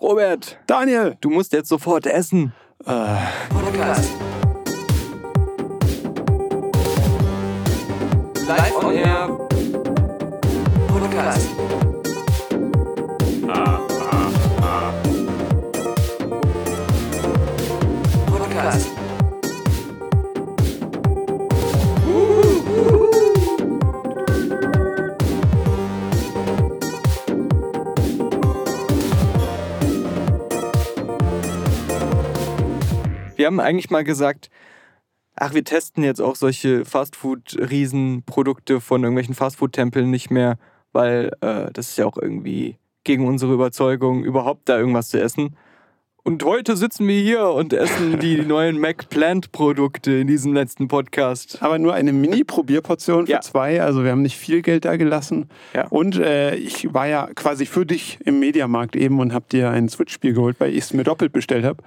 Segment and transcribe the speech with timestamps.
[0.00, 1.16] Robert, Daniel!
[1.20, 2.52] du musst jetzt sofort essen.
[2.84, 4.10] Podcast.
[8.46, 9.28] Live on Air.
[10.86, 11.48] Podcast.
[11.48, 11.87] Podcast.
[33.48, 34.50] Haben eigentlich mal gesagt,
[35.34, 40.58] ach, wir testen jetzt auch solche Fastfood-Riesenprodukte von irgendwelchen Fastfood-Tempeln nicht mehr,
[40.92, 45.56] weil äh, das ist ja auch irgendwie gegen unsere Überzeugung, überhaupt da irgendwas zu essen.
[46.28, 51.62] Und heute sitzen wir hier und essen die neuen McPlant-Produkte in diesem letzten Podcast.
[51.62, 53.40] Aber nur eine Mini-Probierportion für Ja.
[53.40, 55.48] zwei, also wir haben nicht viel Geld da gelassen.
[55.74, 55.86] Ja.
[55.88, 59.88] Und äh, ich war ja quasi für dich im Mediamarkt eben und hab dir ein
[59.88, 61.82] Switch-Spiel geholt, weil ich es mir doppelt bestellt habe.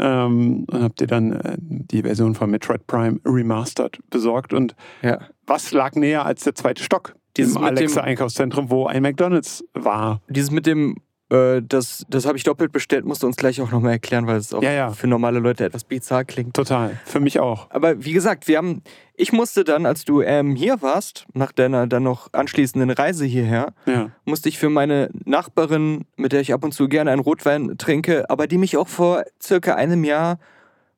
[0.00, 4.52] Ähm, und hab dir dann äh, die Version von Metroid Prime Remastered besorgt.
[4.52, 5.20] Und Ja.
[5.46, 7.14] was lag näher als der zweite Stock?
[7.36, 10.20] Dieses Alexa-Einkaufszentrum, wo ein McDonalds war.
[10.28, 10.96] Dieses mit dem,
[11.34, 14.36] äh, das, das habe ich doppelt bestellt, musst du uns gleich auch nochmal erklären, weil
[14.36, 14.90] es auch Ja, ja.
[14.92, 16.54] für normale Leute etwas bizarr klingt.
[16.54, 16.98] Total.
[17.04, 17.70] Für mich auch.
[17.70, 18.82] Aber wie gesagt, wir haben,
[19.16, 23.72] ich musste dann, als du ähm, hier warst, nach deiner dann noch anschließenden Reise hierher,
[23.86, 24.10] Ja.
[24.24, 28.28] musste ich für meine Nachbarin, mit der ich ab und zu gerne einen Rotwein trinke,
[28.30, 30.38] aber die mich auch vor circa einem Jahr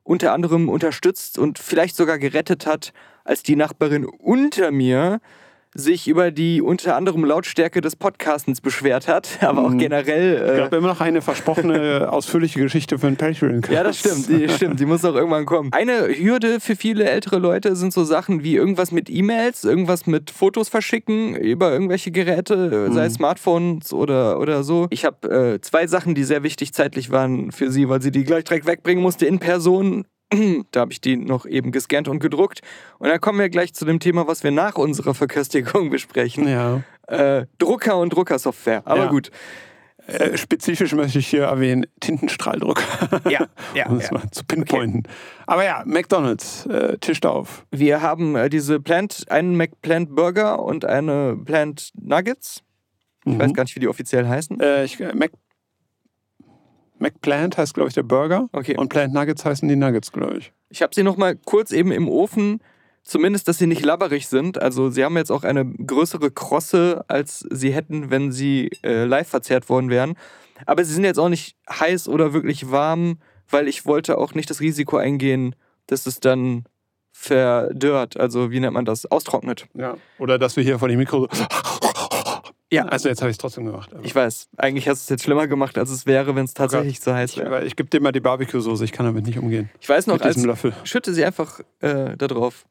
[0.03, 2.93] unter anderem unterstützt und vielleicht sogar gerettet hat,
[3.25, 5.21] als die Nachbarin unter mir
[5.81, 9.79] sich über die unter anderem Lautstärke des Podcastens beschwert hat, aber auch Mhm.
[9.79, 10.35] generell.
[10.47, 13.63] Ich Äh, glaube immer noch eine versprochene ausführliche Geschichte für ein Patreon.
[13.71, 15.71] ja, das stimmt, die, stimmt, die muss auch irgendwann kommen.
[15.73, 20.31] Eine Hürde für viele ältere Leute sind so Sachen wie irgendwas mit E-Mails, irgendwas mit
[20.31, 24.87] Fotos verschicken über irgendwelche Geräte, sei es Smartphones oder, oder so.
[24.91, 28.25] Ich habe äh, zwei Sachen, die sehr wichtig zeitlich waren für sie, weil sie die
[28.25, 30.07] gleich direkt wegbringen musste in Person.
[30.73, 32.61] Da habe ich die noch eben gescannt und gedruckt.
[32.99, 36.49] Und dann kommen wir gleich zu dem Thema, was wir nach unserer Verköstigung besprechen.
[36.49, 36.83] Ja.
[37.07, 38.83] Äh, Drucker und Druckersoftware.
[38.85, 39.11] Aber Ja.
[39.11, 39.31] gut.
[40.09, 42.81] Äh, spezifisch möchte ich hier erwähnen, Tintenstrahldruck.
[43.29, 44.13] Ja, ja, um es ja.
[44.19, 45.03] mal zu pinpointen.
[45.49, 47.67] Aber ja, McDonalds äh, tischt auf.
[47.73, 52.63] Wir haben äh, diese Plant, einen McPlant Burger und eine Plant Nuggets.
[53.25, 54.61] Ich weiß gar nicht, wie die offiziell heißen.
[54.61, 55.33] Äh, ich, äh, Mac,
[56.99, 58.49] McPlant heißt, glaube ich, der Burger.
[58.53, 58.77] Okay.
[58.77, 60.53] Und Plant Nuggets heißen die Nuggets, glaube ich.
[60.69, 62.61] Ich habe sie noch mal kurz eben im Ofen,
[63.03, 64.61] zumindest, dass sie nicht labberig sind.
[64.61, 69.29] Also sie haben jetzt auch eine größere Krosse, als sie hätten, wenn sie äh, live
[69.29, 70.15] verzehrt worden wären.
[70.65, 73.19] Aber sie sind jetzt auch nicht heiß oder wirklich warm,
[73.49, 75.55] weil ich wollte auch nicht das Risiko eingehen,
[75.87, 76.65] dass es dann
[77.13, 78.19] verdörrt.
[78.19, 79.07] Also wie nennt man das?
[79.07, 79.67] Austrocknet.
[79.75, 79.97] Ja.
[80.19, 81.45] Oder dass wir hier vor dem Mikro so.
[82.73, 82.87] Ja.
[82.87, 83.91] Also jetzt habe ich es trotzdem gemacht.
[84.03, 87.01] Ich weiß, eigentlich hast du es jetzt schlimmer gemacht, als es wäre, wenn es tatsächlich
[87.01, 87.51] so heiß ich, wäre.
[87.51, 89.71] weil ich gebe dir mal die Barbecue-Soße, ich kann damit nicht umgehen.
[89.81, 90.39] Ich weiß noch, Mit als
[90.89, 92.65] schütte sie einfach äh, da drauf.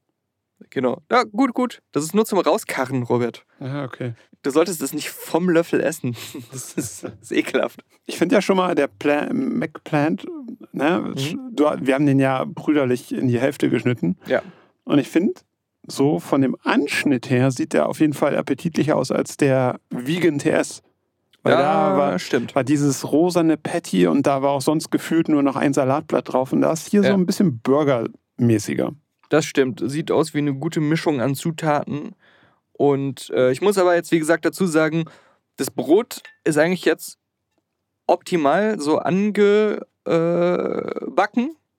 [0.69, 1.01] Genau.
[1.11, 1.81] Ja, gut, gut.
[1.91, 3.45] Das ist nur zum Rauskarren, Robert.
[3.59, 4.13] Ja, okay.
[4.41, 6.15] Du solltest es nicht vom Löffel essen.
[6.51, 7.81] Das ist, das ist ekelhaft.
[8.05, 10.25] Ich finde ja schon mal, der Pla McPlant,
[10.71, 11.55] ne, Mhm.
[11.55, 14.17] du, wir haben den ja brüderlich in die Hälfte geschnitten.
[14.27, 14.41] Ja.
[14.83, 15.33] Und ich finde,
[15.87, 20.39] so von dem Anschnitt her sieht der auf jeden Fall appetitlicher aus als der Vegan
[20.39, 20.81] TS.
[21.43, 22.55] Weil da war, stimmt.
[22.55, 26.51] war dieses rosane Patty und da war auch sonst gefühlt nur noch ein Salatblatt drauf.
[26.53, 27.09] Und da ist hier Ja.
[27.09, 28.93] so ein bisschen burgermäßiger.
[29.29, 29.81] Das stimmt.
[29.85, 32.15] Sieht aus wie eine gute Mischung an Zutaten.
[32.73, 35.05] Und äh, ich muss aber jetzt, wie gesagt, dazu sagen,
[35.57, 37.17] das Brot ist eigentlich jetzt
[38.07, 39.85] optimal so angebacken.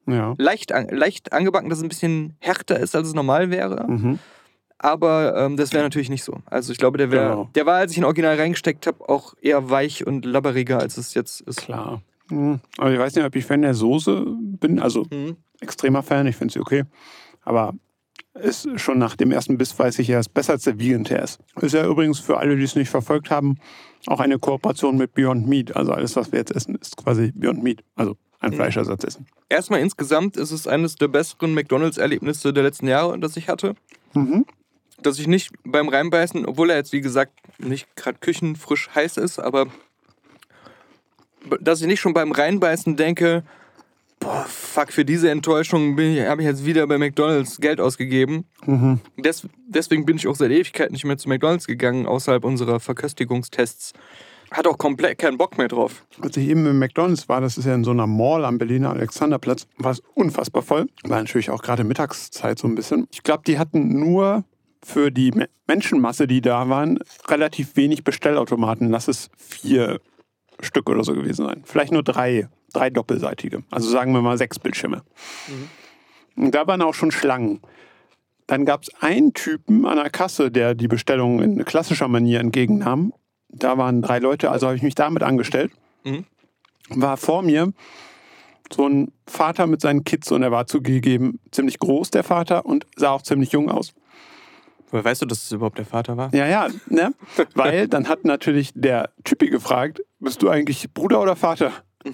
[0.07, 0.35] Ja.
[0.39, 3.87] Leicht, an, leicht angebacken, dass es ein bisschen härter ist, als es normal wäre.
[3.89, 4.19] Mhm.
[4.79, 6.39] Aber ähm, das wäre natürlich nicht so.
[6.47, 7.51] Also ich glaube, der, wär, Genau.
[7.55, 11.15] der war, als ich ihn original reingesteckt habe, auch eher weich und labberiger, als es
[11.15, 11.59] jetzt ist.
[11.63, 12.03] Klar.
[12.31, 12.61] Mhm.
[12.79, 14.27] Aber ich weiß nicht, ob ich Fan der Soße
[14.61, 14.79] bin.
[14.79, 15.37] Also Mhm.
[15.61, 16.85] extremer Fan, ich finde sie okay.
[17.43, 17.73] Aber
[18.35, 21.39] ist schon nach dem ersten Biss weiß ich, er ist besser als der Vegan TS.
[21.63, 23.57] Ist ja übrigens für alle, die es nicht verfolgt haben,
[24.09, 25.75] auch eine Kooperation mit Beyond Meat.
[25.75, 27.83] Also alles, was wir jetzt essen, ist quasi Beyond Meat.
[27.95, 29.27] Also ein Fleischersatz essen.
[29.49, 33.75] Erstmal insgesamt ist es eines der besseren McDonalds-Erlebnisse der letzten Jahre, das ich hatte.
[34.15, 34.47] Mhm.
[35.01, 39.39] Dass ich nicht beim Reinbeißen, obwohl er jetzt wie gesagt nicht gerade küchenfrisch heiß ist,
[39.39, 39.67] aber
[41.61, 43.45] dass ich nicht schon beim Reinbeißen denke,
[44.21, 48.45] boah, fuck, für diese Enttäuschung habe ich jetzt wieder bei McDonalds Geld ausgegeben.
[48.65, 49.01] Mhm.
[49.17, 53.93] Des, deswegen bin ich auch seit Ewigkeit nicht mehr zu McDonalds gegangen, außerhalb unserer Verköstigungstests.
[54.51, 56.07] Hat auch komplett keinen Bock mehr drauf.
[56.21, 58.91] Als ich eben im McDonalds war, das ist ja in so einer Mall am Berliner
[58.91, 60.87] Alexanderplatz, war es unfassbar voll.
[61.03, 63.09] War natürlich auch gerade Mittagszeit so ein bisschen.
[63.11, 64.45] Ich glaube, die hatten nur
[64.85, 68.89] für die Me- Menschenmasse, die da waren, relativ wenig Bestellautomaten.
[68.89, 70.01] Lass es vier
[70.61, 71.63] Stück oder so gewesen sein.
[71.65, 73.65] Vielleicht nur drei, drei doppelseitige.
[73.71, 75.03] Also sagen wir mal sechs Bildschirme.
[76.37, 77.61] Und da waren auch schon Schlangen.
[78.47, 83.13] Dann gab es einen Typen an der Kasse, der die Bestellung in klassischer Manier entgegennahm.
[83.59, 85.73] Da waren drei Leute, also habe ich mich damit angestellt.
[86.91, 87.73] War vor mir
[88.73, 92.87] so ein Vater mit seinen Kids und er war zugegeben ziemlich groß, der Vater, und
[92.97, 93.93] sah auch ziemlich jung aus.
[94.91, 96.33] Woher weißt du, dass es überhaupt der Vater war?
[96.35, 97.13] Ja, ja, ne?
[97.55, 101.73] Weil dann hat natürlich der Typi gefragt, bist du eigentlich Bruder oder Vater?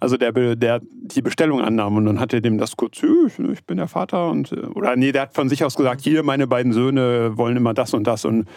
[0.00, 3.38] Also der, der die Bestellung annahm und dann hat er dem das kurz, "Ja, ich,
[3.38, 6.24] ich bin der Vater und äh, oder nee, der hat von sich aus gesagt, hier
[6.24, 8.48] meine beiden Söhne wollen immer das und das und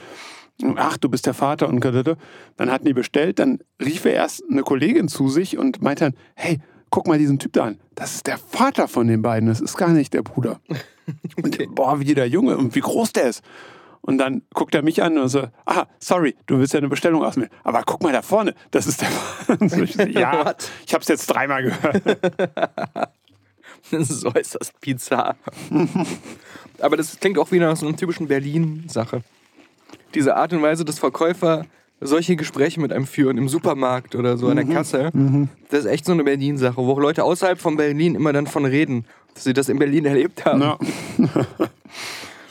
[0.75, 4.63] ach, du bist der Vater und dann hatten die bestellt, dann rief er erst eine
[4.63, 6.60] Kollegin zu sich und meinte dann, hey,
[6.90, 9.78] guck mal diesen Typ da an, das ist der Vater von den beiden, das ist
[9.78, 10.60] gar nicht der Bruder.
[11.42, 13.44] Und boah, wie der Junge und wie groß der ist.
[14.02, 17.24] Und dann guckt er mich an und so, ah, sorry, du willst ja eine Bestellung
[17.24, 17.50] auswählen.
[17.63, 19.10] Aber guck mal da vorne, das ist der.
[19.69, 20.56] So, ich so, ja,
[20.86, 22.02] ich habe es jetzt dreimal gehört.
[23.92, 25.36] Das ist äußerst bizarr.
[26.80, 29.22] Aber das klingt auch wieder nach so einer typischen Berlin-Sache.
[30.15, 31.65] Diese Art und Weise, dass Verkäufer
[32.01, 35.12] solche Gespräche mit einem führen im Supermarkt oder so an der Kasse,
[35.69, 38.65] das ist echt so eine Berlin-Sache, wo auch Leute außerhalb von Berlin immer dann von
[38.65, 40.62] reden, dass sie das in Berlin erlebt haben.
[40.62, 40.77] Ja.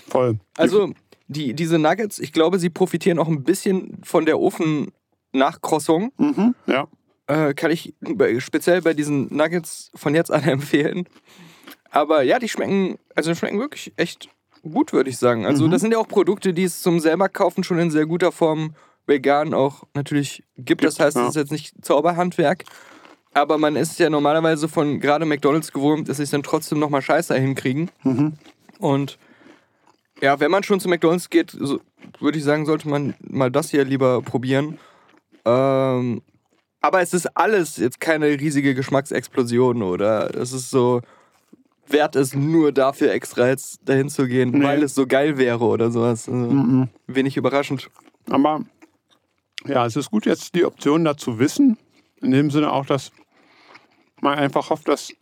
[0.09, 0.39] Voll.
[0.57, 0.93] Also,
[1.29, 6.13] die, diese Nuggets, ich glaube, sie profitieren auch ein bisschen von der Ofen-Nachkrossung.
[6.19, 6.55] Mhm.
[6.67, 6.87] Ja.
[7.27, 7.95] Äh, kann ich
[8.39, 11.07] speziell bei diesen Nuggets von jetzt an empfehlen.
[11.91, 14.29] Aber ja, die schmecken, also die schmecken wirklich echt
[14.73, 15.47] gut, würde ich sagen.
[15.47, 18.33] Also, das sind ja auch Produkte, die es zum selber kaufen schon in sehr guter
[18.33, 18.75] Form
[19.07, 20.85] vegan auch natürlich gibt.
[20.85, 21.29] Das heißt, es ja.
[21.29, 22.65] ist jetzt nicht Zauberhandwerk.
[23.35, 27.03] Aber man ist ja normalerweise von gerade McDonalds gewohnt, dass sie es dann trotzdem nochmal
[27.03, 27.91] scheiße hinkriegen.
[28.79, 29.19] Und
[30.21, 31.81] ja, wenn man schon zu McDonalds geht, so,
[32.21, 34.79] würde ich sagen, sollte man mal das hier lieber probieren.
[35.45, 36.23] Ähm,
[36.81, 41.01] aber es ist alles jetzt keine riesige Geschmacksexplosion oder es ist so
[41.89, 44.65] wert es nur dafür extra jetzt dahin zu gehen, Nee.
[44.65, 46.29] weil es so geil wäre oder sowas.
[46.29, 47.91] Also, Wenig überraschend.
[48.31, 48.65] Aber
[49.67, 51.77] ja, es ist gut, jetzt die Option da zu wissen.
[52.21, 53.13] In dem Sinne auch, dass
[54.21, 55.13] man einfach hofft, dass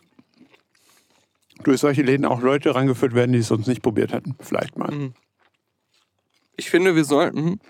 [1.64, 4.36] durch solche Läden auch Leute rangeführt werden, die es sonst nicht probiert hätten.
[4.40, 5.12] Vielleicht mal.
[6.56, 7.60] Ich finde, wir sollten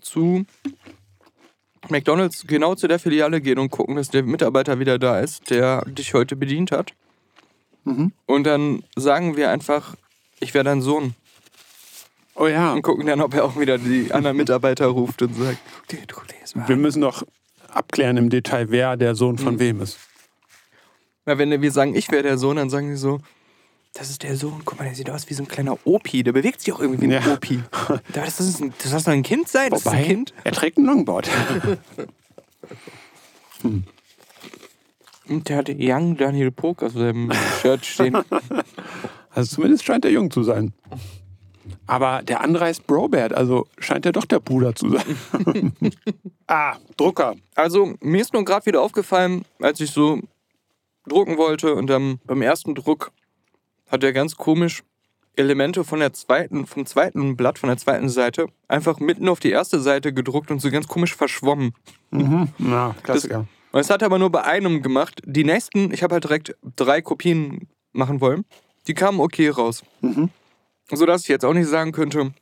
[0.00, 0.44] zu
[1.88, 5.82] McDonalds genau zu der Filiale gehen und gucken, dass der Mitarbeiter wieder da ist, der
[5.86, 6.92] dich heute bedient hat.
[7.84, 9.96] Und dann sagen wir einfach,
[10.40, 11.14] ich wäre dein Sohn.
[12.34, 15.58] Oh ja, Und gucken dann, ob er auch wieder die anderen Mitarbeiter ruft und sagt,
[15.88, 16.66] du, du les mal.
[16.68, 17.24] wir müssen doch
[17.68, 19.98] abklären im Detail, wer der Sohn von wem ist.
[21.26, 23.20] Na, wenn wir sagen, ich wäre der Sohn, dann sagen sie so,
[23.94, 26.32] das ist der Sohn, guck mal, der sieht aus wie so ein kleiner Opi, der
[26.32, 27.32] bewegt sich auch irgendwie wie ein Ja.
[27.34, 27.62] Opi.
[28.14, 30.32] Das, ist ein, das soll ein Kind sein, das ist ein Kind.
[30.44, 31.28] er trägt ein Longboard.
[35.28, 37.30] Und der hat Young Daniel Pog auf seinem
[37.60, 38.18] Shirt stehen.
[39.34, 40.74] Also zumindest scheint er jung zu sein.
[41.86, 45.72] Aber der andere heißt Brobert, also scheint er doch der Bruder zu sein.
[46.46, 47.36] ah, Drucker.
[47.54, 50.20] Also, mir ist nur gerade wieder aufgefallen, als ich so
[51.08, 53.10] drucken wollte und dann beim ersten Druck
[53.90, 54.82] hat er ganz komisch
[55.34, 59.50] Elemente von der zweiten, vom zweiten Blatt, von der zweiten Seite, einfach mitten auf die
[59.50, 61.74] erste Seite gedruckt und so ganz komisch verschwommen.
[62.58, 63.46] Ja, Klassiker.
[63.72, 65.22] Und das hat er aber nur bei einem gemacht.
[65.24, 68.44] Die nächsten, ich habe halt direkt drei Kopien machen wollen,
[68.86, 69.82] die kamen okay raus.
[70.90, 72.32] So dass ich jetzt auch nicht sagen könnte,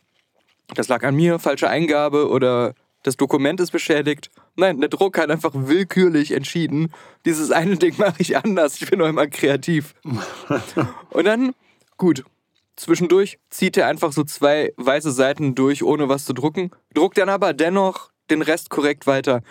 [0.75, 4.31] das lag an mir, falsche Eingabe oder das Dokument ist beschädigt.
[4.57, 6.93] Nein, der Druck hat einfach willkürlich entschieden,
[7.25, 8.81] dieses eine Ding mache ich anders.
[8.81, 9.95] Ich bin noch immer kreativ.
[11.11, 11.55] Und dann,
[11.97, 12.25] gut,
[12.77, 17.29] zwischendurch zieht er einfach so zwei weiße Seiten durch, ohne was zu drucken, druckt dann
[17.29, 19.43] aber dennoch den Rest korrekt weiter.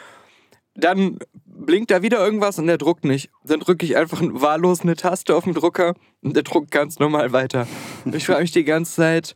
[0.75, 3.29] Dann blinkt da wieder irgendwas und der druckt nicht.
[3.43, 7.31] Dann drücke ich einfach wahllos eine Taste auf den Drucker und der druckt ganz normal
[7.31, 7.67] weiter.
[8.11, 9.35] Ich frage mich die ganze Zeit,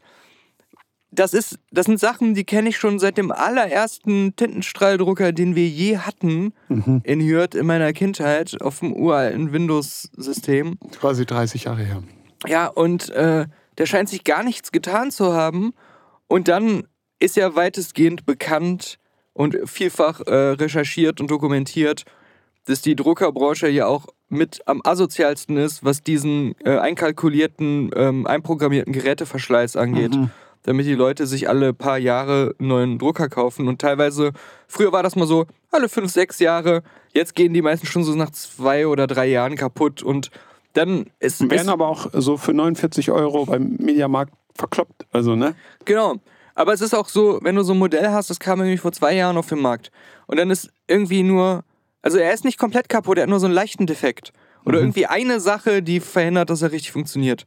[1.12, 5.68] das, ist, das sind Sachen, die kenne ich schon seit dem allerersten Tintenstrahldrucker, den wir
[5.68, 6.54] je hatten
[7.04, 10.80] in Hürth in meiner Kindheit auf dem uralten Windows-System.
[11.00, 12.04] Quasi 30 Jahre her.
[12.48, 13.46] Ja, und äh,
[13.78, 15.74] der scheint sich gar nichts getan zu haben.
[16.28, 16.88] Und dann
[17.20, 18.98] ist ja weitestgehend bekannt
[19.34, 22.06] und vielfach äh, recherchiert und dokumentiert,
[22.66, 28.94] dass die Druckerbranche ja auch mit am asozialsten ist, was diesen äh, einkalkulierten, ähm, einprogrammierten
[28.94, 30.14] Geräteverschleiß angeht.
[30.66, 33.68] Damit die Leute sich alle paar Jahre einen neuen Drucker kaufen.
[33.68, 34.32] Und teilweise,
[34.70, 36.84] früher war das mal so, alle fünf, sechs Jahre.
[37.12, 40.02] Jetzt gehen die meisten schon so nach zwei oder drei Jahren kaputt.
[40.02, 40.32] Und
[40.72, 45.06] dann ist, werden aber auch so für 49 Euro beim Mediamarkt verkloppt.
[45.12, 45.54] Also, ne?
[45.84, 46.16] Genau.
[46.56, 48.92] Aber es ist auch so, wenn du so ein Modell hast, das kam nämlich vor
[48.92, 49.92] zwei Jahren auf den Markt.
[50.28, 51.64] Und dann ist irgendwie nur
[52.06, 54.34] Also er ist nicht komplett kaputt, er hat nur so einen leichten Defekt.
[54.66, 54.84] Oder Mhm.
[54.84, 57.46] irgendwie eine Sache, die verhindert, dass er richtig funktioniert.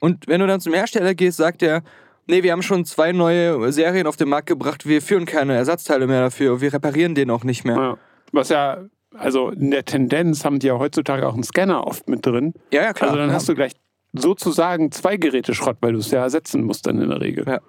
[0.00, 1.82] Und wenn du dann zum Hersteller gehst, sagt er,
[2.26, 6.08] nee, wir haben schon zwei neue Serien auf den Markt gebracht, wir führen keine Ersatzteile
[6.08, 7.76] mehr dafür, wir reparieren den auch nicht mehr.
[7.76, 7.98] Ja.
[8.32, 8.78] Was ja,
[9.14, 12.54] also in der Tendenz haben die ja heutzutage auch einen Scanner oft mit drin.
[12.72, 13.10] Ja, ja, klar.
[13.10, 13.36] Also dann ja.
[13.36, 13.72] hast du gleich
[14.14, 17.44] sozusagen zwei Geräte Schrott, weil du es ja ersetzen musst dann in der Regel.
[17.46, 17.60] Ja.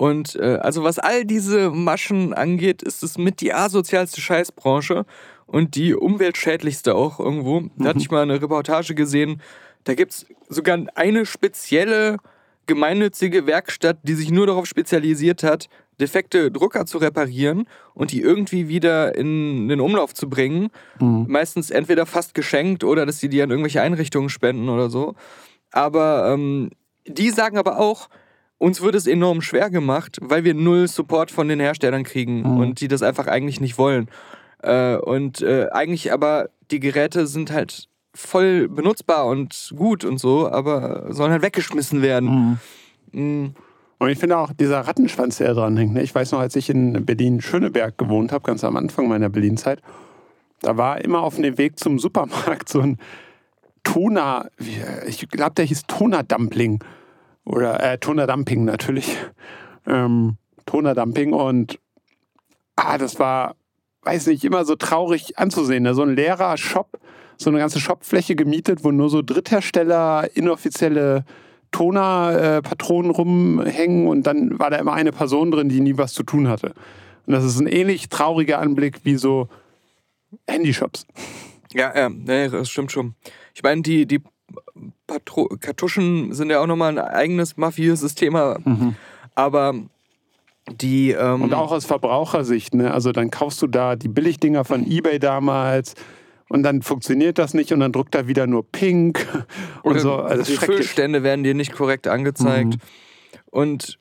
[0.00, 5.04] Und äh, also was all diese Maschen angeht, ist es mit die asozialste Scheißbranche
[5.44, 7.64] und die umweltschädlichste auch irgendwo.
[7.76, 9.42] Da hatte ich mal eine Reportage gesehen,
[9.84, 12.16] da gibt es sogar eine spezielle
[12.64, 15.68] gemeinnützige Werkstatt, die sich nur darauf spezialisiert hat,
[16.00, 20.70] defekte Drucker zu reparieren und die irgendwie wieder in den Umlauf zu bringen.
[21.28, 25.14] Meistens entweder fast geschenkt oder dass sie die an irgendwelche Einrichtungen spenden oder so.
[25.72, 26.70] Aber ähm,
[27.06, 28.08] die sagen aber auch,
[28.60, 32.80] uns wird es enorm schwer gemacht, weil wir null Support von den Herstellern kriegen und
[32.82, 34.08] die das einfach eigentlich nicht wollen.
[34.62, 40.50] Äh, und äh, eigentlich aber die Geräte sind halt voll benutzbar und gut und so,
[40.50, 42.60] aber sollen halt weggeschmissen werden.
[43.12, 43.54] Mm.
[43.98, 45.94] Und ich finde auch dieser Rattenschwanz, der dran hängt.
[45.94, 46.02] Ne?
[46.02, 49.80] Ich weiß noch, als ich in Berlin-Schöneberg gewohnt habe, ganz am Anfang meiner Berlin-Zeit,
[50.60, 52.98] da war immer auf dem Weg zum Supermarkt so ein
[53.84, 56.82] Toner, wie- ich glaube, der hieß Toner-Dumpling.
[57.50, 59.16] Oder äh, Toner-Dumping natürlich.
[59.86, 61.80] Ähm, Toner-Dumping und
[62.76, 63.56] ah, das war,
[64.02, 65.82] weiß nicht, immer so traurig anzusehen.
[65.82, 65.94] Ne?
[65.94, 67.00] So ein leerer Shop,
[67.36, 71.24] so eine ganze Shopfläche gemietet, wo nur so Dritthersteller inoffizielle
[71.72, 76.48] Toner-Patronen rumhängen und dann war da immer eine Person drin, die nie was zu tun
[76.48, 76.74] hatte.
[77.26, 79.48] Und das ist ein ähnlich trauriger Anblick wie so
[80.46, 81.06] Handyshops.
[81.72, 83.14] Ja, ja, nee, das stimmt schon.
[83.54, 84.20] Ich meine, die, die
[85.06, 88.58] Patro Kartuschen sind ja auch nochmal ein eigenes mafiöses Thema.
[89.34, 89.74] Aber
[90.80, 91.10] die.
[91.12, 92.92] Ähm, Und auch aus Verbrauchersicht, ne?
[92.92, 95.94] Also dann kaufst du da die Billigdinger von Ebay damals
[96.48, 99.26] und dann funktioniert das nicht und dann druckt er wieder nur pink
[99.82, 100.14] und Oder so.
[100.16, 100.58] Also die.
[100.58, 102.74] Füllstände werden dir nicht korrekt angezeigt.
[103.50, 103.98] Und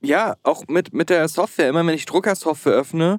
[0.00, 3.18] ja, auch mit, mit der Software, immer wenn ich Druckersoftware öffne,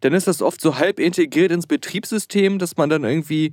[0.00, 3.52] dann ist das oft so halb integriert ins Betriebssystem, dass man dann irgendwie,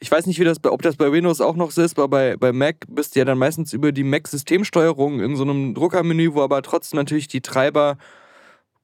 [0.00, 2.36] ich weiß nicht, wie das, ob das bei Windows auch noch so ist, aber bei,
[2.36, 6.42] bei Mac bist du ja dann meistens über die Mac-Systemsteuerung in so einem Druckermenü, wo
[6.42, 7.96] aber trotzdem natürlich die Treiber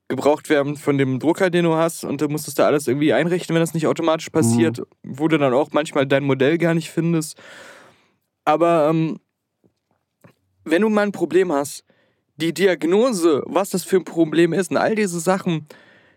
[0.08, 3.54] gebraucht werden von dem Drucker, den du hast und du musstest da alles irgendwie einrichten,
[3.54, 7.40] wenn das nicht automatisch passiert, wo du dann auch manchmal dein Modell gar nicht findest.
[8.44, 9.20] Aber ähm,
[10.64, 11.84] wenn du mal ein Problem hast,
[12.36, 15.66] die Diagnose, was das für ein Problem ist und all diese Sachen,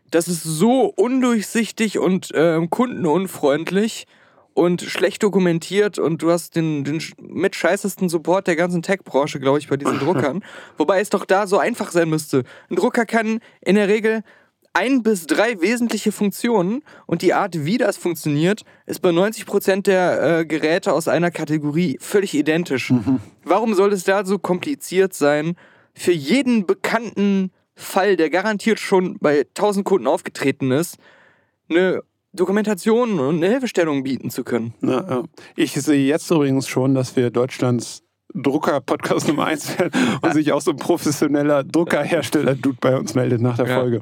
[0.10, 4.08] das ist so undurchsichtig und ähm, kundenunfreundlich
[4.54, 9.60] und schlecht dokumentiert und du hast den, den mit scheißesten Support der ganzen Tech-Branche, glaube
[9.60, 10.44] ich, bei diesen Druckern.
[10.78, 12.44] Wobei es doch da so einfach sein müsste.
[12.70, 14.24] Ein Drucker kann in der Regel
[14.74, 20.40] ein bis drei wesentliche Funktionen und die Art, wie das funktioniert, ist bei 90% der
[20.40, 22.92] äh, Geräte aus einer Kategorie völlig identisch.
[23.44, 25.56] Warum soll es da so kompliziert sein,
[25.94, 30.98] für jeden bekannten Fall, der garantiert schon bei 1000 Kunden aufgetreten ist,
[31.70, 32.02] eine
[32.34, 34.74] Dokumentation und eine Hilfestellung bieten zu können?
[34.82, 35.24] Na, ja.
[35.56, 40.62] Ich sehe jetzt übrigens schon, dass wir Deutschlands Drucker-Podcast Nummer 1 werden und sich auch
[40.62, 43.80] so ein professioneller Druckerhersteller-Dude bei uns meldet nach der Ja.
[43.80, 44.02] Folge.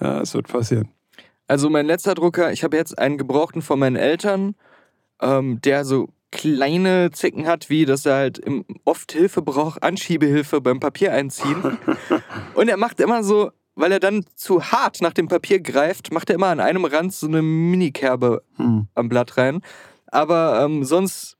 [0.00, 0.88] Ja, es wird passieren.
[1.46, 4.54] Also mein letzter Drucker, ich habe jetzt einen gebrauchten von meinen Eltern,
[5.20, 8.42] ähm, der so kleine Zicken hat, wie dass er halt
[8.84, 11.78] oft Hilfe braucht, Anschiebehilfe beim Papier einziehen.
[12.54, 16.30] Und er macht immer so, weil er dann zu hart nach dem Papier greift, macht
[16.30, 18.88] er immer an einem Rand so eine Minikerbe Hm.
[18.94, 19.60] am Blatt rein.
[20.06, 21.36] Aber ähm, sonst,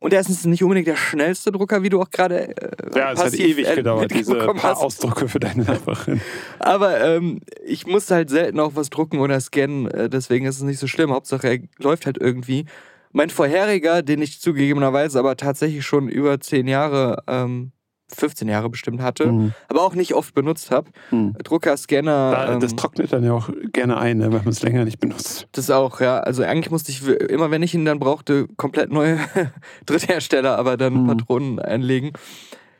[0.00, 3.24] und er ist nicht unbedingt der schnellste Drucker, wie du auch gerade äh, Ja, es
[3.24, 4.82] hat ewig äh, gedauert, diese paar hast.
[4.82, 6.20] Ausdrucke für deine Nachbarin.
[6.58, 10.62] Aber ähm, ich muss halt selten auch was drucken oder scannen, äh, deswegen ist es
[10.62, 11.10] nicht so schlimm.
[11.10, 12.66] Hauptsache, er läuft halt irgendwie.
[13.12, 17.72] Mein vorheriger, den ich zugegebenerweise aber tatsächlich schon über 10 Jahre, ähm,
[18.10, 19.52] 15 Jahre bestimmt hatte, Mhm.
[19.68, 20.90] aber auch nicht oft benutzt habe.
[21.10, 21.34] Mhm.
[21.44, 24.62] Drucker, Scanner, Da, ähm, das trocknet dann ja auch gerne ein, ne, wenn man es
[24.62, 25.46] länger nicht benutzt.
[25.52, 26.18] das auch, ja.
[26.20, 29.18] Also eigentlich musste ich, immer wenn ich ihn dann brauchte, komplett neue
[29.86, 31.06] Dritthersteller, aber dann Mhm.
[31.06, 32.12] Patronen einlegen.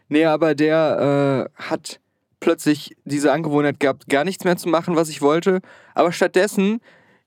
[0.08, 2.00] Nee, aber der äh, hat
[2.40, 5.60] plötzlich diese Angewohnheit gehabt, gar nichts mehr zu machen, was ich wollte,
[5.94, 6.80] aber stattdessen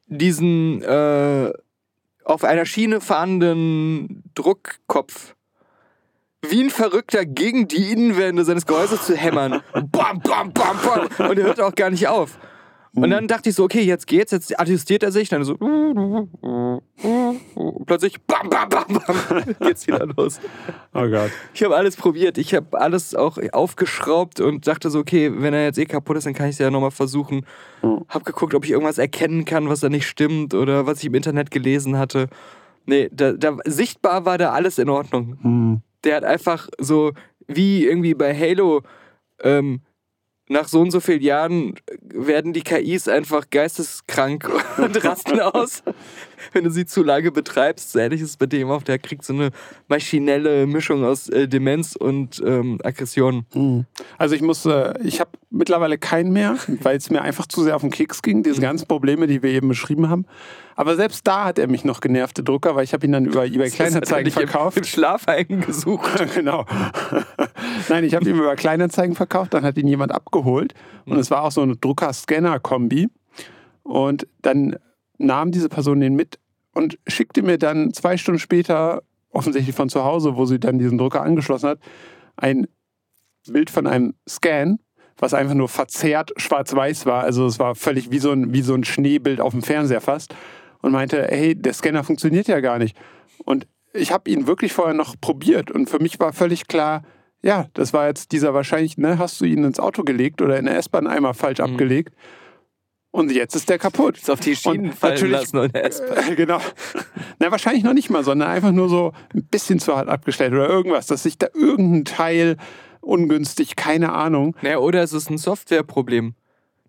[0.07, 1.51] diesen äh,
[2.23, 5.35] auf einer Schiene fahrenden Druckkopf
[6.47, 9.61] wie ein Verrückter gegen die Innenwände seines Gehäuses zu hämmern.
[9.73, 11.29] Bam, bam, bam, bam.
[11.29, 12.37] Und er hört auch gar nicht auf.
[12.93, 15.29] Und dann dachte ich so, okay, jetzt geht's, jetzt adjustiert er sich.
[15.29, 15.55] Dann so.
[17.85, 20.41] plötzlich bam, bam, bam, bam, geht's wieder los.
[20.93, 21.31] Oh Gott.
[21.53, 22.37] Ich habe alles probiert.
[22.37, 26.25] Ich habe alles auch aufgeschraubt und dachte so, okay, wenn er jetzt eh kaputt ist,
[26.25, 27.45] dann kann ich es ja nochmal versuchen.
[27.81, 28.05] Mhm.
[28.09, 31.15] Hab geguckt, ob ich irgendwas erkennen kann, was da nicht stimmt oder was ich im
[31.15, 32.27] Internet gelesen hatte.
[32.85, 35.37] Nee, da, da, sichtbar war da alles in Ordnung.
[35.41, 35.81] Hm.
[36.03, 37.13] Der hat einfach so,
[37.47, 38.81] wie irgendwie bei Halo,
[39.41, 39.81] ähm,
[40.51, 45.81] nach so und so vielen Jahren werden die KIs einfach geisteskrank und rasten aus.
[46.51, 49.23] Wenn du sie zu lange betreibst, so ähnlich ist es bei dem auch, der kriegt
[49.23, 49.51] so eine
[49.87, 53.45] maschinelle Mischung aus äh, Demenz und ähm, Aggression.
[53.53, 53.85] Hm.
[54.17, 57.75] Also ich muss, äh, ich habe mittlerweile keinen mehr, weil es mir einfach zu sehr
[57.75, 60.25] auf den Keks ging, diese ganzen Probleme, die wir eben beschrieben haben.
[60.75, 63.25] Aber selbst da hat er mich noch genervt, der Drucker, weil ich habe ihn dann
[63.25, 64.77] über eBay Kleinanzeigen nicht im- verkauft.
[64.77, 66.09] Im Schlaf gesucht.
[66.35, 66.65] genau.
[67.89, 70.73] Nein, ich habe ihn über Kleinanzeigen verkauft, dann hat ihn jemand abgeholt
[71.05, 73.09] und es war auch so eine Drucker-Scanner-Kombi.
[73.83, 74.77] Und dann
[75.21, 76.39] nahm diese Person den mit
[76.73, 79.01] und schickte mir dann zwei Stunden später,
[79.31, 81.79] offensichtlich von zu Hause, wo sie dann diesen Drucker angeschlossen hat,
[82.37, 82.67] ein
[83.47, 84.79] Bild von einem Scan,
[85.17, 87.23] was einfach nur verzerrt schwarz-weiß war.
[87.23, 90.35] Also es war völlig wie so, ein, wie so ein Schneebild auf dem Fernseher fast.
[90.81, 92.97] Und meinte, hey, der Scanner funktioniert ja gar nicht.
[93.45, 97.03] Und ich habe ihn wirklich vorher noch probiert und für mich war völlig klar,
[97.43, 100.65] ja, das war jetzt dieser wahrscheinlich, ne, hast du ihn ins Auto gelegt oder in
[100.65, 102.15] der S-Bahn einmal falsch abgelegt
[103.11, 104.17] und jetzt ist der kaputt.
[104.17, 105.75] Ist auf die Schienen Und fallen natürlich- lassen und.
[105.75, 106.59] Äh, genau.
[107.39, 110.67] Na, wahrscheinlich noch nicht mal, sondern einfach nur so ein bisschen zu hart abgestellt oder
[110.69, 112.57] irgendwas, dass sich da irgendein Teil
[113.01, 114.55] ungünstig, keine Ahnung.
[114.61, 116.35] Naja, oder es ist ein Softwareproblem.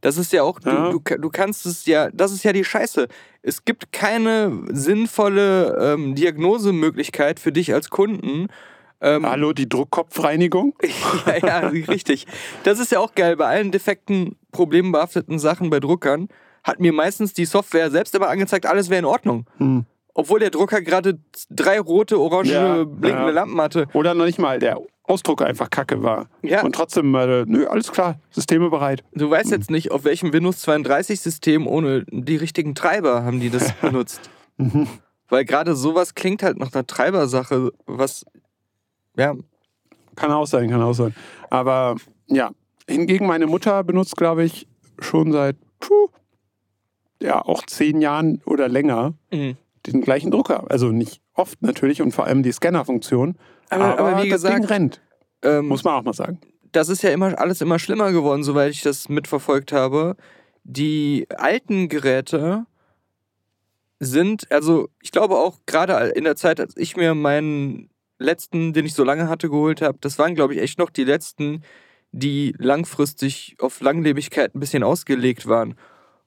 [0.02, 0.90] Das ist ja auch, Ja.
[0.90, 3.06] Du, du, du kannst es ja, das ist ja die Scheiße.
[3.42, 8.48] Es gibt keine sinnvolle ähm, Diagnosemöglichkeit für dich als Kunden.
[9.02, 10.74] Ähm, Hallo, die Druckkopfreinigung?
[11.26, 12.26] ja, ja, richtig.
[12.62, 13.36] Das ist ja auch geil.
[13.36, 16.28] Bei allen defekten, problembehafteten Sachen bei Druckern
[16.62, 19.46] hat mir meistens die Software selbst immer angezeigt, alles wäre in Ordnung.
[19.58, 19.84] Hm.
[20.14, 21.18] Obwohl der Drucker gerade
[21.50, 23.30] drei rote, orange, Ja, blinkende ja.
[23.30, 23.88] Lampen hatte.
[23.92, 26.28] Oder noch nicht mal, der Ausdrucker einfach kacke war.
[26.42, 26.62] Ja.
[26.62, 29.02] Und trotzdem, äh, nö, alles klar, Systeme bereit.
[29.14, 33.50] Du weißt jetzt nicht, auf welchem Windows 32 System ohne die richtigen Treiber haben die
[33.50, 34.30] das benutzt.
[34.58, 34.86] Mhm.
[35.28, 38.26] Weil gerade sowas klingt halt nach einer Treibersache, was
[39.16, 39.34] ja,
[40.16, 41.14] Kann auch sein, kann auch sein.
[41.50, 42.50] Aber ja,
[42.88, 44.66] hingegen meine Mutter benutzt, glaube ich,
[44.98, 46.08] schon seit puh,
[47.22, 49.56] ja auch zehn Jahren oder länger mhm.
[49.86, 50.64] den gleichen Drucker.
[50.70, 53.36] Also nicht oft natürlich und vor allem die Scannerfunktion.
[53.70, 55.00] Aber- aber wie das gesagt- Ding rennt,
[55.42, 56.38] ähm, muss man auch mal sagen.
[56.72, 60.16] das ist ja immer alles immer schlimmer geworden, soweit ich das mitverfolgt habe.
[60.64, 62.66] Die alten Geräte
[63.98, 67.88] sind, also ich glaube auch gerade in der Zeit, als ich mir meinen
[68.22, 71.04] letzten, den ich so lange hatte, geholt habe, das waren, glaube ich, echt noch die
[71.04, 71.62] letzten,
[72.12, 75.74] die langfristig auf Langlebigkeit ein bisschen ausgelegt waren.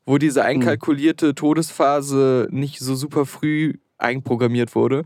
[0.05, 5.03] Wo diese einkalkulierte Todesphase nicht so super früh einprogrammiert wurde.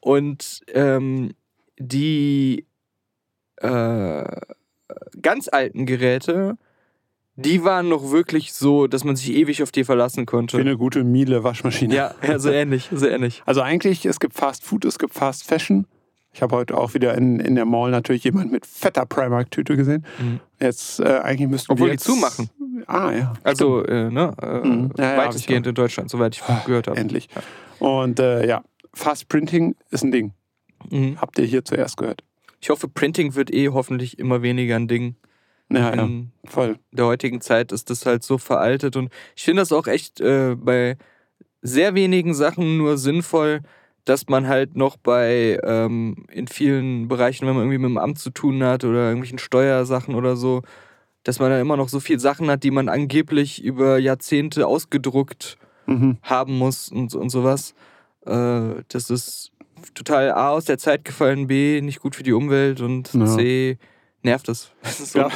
[0.00, 1.32] Und ähm,
[1.78, 2.64] die
[3.56, 4.24] äh,
[5.20, 6.56] ganz alten Geräte,
[7.36, 10.58] die waren noch wirklich so, dass man sich ewig auf die verlassen Für konnte.
[10.58, 11.94] eine gute Miele-Waschmaschine.
[11.94, 13.42] Ja, ja, so ähnlich, so ähnlich.
[13.46, 15.86] Also eigentlich, es gibt Fast Food, es gibt Fast Fashion.
[16.32, 20.04] Ich habe heute auch wieder in, in der Mall natürlich jemand mit fetter Primark-Tüte gesehen.
[20.18, 20.40] Mhm.
[20.60, 22.04] Jetzt äh, eigentlich müssten Obwohl wir die jetzt...
[22.04, 22.50] zumachen.
[22.86, 23.32] Ah, ja.
[23.42, 24.92] Also, äh, ne, äh, Mhm.
[24.96, 26.98] Ja, ja, weitestgehend in Deutschland, soweit ich gehört habe.
[26.98, 27.28] Endlich.
[27.78, 28.62] Und äh, ja,
[28.94, 30.32] Fast Printing ist ein Ding.
[30.90, 31.20] Mhm.
[31.20, 32.22] Habt ihr hier zuerst gehört.
[32.60, 35.16] Ich hoffe, Printing wird eh hoffentlich immer weniger ein Ding.
[35.72, 36.78] Ja, ja, In voll.
[36.90, 40.56] der heutigen Zeit ist das halt so veraltet und ich finde das auch echt äh,
[40.56, 40.96] bei
[41.62, 43.60] sehr wenigen Sachen nur sinnvoll,
[44.04, 48.18] dass man halt noch bei ähm, in vielen Bereichen, wenn man irgendwie mit dem Amt
[48.18, 50.62] zu tun hat oder irgendwelchen Steuersachen oder so,
[51.24, 55.56] dass man dann immer noch so viel Sachen hat, die man angeblich über Jahrzehnte ausgedruckt
[55.86, 56.18] Mhm.
[56.22, 57.74] haben muss und, und sowas.
[58.24, 59.50] Äh, das ist
[59.94, 63.26] total A aus der Zeit gefallen, B nicht gut für die Umwelt und Ja.
[63.26, 63.76] C
[64.22, 64.70] nervt es.
[64.84, 65.28] So, Ja,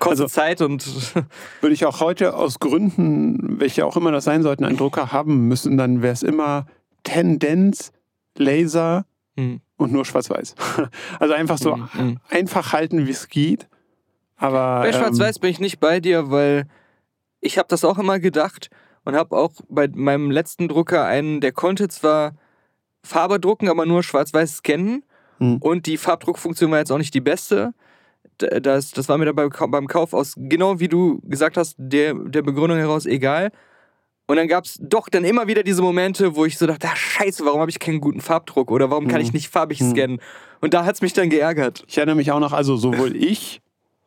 [0.00, 0.84] kostet also- Zeit und
[1.62, 5.48] Würde ich auch heute aus Gründen, welche auch immer das sein sollten, einen Drucker haben
[5.48, 6.66] müssen, dann wäre es immer
[7.04, 7.92] Tendenz,
[8.36, 9.04] Laser
[9.36, 10.54] Hm, und nur schwarz-weiß.
[11.18, 12.18] Also einfach so hm, hm.
[12.28, 13.68] einfach halten, wie es geht.
[14.36, 16.66] Aber Bei ähm, Schwarz-Weiß bin ich nicht bei dir, weil
[17.40, 18.70] ich habe das auch immer gedacht
[19.04, 22.34] und habe auch bei meinem letzten Drucker einen, der konnte zwar
[23.04, 25.04] Farbe drucken, aber nur Schwarz-Weiß scannen
[25.38, 25.56] Hm.
[25.58, 27.72] und die Farbdruckfunktion war jetzt auch nicht die beste.
[28.38, 32.42] Das, das war mir dabei beim Kauf aus, genau wie du gesagt hast, der, der
[32.42, 33.50] Begründung heraus egal.
[34.26, 36.96] Und dann gab es doch dann immer wieder diese Momente, wo ich so dachte, ah,
[36.96, 39.90] scheiße, warum habe ich keinen guten Farbdruck oder warum kann ich nicht farbig Hm.
[39.90, 40.20] scannen?
[40.60, 41.84] Und da hat es mich dann geärgert.
[41.88, 43.60] Ich erinnere mich auch noch, also sowohl ich,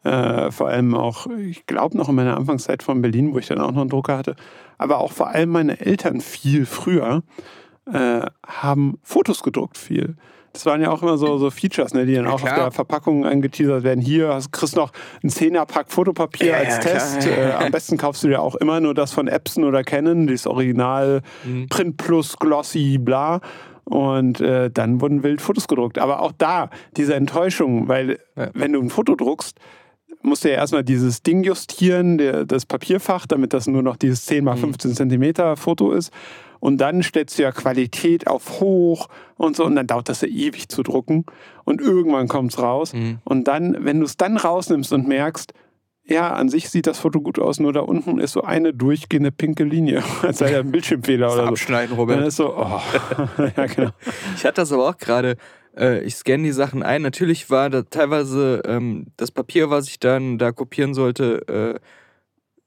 [0.03, 3.59] äh, vor allem auch, ich glaube noch in meiner Anfangszeit von Berlin, wo ich dann
[3.59, 4.35] auch noch einen Drucker hatte,
[4.77, 7.23] aber auch vor allem meine Eltern viel früher
[7.91, 10.15] äh, haben Fotos gedruckt viel.
[10.55, 12.55] Das waren ja auch immer so, so Features, ne, die dann Ja, auch auf klar.
[12.55, 13.99] der Verpackung angeteasert werden.
[14.01, 14.91] Hier hast, kriegst noch
[15.21, 16.79] einen Zehnerpack Fotopapier Ja, als.
[16.79, 17.27] Test.
[17.27, 20.47] Äh, am besten kaufst du dir auch immer nur das von Epson oder Canon, dieses
[20.47, 21.67] Original Mhm.
[21.67, 23.41] Print Plus, Glossy, bla.
[23.83, 25.99] Und äh, dann wurden wild Fotos gedruckt.
[25.99, 28.49] Aber auch da, diese Enttäuschung, weil Ja.
[28.53, 29.57] wenn du ein Foto druckst,
[30.21, 34.25] musst du ja erstmal dieses Ding justieren, der, das Papierfach, damit das nur noch dieses
[34.25, 34.45] 10 Mhm.
[34.45, 36.11] mal 15 Zentimeter Foto ist.
[36.59, 39.65] Und dann stellst du ja Qualität auf hoch und so.
[39.65, 41.25] Und dann dauert das ja ewig zu drucken.
[41.63, 42.93] Und irgendwann kommt es raus.
[42.93, 43.19] Mhm.
[43.23, 45.53] Und dann, wenn du es dann rausnimmst und merkst,
[46.07, 49.31] ja, an sich sieht das Foto gut aus, nur da unten ist so eine durchgehende
[49.31, 51.49] pinke Linie, als sei da ein Bildschirmfehler oder so.
[51.49, 52.27] Abschneiden, Dann Robert.
[52.27, 52.81] ist so, oh.
[53.57, 53.89] ja, genau.
[54.35, 55.35] Ich hatte das aber auch gerade.
[55.75, 57.01] Äh, ich scanne die Sachen ein.
[57.01, 61.79] Natürlich war da teilweise ähm, das Papier, was ich dann da kopieren sollte, äh,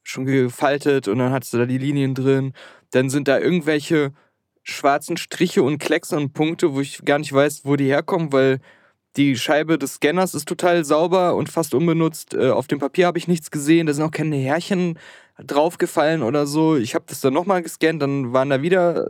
[0.02, 2.54] schon gefaltet und dann hattest du da die Linien drin.
[2.90, 4.12] Dann sind da irgendwelche
[4.62, 8.60] schwarzen Striche und Klecks und Punkte, wo ich gar nicht weiß, wo die herkommen, weil
[9.16, 12.34] die Scheibe des Scanners ist total sauber und fast unbenutzt.
[12.34, 13.86] Äh, auf dem Papier habe ich nichts gesehen.
[13.86, 14.98] Da sind auch keine Härchen
[15.44, 16.76] draufgefallen oder so.
[16.76, 19.06] Ich habe das dann nochmal gescannt, dann waren da wieder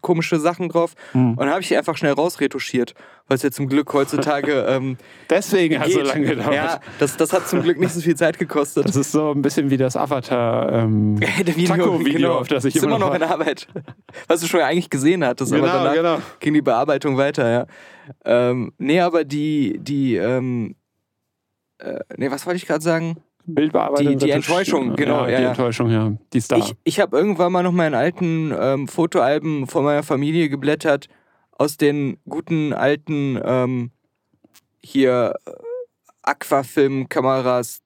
[0.00, 0.94] komische Sachen drauf.
[1.12, 1.30] Hm.
[1.32, 2.94] Und dann habe ich die einfach schnell rausretuschiert,
[3.26, 4.96] weil es ja zum Glück heutzutage ähm,
[5.28, 6.54] Deswegen hat es so lange gedauert.
[6.54, 8.88] Ja, das, das hat zum Glück nicht so viel Zeit gekostet.
[8.88, 12.38] Das ist so ein bisschen wie das Avatar ähm, Video- Taco-Video, genau.
[12.38, 13.32] auf das ich ist immer noch in warte.
[13.34, 13.68] Arbeit.
[14.26, 16.18] Was du schon eigentlich gesehen hattest, aber Genau, danach genau.
[16.40, 17.66] ging die Bearbeitung weiter, ja.
[18.24, 20.76] Ähm, nee, aber die, die, ähm,
[21.78, 23.18] äh, nee, was wollte ich gerade sagen?
[23.54, 24.18] Bildbearbeitung.
[24.18, 25.44] Die- die Enttäuschung, genau, Ja, ja, die.
[25.46, 26.12] Enttäuschung, ja.
[26.32, 26.56] Die ist da.
[26.56, 31.08] Ich, ich habe irgendwann mal noch meinen alten ähm, Fotoalben von meiner Familie geblättert,
[31.52, 33.90] aus den guten alten ähm,
[34.82, 35.50] hier äh,
[36.22, 37.80] Aquafilm-Kameras.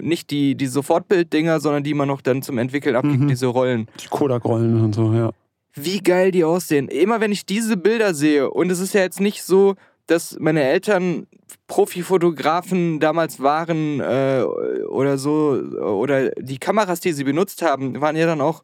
[0.00, 3.28] Nicht die, die Sofortbilddinger, sondern die man noch dann zum Entwickeln abgibt, Mhm.
[3.28, 3.88] diese Rollen.
[4.02, 5.30] die Kodak-Rollen und so, ja.
[5.74, 6.88] Wie geil die aussehen.
[6.88, 9.74] Immer wenn ich diese Bilder sehe, und es ist ja jetzt nicht so,
[10.06, 11.26] dass meine Eltern
[11.66, 14.42] Profifotografen damals waren äh,
[14.88, 18.62] oder so, oder die Kameras, die sie benutzt haben, waren ja dann auch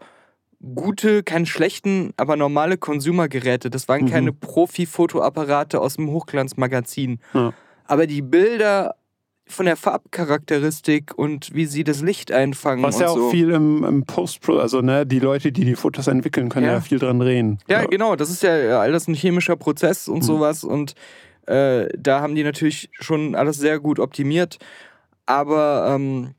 [0.74, 3.70] gute, keine schlechten, aber normale Consumergeräte.
[3.70, 4.08] Das waren Mhm.
[4.10, 7.20] keine Profi-Fotoapparate aus dem Hochglanzmagazin.
[7.32, 7.52] Ja.
[7.86, 8.96] Aber die Bilder
[9.46, 13.30] von der Farbcharakteristik und wie sie das Licht einfangen Was ja auch so.
[13.30, 16.80] viel im, im Post-Pro, also ne, die Leute, die die Fotos entwickeln, können ja, Ja.
[16.80, 17.58] viel dran drehen.
[17.68, 18.14] Ja, genau.
[18.14, 20.22] Das ist ja alles ein chemischer Prozess und Mhm.
[20.22, 20.62] sowas.
[20.62, 20.94] Und
[21.50, 24.58] äh, da haben die natürlich schon alles sehr gut optimiert.
[25.26, 26.34] Aber ähm,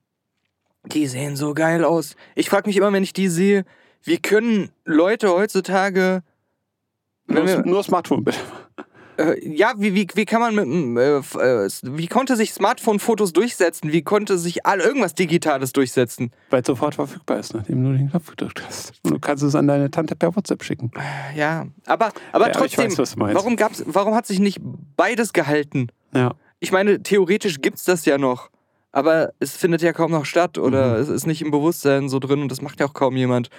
[0.86, 2.16] die sehen so geil aus.
[2.36, 3.66] Ich frage mich immer, wenn ich die sehe,
[4.04, 6.24] wie können Leute heutzutage.
[7.28, 8.40] Nur, wir, nur Smartphone, bitte.
[9.18, 13.92] Äh, ja, wie, wie, wie kann man mit äh, äh, wie konnte sich Smartphone-Fotos durchsetzen?
[13.92, 16.32] Wie konnte sich all irgendwas Digitales durchsetzen?
[16.50, 18.94] Weil es sofort verfügbar ist, nachdem du den Knopf gedrückt hast.
[19.04, 20.92] Und du kannst es an deine Tante per WhatsApp schicken.
[21.36, 23.36] Ja, aber, aber Ja, trotzdem, weiß, du meinst.
[23.36, 24.60] warum, gab's, warum hat sich nicht
[24.98, 25.88] beides gehalten?
[26.14, 26.34] Ja.
[26.60, 28.50] Ich meine, theoretisch gibt's das ja noch,
[28.92, 31.02] aber es findet ja kaum noch statt oder Mhm.
[31.02, 33.50] es ist nicht im Bewusstsein so drin und das macht ja auch kaum jemand.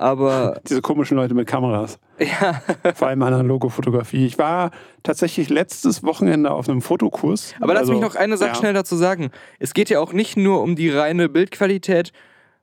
[0.00, 1.98] Aber Diese komischen Leute mit Kameras.
[2.20, 2.62] ja,
[2.94, 4.26] Vor allem analoge Fotografie.
[4.26, 4.70] Ich war
[5.02, 7.54] tatsächlich letztes Wochenende auf einem Fotokurs.
[7.60, 8.54] aber lass Also, mich noch eine Sache ja.
[8.54, 9.30] schnell dazu sagen.
[9.58, 12.12] Es geht ja auch nicht nur um die reine Bildqualität,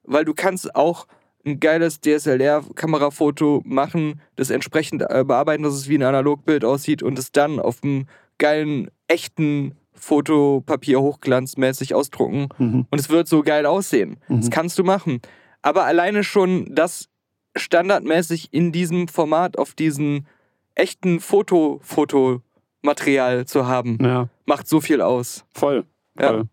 [0.03, 1.07] weil du kannst auch
[1.45, 7.19] ein geiles DSLR-Kamerafoto machen, das entsprechend äh, bearbeiten, dass es wie ein Analogbild aussieht und
[7.19, 12.85] es dann auf einem geilen, echten Fotopapier hochglanzmäßig ausdrucken Mhm.
[12.89, 14.17] und es wird so geil aussehen.
[14.29, 14.49] Das Mhm.
[14.49, 15.19] kannst du machen.
[15.61, 17.07] Aber alleine schon das
[17.55, 20.27] standardmäßig in diesem Format auf diesen
[20.75, 25.45] echten Foto Fotomaterial zu haben, Ja, macht so viel aus.
[25.53, 25.85] voll.
[26.19, 26.27] Ja.
[26.29, 26.43] voll.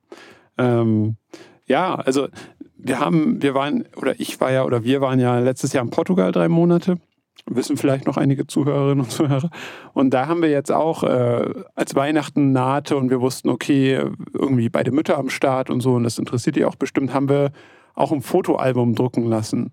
[0.59, 1.17] Ähm,
[1.67, 2.29] ja, also
[2.77, 5.91] wir haben, wir waren, oder ich war ja, oder wir waren ja letztes Jahr in
[5.91, 6.99] Portugal drei Monate.
[7.47, 9.51] Wissen vielleicht noch einige Zuhörerinnen und Zuhörer.
[9.95, 14.69] Und da haben wir jetzt auch, äh, als Weihnachten nahte und wir wussten, okay, irgendwie
[14.69, 17.51] beide Mütter am Start und so, und das interessiert die auch bestimmt, haben wir
[17.95, 19.73] auch ein Fotoalbum drucken lassen.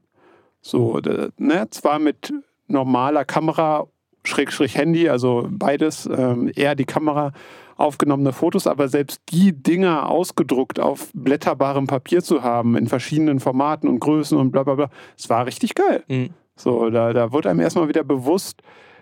[0.62, 1.00] So,
[1.38, 2.34] ne, zwar mit
[2.67, 3.88] normaler Kamera,
[4.24, 7.32] Schrägstrich Handy, also beides, ähm, eher die Kamera
[7.78, 13.88] aufgenommene Fotos, aber selbst die Dinger ausgedruckt auf blätterbarem Papier zu haben, in verschiedenen Formaten
[13.88, 16.04] und Größen und bla bla bla, es war richtig geil.
[16.08, 16.32] Mhm.
[16.58, 18.62] So, da, da wird einem erstmal wieder bewusst,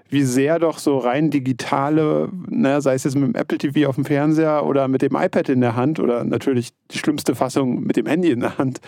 [0.09, 3.95] wie sehr doch so rein digitale, ne, sei es jetzt mit dem Apple TV auf
[3.95, 7.97] dem Fernseher oder mit dem iPad in der Hand oder natürlich die schlimmste Fassung mit
[7.97, 8.79] dem Handy in der Hand,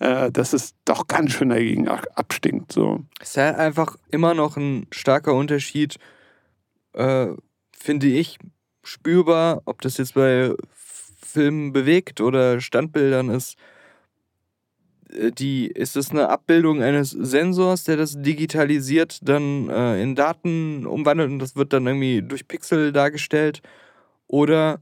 [0.00, 2.72] äh, dass es doch ganz schön dagegen ab- abstinkt.
[2.72, 3.04] So.
[3.20, 5.96] Es ist halt einfach immer noch ein starker Unterschied,
[6.94, 7.28] äh,
[7.72, 8.38] finde ich,
[8.82, 13.56] spürbar, ob das jetzt bei Filmen bewegt oder Standbildern ist.
[15.12, 20.86] äh, die, ist es eine Abbildung eines Sensors, der das digitalisiert, dann äh, in Daten
[20.86, 23.60] umwandelt und das wird dann irgendwie durch Pixel dargestellt?
[24.26, 24.80] Oder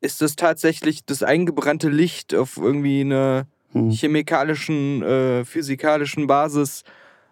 [0.00, 3.90] ist das tatsächlich das eingebrannte Licht auf irgendwie einer Hm.
[3.90, 6.82] chemikalischen, äh, physikalischen Basis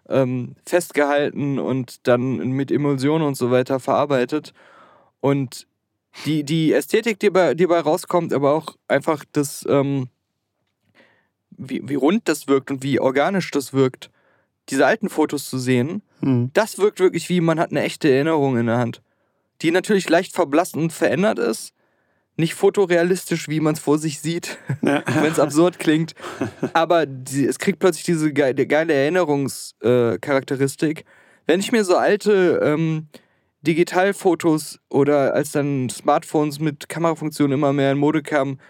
[0.09, 4.53] ähm, festgehalten und dann mit Emulsion und so weiter verarbeitet?
[5.21, 5.67] Und
[6.25, 10.09] die, die Ästhetik, die bei, die bei rauskommt, aber auch einfach das, ähm,
[11.51, 14.11] wie, wie rund das wirkt und wie organisch das wirkt,
[14.69, 16.51] diese alten Fotos zu sehen, Hm.
[16.53, 19.03] das wirkt wirklich wie, man hat eine echte Erinnerung in der Hand.
[19.63, 21.73] Die natürlich leicht verblasst und verändert ist.
[22.41, 25.03] Nicht fotorealistisch, wie man es vor sich sieht, Ja.
[25.07, 26.15] wenn es absurd klingt.
[26.73, 31.01] Aber die, es kriegt plötzlich diese geile, geile Erinnerungscharakteristik.
[31.01, 31.05] Äh.
[31.47, 33.09] Wenn ich mir so alte ähm,
[33.63, 38.61] Digitalfotos oder als dann Smartphones mit Kamerafunktionen immer mehr in Mode kamen,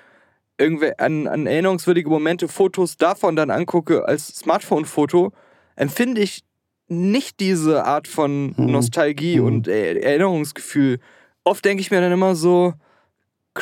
[0.58, 5.32] irgendwelche an, an erinnerungswürdige Momente, Fotos davon dann angucke als Smartphone-Foto,
[5.76, 6.42] empfinde ich
[6.88, 8.72] nicht diese Art von Mhm.
[8.72, 9.46] Nostalgie Mhm.
[9.46, 10.98] und Erinnerungsgefühl.
[11.44, 12.72] Oft denke ich mir dann immer so,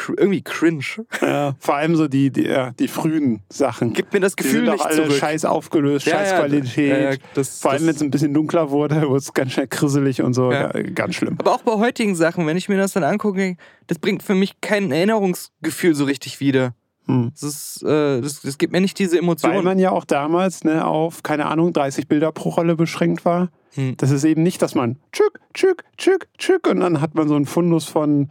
[0.08, 0.84] irgendwie cringe.
[1.20, 3.92] Ja, vor allem so die, die, ja, die frühen Sachen.
[3.92, 5.12] Gibt mir das die Gefühl sind doch nicht alle zurück.
[5.12, 6.88] scheiß aufgelöst, scheiß Qualität.
[6.88, 9.68] ja, ja, das, Vor allem, wenn es ein bisschen dunkler wurde, wurde es ganz schnell
[9.68, 10.52] krisselig und so.
[10.52, 10.74] Ja.
[10.74, 11.36] Ja, ganz schlimm.
[11.38, 13.56] aber auch bei heutigen Sachen, wenn ich mir das dann angucke,
[13.86, 16.74] das bringt für mich kein Erinnerungsgefühl so richtig wieder.
[17.06, 17.30] Hm.
[17.32, 19.64] Das, ist, äh, das, das gibt mir nicht diese Weil Emotion.
[19.64, 23.50] man ja auch damals ne, auf, keine Ahnung, 30 Bilder pro Rolle beschränkt war.
[23.74, 23.96] Hm.
[23.96, 27.36] Das ist eben nicht, dass man tschück, tschück, tschück, tschück und dann hat man so
[27.36, 28.30] einen Fundus von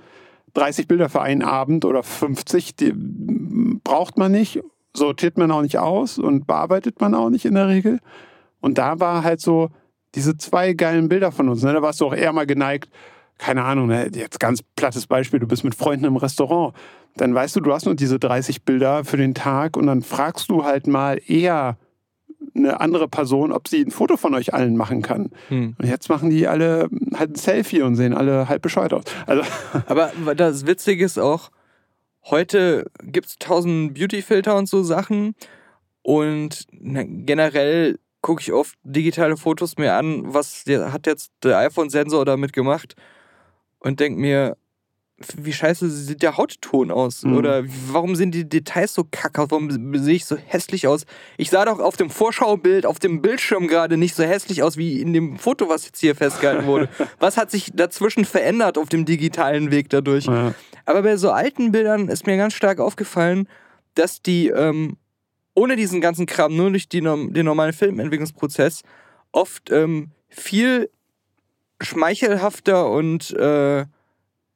[0.55, 2.75] 30 Bilder für einen Abend oder 50.
[2.75, 4.61] Die braucht man nicht,
[4.95, 7.99] sortiert man auch nicht aus und bearbeitet man auch nicht in der Regel.
[8.61, 9.69] Und da war halt so
[10.15, 11.61] diese zwei geilen Bilder von uns.
[11.63, 11.73] Ne?
[11.73, 12.89] Da warst du auch eher mal geneigt,
[13.37, 14.09] keine Ahnung, ne?
[14.13, 16.73] jetzt ganz plattes Beispiel, du bist mit Freunden im Restaurant.
[17.17, 20.49] Dann weißt du, du hast nur diese 30 Bilder für den Tag und dann fragst
[20.49, 21.77] du halt mal eher
[22.55, 25.31] eine andere Person, ob sie ein Foto von euch allen machen kann.
[25.49, 25.75] Hm.
[25.77, 29.03] Und jetzt machen die alle halt ein Selfie und sehen alle halb bescheuert aus.
[29.25, 29.43] Also,
[29.87, 31.51] Aber das Witzige ist auch,
[32.25, 35.35] heute gibt es tausend Beauty-Filter und so Sachen.
[36.01, 42.53] Und generell gucke ich oft digitale Fotos mir an, was hat jetzt der iPhone-Sensor damit
[42.53, 42.95] gemacht.
[43.79, 44.57] Und denke mir,
[45.38, 47.23] wie scheiße sieht der Hautton aus?
[47.23, 47.38] Mhm.
[47.38, 49.41] Oder warum sind die Details so kacke?
[49.41, 49.51] aus?
[49.51, 51.06] Warum sehe ich so hässlich aus?
[51.38, 54.99] Ich sah doch auf dem Vorschaubild, auf dem Bildschirm gerade nicht so hässlich aus wie
[54.99, 56.89] in dem Foto, was jetzt hier festgehalten wurde.
[57.19, 60.25] was hat sich dazwischen verändert auf dem digitalen Weg dadurch?
[60.25, 60.54] ja.
[60.88, 63.47] Aber bei so alten Bildern ist mir ganz stark aufgefallen,
[63.95, 64.97] dass die ähm,
[65.56, 68.84] ohne diesen ganzen Kram, nur durch die, den normalen Filmentwicklungsprozess,
[69.32, 70.89] oft ähm, viel
[71.82, 73.86] schmeichelhafter und äh,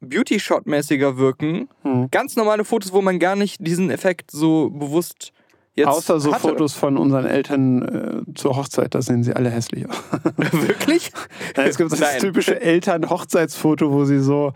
[0.00, 1.68] Beauty-Shot-mäßiger wirken.
[1.82, 2.08] Hm.
[2.10, 5.32] Ganz normale Fotos, wo man gar nicht diesen Effekt so bewusst
[5.74, 6.40] jetzt Außer so hatte.
[6.48, 9.96] Fotos von unseren Eltern äh, zur Hochzeit, da sehen sie alle hässlich aus.
[10.36, 11.12] Wirklich?
[11.56, 12.18] Ja, es gibt das Nein.
[12.20, 14.52] typische Eltern-Hochzeitsfoto, wo sie so,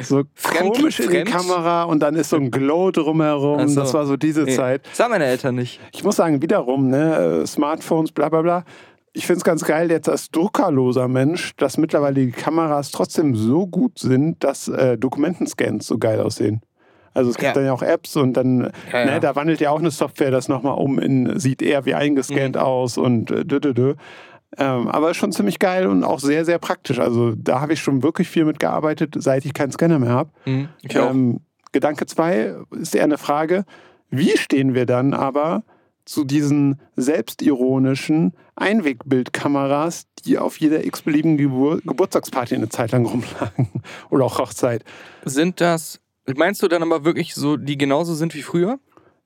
[0.00, 1.24] so Fremd- komisch in die?
[1.24, 3.58] Kamera und dann ist so ein Glow drumherum.
[3.60, 3.80] Ach so.
[3.80, 4.86] Das war so diese Nee, Zeit.
[4.90, 5.80] Das haben meine Eltern nicht.
[5.92, 8.64] Ich muss sagen, wiederum, ne, äh, Smartphones, bla bla bla.
[9.18, 13.66] Ich finde es ganz geil, jetzt als druckerloser Mensch, dass mittlerweile die Kameras trotzdem so
[13.66, 16.60] gut sind, dass äh, Dokumentenscans so geil aussehen.
[17.14, 17.52] Also es gibt Ja.
[17.54, 19.18] dann ja auch Apps und dann, Ja, ne, ja.
[19.20, 22.60] da wandelt ja auch eine Software das nochmal um in, sieht eher wie eingescannt Mhm.
[22.60, 23.94] aus und äh, dö, dö, dö.
[24.58, 26.98] Ähm, aber ist schon ziemlich geil und auch sehr, sehr praktisch.
[26.98, 30.30] Also da habe ich schon wirklich viel mitgearbeitet, seit ich keinen Scanner mehr habe.
[30.44, 30.68] Mhm.
[30.90, 31.40] Ähm,
[31.72, 33.64] Gedanke 2 ist eher eine Frage,
[34.10, 35.62] wie stehen wir dann aber
[36.06, 43.68] zu diesen selbstironischen Einwegbildkameras, die auf jeder x-beliebigen Gebur Geburtstagsparty eine Zeit lang rumlagen
[44.10, 44.84] oder auch Hochzeit?
[45.24, 46.00] Sind das,
[46.36, 48.78] meinst du dann aber wirklich so, die genauso sind wie früher?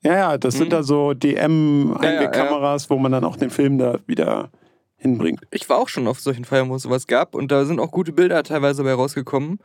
[0.03, 0.71] Ja, ja, das sind Mhm.
[0.71, 4.49] da so DM-Einwegkameras, wo man dann auch den Film da wieder
[4.97, 5.41] hinbringt.
[5.51, 7.91] Ich war auch schon auf solchen Feiern, wo es sowas gab und da sind auch
[7.91, 9.59] gute Bilder teilweise bei rausgekommen.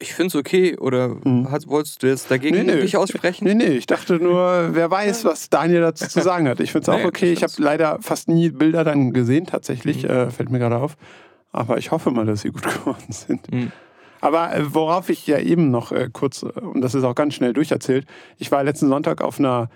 [0.00, 0.76] Ich finde es okay.
[0.78, 1.48] Oder Mhm.
[1.66, 2.80] wolltest du jetzt dagegen Nee, nee.
[2.80, 3.44] dich aussprechen?
[3.44, 6.60] Nee, nee, ich dachte nur, wer weiß, was Daniel dazu zu sagen hat.
[6.60, 7.32] Ich finde es auch Nee, okay.
[7.32, 10.10] ich habe leider fast nie Bilder dann gesehen, tatsächlich, Mhm.
[10.10, 10.96] äh, fällt mir gerade auf.
[11.50, 13.50] Aber ich hoffe mal, dass sie gut geworden sind.
[13.52, 13.72] Mhm.
[14.20, 17.34] Aber äh, worauf ich ja eben noch äh, kurz, äh, und das ist auch ganz
[17.34, 18.06] schnell durcherzählt,
[18.36, 19.68] ich war letzten Sonntag auf einer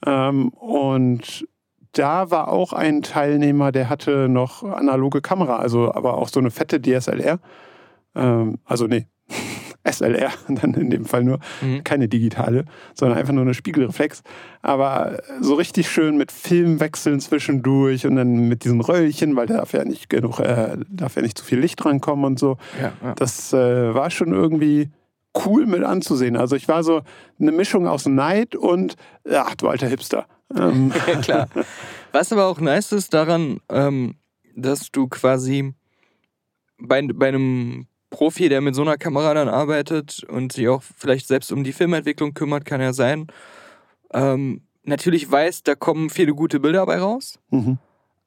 [0.05, 1.47] Ähm, und
[1.93, 6.51] da war auch ein Teilnehmer, der hatte noch analoge Kamera, also aber auch so eine
[6.51, 7.39] fette DSLR.
[8.15, 9.07] Ähm, also nee,
[9.85, 11.85] SLR dann in dem Fall nur, Mhm.
[11.85, 14.23] keine digitale, sondern einfach nur eine Spiegelreflex.
[14.63, 19.73] Aber so richtig schön mit Filmwechseln zwischendurch und dann mit diesen Röllchen, weil da darf
[19.73, 22.57] ja nicht genug, äh, darf ja nicht zu viel Licht rankommen und so.
[22.81, 23.15] Ja, ja.
[23.15, 24.91] Das äh, war schon irgendwie
[25.45, 26.37] cool mit anzusehen.
[26.37, 27.03] Also ich war so
[27.39, 28.97] eine Mischung aus Neid und,
[29.31, 30.27] ach du alter Hipster.
[30.55, 31.49] Ähm, Ja, klar.
[32.13, 34.17] Was aber auch nice ist daran, ähm,
[34.55, 35.75] dass du quasi
[36.79, 41.27] bei, bei einem Profi, der mit so einer Kamera dann arbeitet und sich auch vielleicht
[41.27, 43.27] selbst um die Filmentwicklung kümmert, kann ja sein,
[44.13, 47.39] ähm, natürlich weiß, da kommen viele gute Bilder bei raus.
[47.51, 47.79] mhm.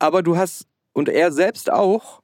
[0.01, 2.21] Aber du hast, und er selbst auch,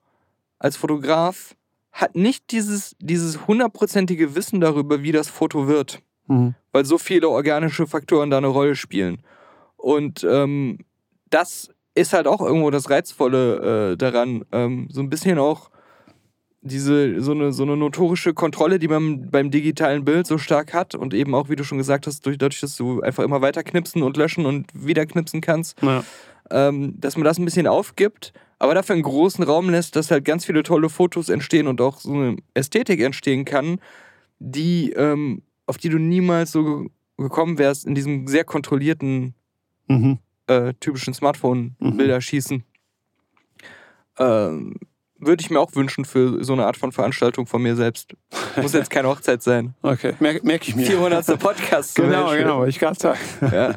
[0.59, 1.55] als Fotograf,
[1.91, 6.55] hat nicht dieses, dieses hundertprozentige Wissen darüber, wie das Foto wird Mhm.
[6.71, 9.21] weil so viele organische Faktoren da eine Rolle spielen.
[9.85, 10.79] Und ähm,
[11.29, 15.69] das ist halt auch irgendwo das Reizvolle äh, daran, ähm, so ein bisschen auch
[16.61, 20.95] diese, so eine, so eine notorische Kontrolle, die man beim digitalen Bild so stark hat
[20.95, 23.61] und eben auch, wie du schon gesagt hast, durch, dadurch, dass du einfach immer weiter
[23.63, 26.03] knipsen und löschen und wieder knipsen kannst, Ja.
[26.49, 30.25] ähm, dass man das ein bisschen aufgibt, aber dafür einen großen Raum lässt, dass halt
[30.25, 33.79] ganz viele tolle Fotos entstehen und auch so eine Ästhetik entstehen kann,
[34.39, 39.35] die, ähm, auf die du niemals so ge- gekommen wärst in diesem sehr kontrollierten,
[39.87, 40.19] Mhm.
[40.47, 42.63] äh, typischen Smartphone-Bilder schießen.
[44.17, 44.75] Ähm,
[45.17, 48.15] würde ich mir auch wünschen für so eine Art von Veranstaltung von mir selbst.
[48.61, 49.73] Muss jetzt keine Hochzeit sein.
[49.81, 50.85] Okay, merke merk ich mir.
[50.85, 51.39] 400.
[51.39, 51.95] Podcast.
[51.95, 53.19] Genau, genau, ich gerade sagen.
[53.41, 53.75] Ja.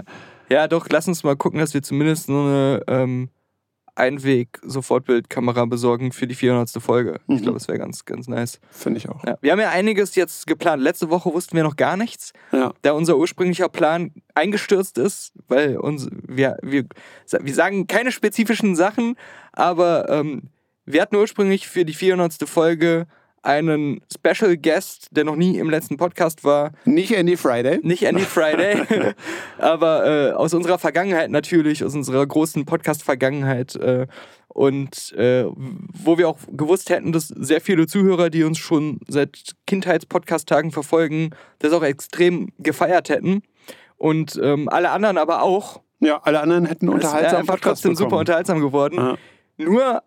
[0.49, 3.31] ja, doch, lass uns mal gucken, dass wir zumindest so eine ähm,
[3.98, 6.80] Einweg-Sofortbildkamera besorgen für die 400.
[6.82, 7.20] Folge.
[7.26, 7.42] Ich Mhm.
[7.42, 8.61] glaube, das wäre ganz, ganz nice.
[8.70, 9.24] Finde ich auch.
[9.24, 9.37] Ja.
[9.40, 10.82] Wir haben ja einiges jetzt geplant.
[10.82, 12.72] Letzte Woche wussten wir noch gar nichts, Ja.
[12.82, 16.84] da unser ursprünglicher Plan eingestürzt ist, weil uns, wir, wir,
[17.40, 19.16] wir sagen keine spezifischen Sachen,
[19.52, 20.50] aber ähm,
[20.84, 22.48] wir hatten ursprünglich für die 400.
[22.48, 23.06] Folge
[23.42, 27.81] einen Special Guest, der noch nie im letzten Podcast war, Nicht Andy Friday.
[27.83, 28.83] nicht Andy Friday,
[29.59, 33.77] aber äh, aus unserer Vergangenheit natürlich, aus unserer großen Podcast-Vergangenheit.
[33.77, 34.07] Äh,
[34.48, 39.53] und äh, wo wir auch gewusst hätten, dass sehr viele Zuhörer, die uns schon seit
[39.66, 43.42] Kindheits-Podcast-Tagen verfolgen, das auch extrem gefeiert hätten.
[43.96, 45.81] Und ähm, alle anderen aber auch.
[46.01, 48.20] Ja, alle anderen hätten Es wäre unterhaltsam einfach Podcast trotzdem super bekommen.
[48.20, 48.96] unterhaltsam geworden.
[48.96, 49.16] Ja.
[49.59, 50.03] Nur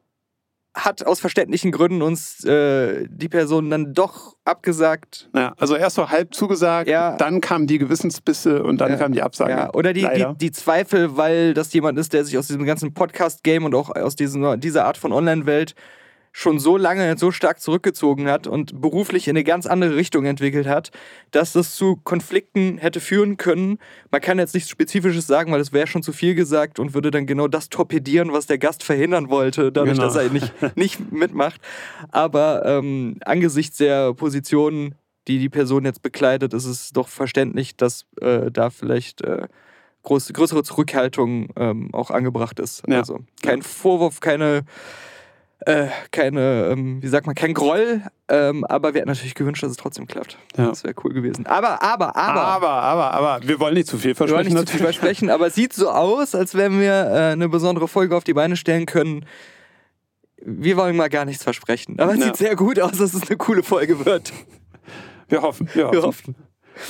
[0.73, 5.29] hat aus verständlichen Gründen uns äh, die Person dann doch abgesagt.
[5.35, 7.17] Ja, also erst so halb zugesagt, Ja.
[7.17, 8.97] dann kamen die Gewissensbisse und dann Ja.
[8.97, 9.51] kam die Absage.
[9.51, 12.93] Ja, oder die, die, die Zweifel, weil das jemand ist, der sich aus diesem ganzen
[12.93, 15.75] Podcast-Game und auch aus diesem, dieser Art von Online-Welt
[16.33, 20.65] schon so lange, so stark zurückgezogen hat und beruflich in eine ganz andere Richtung entwickelt
[20.67, 20.91] hat,
[21.31, 23.79] dass das zu Konflikten hätte führen können.
[24.11, 27.11] Man kann jetzt nichts Spezifisches sagen, weil es wäre schon zu viel gesagt und würde
[27.11, 30.05] dann genau das torpedieren, was der Gast verhindern wollte, dadurch, Genau.
[30.05, 31.59] dass er nicht, nicht mitmacht.
[32.11, 34.95] Aber ähm, angesichts der Positionen,
[35.27, 39.47] die die Person jetzt bekleidet, ist es doch verständlich, dass äh, da vielleicht äh,
[40.03, 42.83] groß, größere Zurückhaltung ähm, auch angebracht ist.
[42.87, 42.99] Ja.
[42.99, 44.63] Also kein Vorwurf, keine,
[45.65, 49.71] äh, keine, ähm, wie sagt man, kein Groll, ähm, aber wir hätten natürlich gewünscht, dass
[49.71, 50.37] es trotzdem klappt.
[50.57, 50.67] Ja.
[50.67, 51.45] Das wäre cool gewesen.
[51.45, 52.41] Aber, aber, aber.
[52.41, 54.55] aber, aber, aber, wir wollen nicht zu viel wir wollen versprechen.
[54.55, 57.87] nicht zu viel versprechen, aber es sieht so aus, als wenn wir äh, eine besondere
[57.87, 59.25] Folge auf die Beine stellen können.
[60.43, 61.99] Wir wollen mal gar nichts versprechen.
[61.99, 62.25] Aber es Ja.
[62.25, 64.33] sieht sehr gut aus, dass es eine coole Folge wird.
[65.29, 65.93] Wir hoffen, wir hoffen.
[65.95, 66.35] Wir hoffen.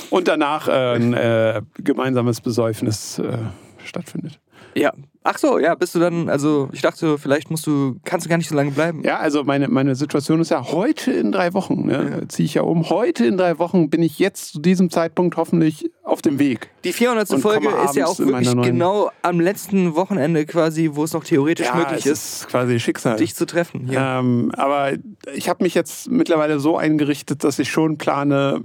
[0.08, 3.36] Und danach äh, ein äh, gemeinsames Besäufnis äh,
[3.84, 4.40] stattfindet.
[4.74, 4.92] Ja.
[5.24, 8.38] Ach so, ja, bist du dann, also ich dachte, vielleicht musst du, kannst du gar
[8.38, 9.02] nicht so lange bleiben.
[9.04, 12.62] Ja, also meine, meine Situation ist ja heute in drei Wochen, ne, ziehe ich ja
[12.62, 12.90] um.
[12.90, 16.70] Heute in drei Wochen bin ich jetzt zu diesem Zeitpunkt hoffentlich auf dem Weg.
[16.82, 17.30] Die 400.
[17.30, 21.72] Und Folge ist ja auch wirklich genau am letzten Wochenende quasi, wo es noch theoretisch
[21.72, 23.16] möglich es ist, ist quasi Schicksal.
[23.16, 23.86] dich zu treffen.
[23.88, 24.00] Hier.
[24.00, 24.92] Ähm, aber
[25.34, 28.64] ich habe mich jetzt mittlerweile so eingerichtet, dass ich schon plane,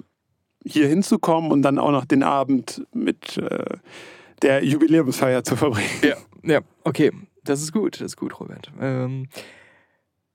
[0.65, 3.77] hier hinzukommen und dann auch noch den Abend mit äh,
[4.41, 5.89] der Jubiläumsfeier zu verbringen.
[6.03, 7.11] Ja, ja, okay.
[7.43, 8.71] Das ist gut, das ist gut, Robert.
[8.79, 9.27] Ähm,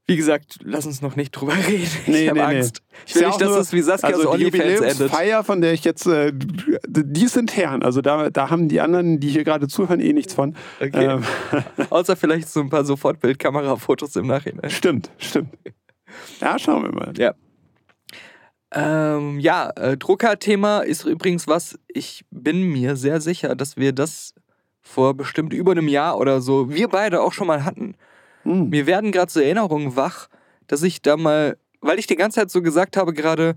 [0.06, 1.86] wie gesagt, lass uns noch nicht drüber reden.
[2.06, 2.56] Nee, ich habe nee, nee.
[2.58, 2.82] Angst.
[3.06, 4.80] Ich Ist will nicht, dass nur- es wie Saskias Also die OnlyFans endet.
[4.92, 7.82] Jubiläumsfeier, von der ich jetzt, äh, die ist intern.
[7.82, 10.56] Also da, da haben die anderen, die hier gerade zuhören, eh nichts von.
[10.80, 11.04] Okay.
[11.06, 11.22] Ähm,
[11.90, 14.70] Außer vielleicht so ein paar Sofortbildkamerafotos im Nachhinein.
[14.70, 15.50] stimmt, stimmt.
[16.40, 17.12] Ja, schauen wir mal.
[17.16, 17.34] Ja.
[18.74, 24.34] Ähm, ja, äh, Drucker-Thema ist übrigens was, ich bin mir sehr sicher, dass wir das
[24.80, 27.94] vor bestimmt über einem Jahr oder so, wir beide auch schon mal hatten.
[28.44, 28.70] Hm.
[28.70, 30.28] Mir werden gerade so Erinnerungen wach,
[30.66, 33.56] dass ich da mal, weil ich die ganze Zeit so gesagt habe gerade,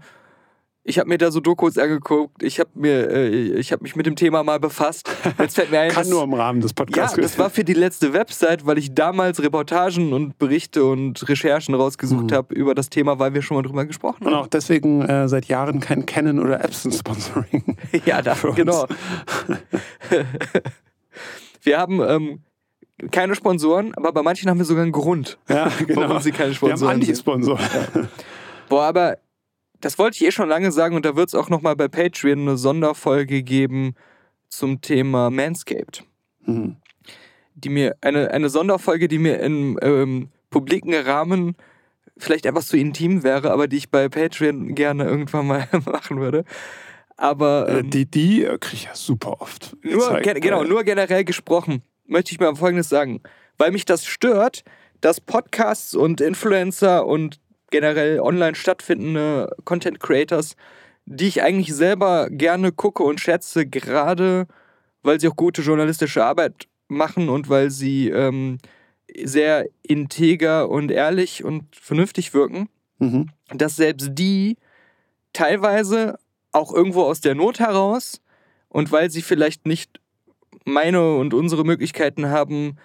[0.88, 4.06] ich habe mir da so Dokus angeguckt, ich habe mir, äh, ich habe mich mit
[4.06, 5.10] dem Thema mal befasst.
[5.40, 7.74] Jetzt fällt mir ein, Kann nur im Rahmen des ja, Podcasts das war für die
[7.74, 12.36] letzte Website, weil ich damals Reportagen und Berichte und Recherchen rausgesucht Mhm.
[12.36, 14.42] habe über das Thema, weil wir schon mal drüber gesprochen Und haben.
[14.44, 17.78] auch deswegen äh, seit Jahren kein Canon oder Epson-Sponsoring.
[18.06, 18.86] Ja, da, genau.
[21.64, 22.40] wir haben ähm,
[23.12, 25.38] keine Sponsoren, aber bei manchen haben wir sogar einen Grund.
[25.50, 26.02] Ja, genau.
[26.02, 27.10] Warum sie keine Wir haben Sponsoren sind.
[27.10, 27.60] Anti-Sponsor.
[28.70, 29.18] Boah, aber
[29.82, 32.40] das wollte ich eh schon lange sagen und da wird es auch nochmal bei Patreon
[32.40, 33.96] eine Sonderfolge geben
[34.50, 36.04] zum Thema Manscaped.
[36.46, 36.78] Mhm.
[37.56, 41.56] Die mir, eine, eine Sonderfolge, die mir im ähm, publiken Rahmen
[42.18, 46.46] vielleicht etwas zu intim wäre, aber die ich bei Patreon gerne irgendwann mal machen würde.
[47.18, 49.76] Aber Äh, ähm, die die äh, kriege ich ja super oft.
[49.84, 53.22] nur, gen genau, äh, nur generell gesprochen, möchte ich mal Folgendes sagen.
[53.58, 54.64] Weil mich das stört,
[55.02, 57.40] dass Podcasts und Influencer und
[57.72, 60.56] generell online stattfindende Content Creators,
[61.06, 64.48] die ich eigentlich selber gerne gucke und schätze, gerade
[65.04, 68.58] weil sie auch gute journalistische Arbeit machen und weil sie ähm,
[69.24, 73.30] sehr integer und ehrlich und vernünftig wirken, Mhm.
[73.54, 74.58] dass selbst die
[75.34, 76.18] teilweise
[76.52, 78.22] auch irgendwo aus der Not heraus
[78.70, 80.00] und weil sie vielleicht nicht
[80.64, 82.78] meine und unsere Möglichkeiten haben,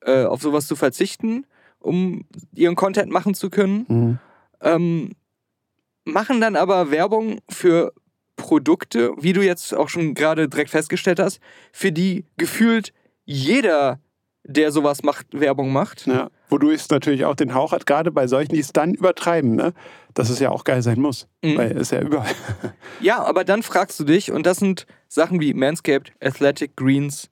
[0.00, 1.46] äh, auf sowas zu verzichten,
[1.80, 2.24] um
[2.54, 4.18] ihren Content machen zu können, Mhm.
[4.62, 5.12] Ähm,
[6.04, 7.92] machen dann aber Werbung für
[8.36, 11.40] Produkte, wie du jetzt auch schon gerade direkt festgestellt hast,
[11.72, 12.92] für die gefühlt
[13.24, 14.00] jeder,
[14.44, 16.06] der sowas macht, Werbung macht.
[16.06, 16.30] Ja.
[16.48, 19.74] Wodurch es natürlich auch den Hauch hat, gerade bei solchen, die es dann übertreiben, ne?
[20.14, 21.26] dass es ja auch geil sein muss.
[21.42, 21.58] Mhm.
[21.58, 22.34] Weil es ja überall.
[23.00, 27.28] Ja, aber dann fragst du dich, und das sind Sachen wie Manscaped, Athletic Greens,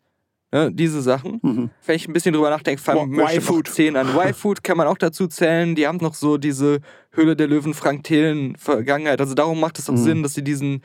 [0.57, 1.39] ne, diese Sachen.
[1.43, 1.71] Mhm.
[1.85, 3.67] Wenn ich ein bisschen drüber nachdenke, Y-Food.
[3.67, 4.09] noch 10 an.
[4.17, 5.75] Y-Food kann man auch dazu zählen.
[5.75, 6.81] Die haben noch so diese
[7.13, 9.21] Höhle der Löwen Frank Thelen Vergangenheit.
[9.21, 9.99] Also darum macht es auch Mhm.
[10.05, 10.83] Sinn, dass sie diesen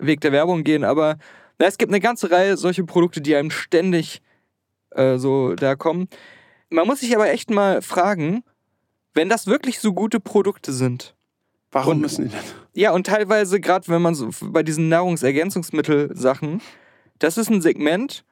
[0.00, 0.84] Weg der Werbung gehen.
[0.84, 1.16] Aber
[1.58, 4.20] na, es gibt eine ganze Reihe solche Produkte, die einem ständig
[4.90, 6.08] äh, so da kommen.
[6.70, 8.42] Man muss sich aber echt mal fragen,
[9.12, 11.14] wenn das wirklich so gute Produkte sind,
[11.72, 12.40] Warum Und- müssen die denn?
[12.74, 16.60] ja, und teilweise, gerade wenn man so bei diesen Nahrungsergänzungsmittel-Sachen,
[17.18, 18.24] das ist ein Segment,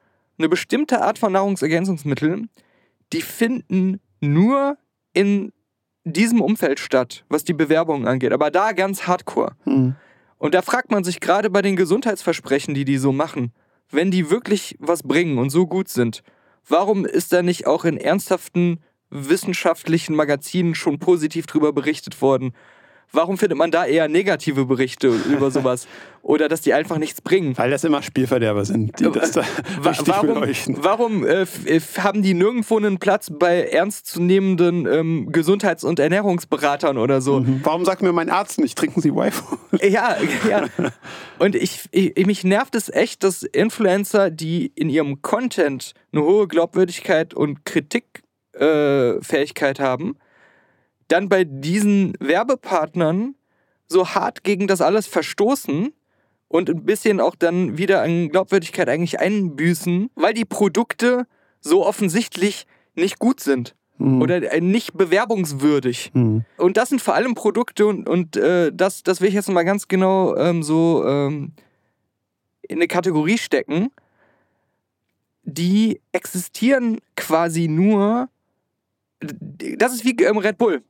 [0.43, 2.49] eine bestimmte Art von Nahrungsergänzungsmitteln,
[3.13, 4.77] die finden nur
[5.13, 5.53] in
[6.03, 8.33] diesem Umfeld statt, was die Bewerbung angeht.
[8.33, 9.55] Aber da ganz hardcore.
[9.63, 9.95] Mhm.
[10.37, 13.53] Und da fragt man sich gerade bei den Gesundheitsversprechen, die die so machen,
[13.89, 16.23] wenn die wirklich was bringen und so gut sind,
[16.67, 18.79] warum ist da nicht auch in ernsthaften
[19.09, 22.51] wissenschaftlichen Magazinen schon positiv drüber berichtet worden?
[23.13, 25.87] Warum findet man da eher negative Berichte über sowas?
[26.23, 27.57] Oder dass die einfach nichts bringen?
[27.57, 29.41] Weil das immer Spielverderber sind, die das da
[29.85, 30.77] richtig warum beleuchten.
[30.79, 37.21] warum äh, äh, haben die nirgendwo einen Platz bei ernstzunehmenden ähm, Gesundheits- und Ernährungsberatern oder
[37.21, 37.41] so?
[37.41, 37.59] Mhm.
[37.63, 39.43] Warum sagt mir mein Arzt nicht, trinken Sie Wi-Fi?
[39.89, 40.15] Ja,
[40.49, 40.69] ja.
[41.39, 46.47] Und ich, ich, mich nervt es echt, dass Influencer, die in ihrem Content eine hohe
[46.47, 50.15] Glaubwürdigkeit und Kritikfähigkeit äh, Fähigkeit haben,
[51.07, 53.35] dann bei diesen Werbepartnern
[53.87, 55.93] so hart gegen das alles verstoßen
[56.47, 61.27] und ein bisschen auch dann wieder an Glaubwürdigkeit eigentlich einbüßen, weil die Produkte
[61.59, 66.11] so offensichtlich nicht gut sind oder äh, nicht bewerbungswürdig.
[66.13, 66.43] Mhm.
[66.57, 69.63] Und das sind vor allem Produkte und, und äh, das, das will ich jetzt mal
[69.63, 71.53] ganz genau ähm, so ähm,
[72.63, 73.91] in eine Kategorie stecken.
[75.43, 78.29] Die existieren quasi nur.
[79.19, 80.83] Das ist wie ähm, Red Bull.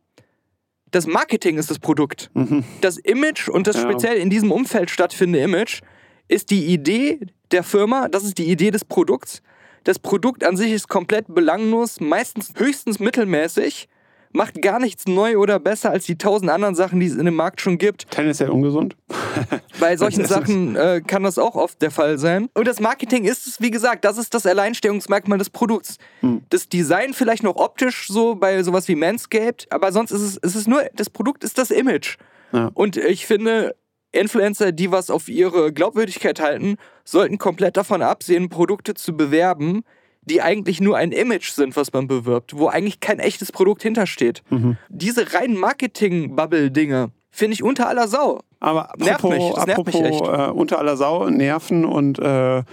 [0.94, 2.30] Das Marketing ist das Produkt.
[2.36, 2.64] Mhm.
[2.82, 3.82] Das Image und das Ja.
[3.82, 5.82] speziell in diesem Umfeld stattfindende Image
[6.28, 7.20] ist die Idee
[7.52, 9.42] der Firma, das ist die Idee des Produkts.
[9.86, 13.90] Das Produkt an sich ist komplett belanglos, meistens höchstens mittelmäßig,
[14.34, 17.36] macht gar nichts neu oder besser als die tausend anderen Sachen, die es in dem
[17.36, 18.10] Markt schon gibt.
[18.12, 18.96] Tendenziell ungesund.
[19.80, 22.50] Bei solchen Sachen äh, kann das auch oft der Fall sein.
[22.54, 25.98] Und das Marketing ist es, wie gesagt, das ist das Alleinstellungsmerkmal des Produkts.
[26.22, 26.42] Hm.
[26.50, 30.56] Das Design vielleicht noch optisch so bei sowas wie Manscaped, aber sonst ist es, es
[30.56, 32.18] ist nur, das Produkt ist das Image.
[32.52, 32.72] Ja.
[32.74, 33.76] Und ich finde,
[34.12, 39.84] Influencer, die was auf ihre Glaubwürdigkeit halten, sollten komplett davon absehen, Produkte zu bewerben,
[40.26, 44.44] die eigentlich nur ein Image sind, was man bewirbt, wo eigentlich kein echtes Produkt hintersteht.
[44.50, 44.78] Mhm.
[44.90, 48.42] Diese reinen Marketing-Bubble-Dinge finde ich unter aller Sau.
[48.60, 50.40] Aber Nervt apropos, mich, das nervt mich apropos echt.
[50.40, 52.64] Äh, unter aller Sau, Nerven und äh,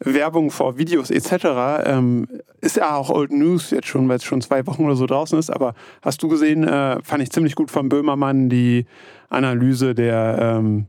[0.00, 1.84] Werbung vor Videos etc.
[1.84, 2.26] Ähm,
[2.60, 5.38] ist ja auch Old News jetzt schon, weil es schon zwei Wochen oder so draußen
[5.38, 5.50] ist.
[5.50, 8.86] Aber hast du gesehen, äh, fand ich ziemlich gut von Böhmermann die
[9.28, 10.86] Analyse der ähm,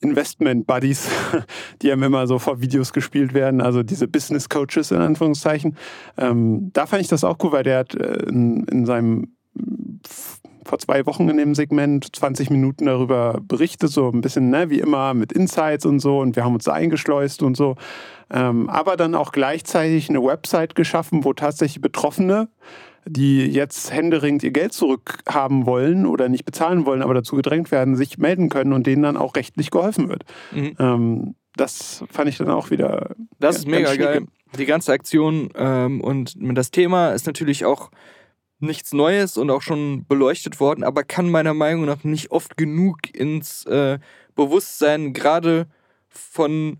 [0.00, 1.08] Investment Buddies,
[1.82, 5.76] die haben immer so vor Videos gespielt werden, also diese Business Coaches in Anführungszeichen.
[6.16, 9.34] Ähm, da fand ich das auch cool, weil der hat äh, in, in seinem
[10.64, 14.78] vor zwei Wochen in dem Segment 20 Minuten darüber berichtet, so ein bisschen ne, wie
[14.78, 17.76] immer mit Insights und so und wir haben uns da eingeschleust und so.
[18.30, 22.48] Ähm, aber dann auch gleichzeitig eine Website geschaffen, wo tatsächlich Betroffene,
[23.06, 27.96] die jetzt händeringend ihr Geld zurückhaben wollen oder nicht bezahlen wollen, aber dazu gedrängt werden,
[27.96, 30.24] sich melden können und denen dann auch rechtlich geholfen wird.
[30.52, 30.76] Mhm.
[30.78, 33.14] Ähm, das fand ich dann auch wieder.
[33.40, 34.26] Das ja, ist mega geil.
[34.56, 37.90] Die ganze Aktion ähm, und das Thema ist natürlich auch
[38.60, 43.14] nichts Neues und auch schon beleuchtet worden, aber kann meiner Meinung nach nicht oft genug
[43.14, 43.98] ins äh,
[44.34, 45.66] Bewusstsein gerade
[46.08, 46.78] von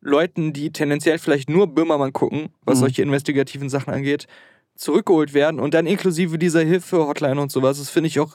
[0.00, 2.80] Leuten, die tendenziell vielleicht nur Böhmermann gucken, was Mhm.
[2.80, 4.26] solche investigativen Sachen angeht,
[4.76, 7.78] zurückgeholt werden und dann inklusive dieser Hilfe-Hotline und sowas.
[7.78, 8.34] Das finde ich auch,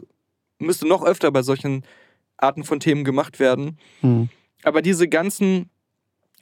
[0.60, 1.84] müsste noch öfter bei solchen
[2.38, 3.78] Arten von Themen gemacht werden.
[4.02, 4.30] Mhm.
[4.64, 5.70] Aber diese ganzen,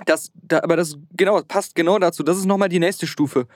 [0.06, 2.24] das, da, aber das genau passt genau dazu.
[2.24, 3.48] Das ist nochmal die nächste Stufe.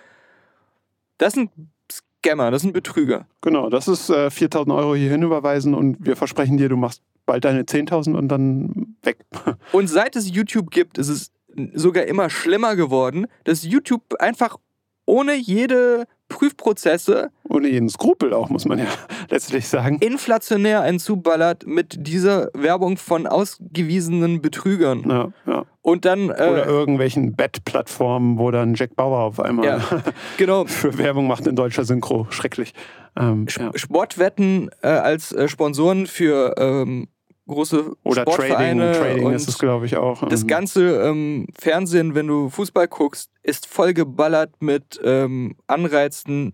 [1.18, 1.52] Das sind
[1.91, 3.28] Scammer, das sind Betrüger.
[3.41, 7.46] Genau, das ist äh, 4000 Euro hierhin überweisen und wir versprechen dir, du machst bald
[7.46, 9.20] deine 10.000 und dann weg.
[9.72, 11.32] Und seit es YouTube gibt, ist es
[11.74, 14.58] sogar immer schlimmer geworden, dass YouTube einfach
[15.06, 18.88] ohne jede Prüfprozesse Ohne jeden Skrupel auch, muss man ja
[19.30, 20.00] letztlich sagen.
[20.00, 25.04] inflationär einen zuballert mit dieser Werbung von ausgewiesenen Betrügern.
[25.08, 25.66] Ja, ja.
[25.84, 29.82] Und dann, Oder äh, irgendwelchen Bettplattformen, wo dann Jack Bauer auf einmal ja,
[30.38, 32.26] genau, für Werbung macht in deutscher Synchro.
[32.32, 32.74] Schrecklich.
[33.16, 33.70] Ähm, ja.
[33.76, 37.10] Sportwetten äh, als äh, Sponsoren für ähm,
[37.48, 40.28] große Oder Trading, Sportvereine Trading und ist es, glaube ich, auch.
[40.28, 46.54] das Ähm, ganze ähm, Fernsehen, wenn du Fußball guckst, ist voll geballert mit ähm, Anreizen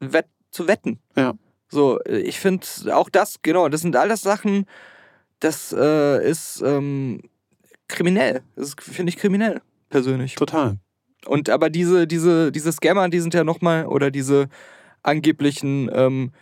[0.00, 1.00] wett zu wetten.
[1.16, 1.34] Ja.
[1.68, 4.66] So, ich finde auch das, genau, das sind alles Sachen,
[5.40, 7.20] das äh, ist ähm,
[7.88, 8.42] kriminell.
[8.54, 9.60] Das finde ich kriminell,
[9.90, 10.36] persönlich.
[10.36, 10.78] Total.
[11.26, 14.48] Und aber diese, diese, diese Scammer, die sind ja nochmal, oder diese
[15.02, 16.32] angeblichen, ähm,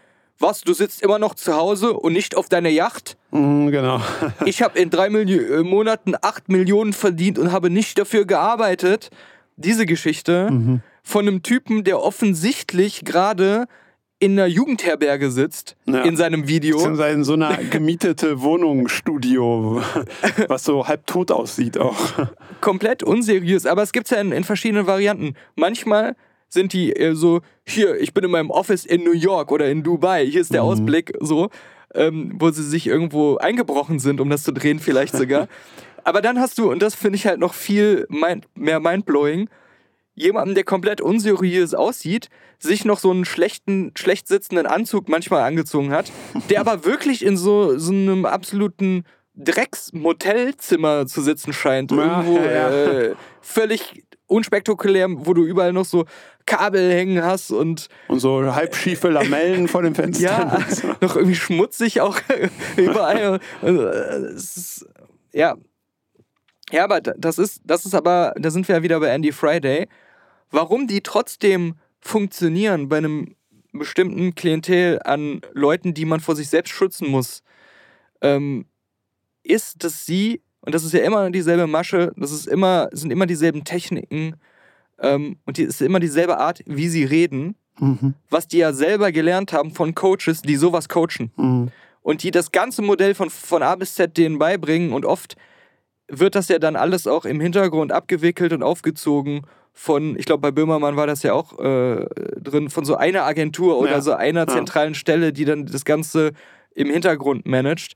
[0.43, 3.17] was, du sitzt immer noch zu Hause und nicht auf deiner Yacht?
[3.31, 4.01] Mhm, genau.
[4.45, 9.11] Ich habe in drei Milli äh, Monaten acht Millionen verdient und habe nicht dafür gearbeitet.
[9.57, 10.81] Diese Geschichte Mhm.
[11.03, 13.67] von einem Typen, der offensichtlich gerade
[14.19, 16.03] in einer Jugendherberge sitzt, Ja.
[16.03, 16.77] in seinem Video.
[16.77, 19.83] Beziehungsweise in so einer gemietete Wohnungsstudio,
[20.49, 21.97] was so halb tot aussieht auch.
[22.61, 25.35] komplett unseriös, aber es gibt ja in, in verschiedenen Varianten.
[25.57, 26.15] Manchmal
[26.53, 29.83] sind die äh, so, hier, ich bin in meinem Office in New York oder in
[29.83, 31.49] Dubai, hier ist der Ausblick, so,
[31.95, 35.49] ähm, wo sie sich irgendwo eingebrochen sind, um das zu drehen, vielleicht sogar.
[36.05, 39.49] aber dann hast du, und das finde ich halt noch viel mind, mehr mindblowing,
[40.15, 42.29] jemanden, der komplett unseriös aussieht,
[42.59, 46.13] sich noch so einen schlechten, schlecht sitzenden Anzug manchmal angezogen hat,
[46.51, 51.91] der aber wirklich in so, so einem absoluten Drecksmotelzimmer zu sitzen scheint.
[51.91, 52.69] Ja, Irgendwo ja, ja.
[52.69, 56.05] Äh, völlig unspektakulär, wo du überall noch so
[56.47, 60.25] Kabel hängen hast und Und so halb schiefe Lamellen vor den Fenstern.
[60.25, 60.89] ja, so.
[61.01, 62.19] noch irgendwie schmutzig auch
[62.77, 63.39] überall.
[63.63, 64.87] Also, ist,
[65.33, 65.57] ja.
[66.71, 69.33] Ja, aber da- das ist, das ist aber, da sind wir ja wieder bei Andy
[69.33, 69.89] Friday.
[70.51, 73.37] Warum die trotzdem funktionieren bei einem
[73.73, 77.43] bestimmten Klientel an Leuten, die man vor sich selbst schützen muss,
[78.21, 78.67] ähm,
[79.43, 83.27] ist, dass sie, und das ist ja immer dieselbe Masche, das ist immer, sind immer
[83.27, 84.35] dieselben Techniken
[85.01, 88.13] ähm, und die ist immer dieselbe Art, wie sie reden Mhm.
[88.29, 91.33] was die ja selber gelernt haben von Coaches, die sowas coachen.
[91.37, 91.69] Mhm.
[92.03, 94.93] Und die das ganze Modell von, von A bis Z denen beibringen.
[94.93, 95.37] Und oft
[96.07, 100.51] wird das ja dann alles auch im Hintergrund abgewickelt und aufgezogen von, ich glaube, bei
[100.51, 102.05] Böhmermann war das ja auch äh,
[102.39, 104.01] drin, von so einer Agentur oder Ja.
[104.03, 106.33] so einer zentralen Stelle, die dann das Ganze
[106.75, 107.95] im Hintergrund managt.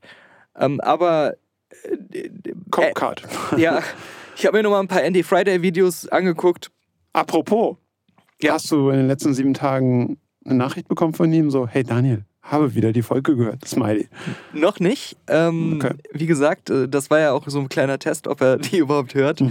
[0.57, 1.35] Ähm, aber
[2.11, 2.29] äh,
[2.71, 3.23] Copcard.
[3.57, 3.81] ja,
[4.35, 6.71] ich habe mir nochmal ein paar Andy Friday-Videos angeguckt.
[7.13, 7.77] Apropos,
[8.41, 8.53] Ja.
[8.53, 11.49] hast du in den letzten sieben Tagen eine Nachricht bekommen von ihm?
[11.49, 13.65] So, hey Daniel, habe wieder die Folge gehört.
[13.67, 14.07] Smiley.
[14.53, 15.17] Noch nicht.
[15.27, 15.95] Ähm, Okay.
[16.13, 19.15] Wie gesagt, äh, das war ja auch so ein kleiner Test, ob er die überhaupt
[19.15, 19.43] hört.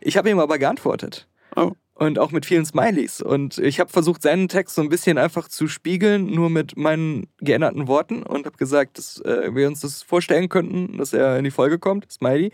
[0.00, 1.28] Ich habe ihm aber geantwortet.
[1.56, 1.72] Oh.
[2.00, 3.20] Und auch mit vielen Smileys.
[3.20, 7.26] Und ich habe versucht, seinen Text so ein bisschen einfach zu spiegeln, nur mit meinen
[7.42, 8.22] geänderten Worten.
[8.22, 11.78] Und habe gesagt, dass äh, wir uns das vorstellen könnten, dass er in die Folge
[11.78, 12.10] kommt.
[12.10, 12.52] Smiley.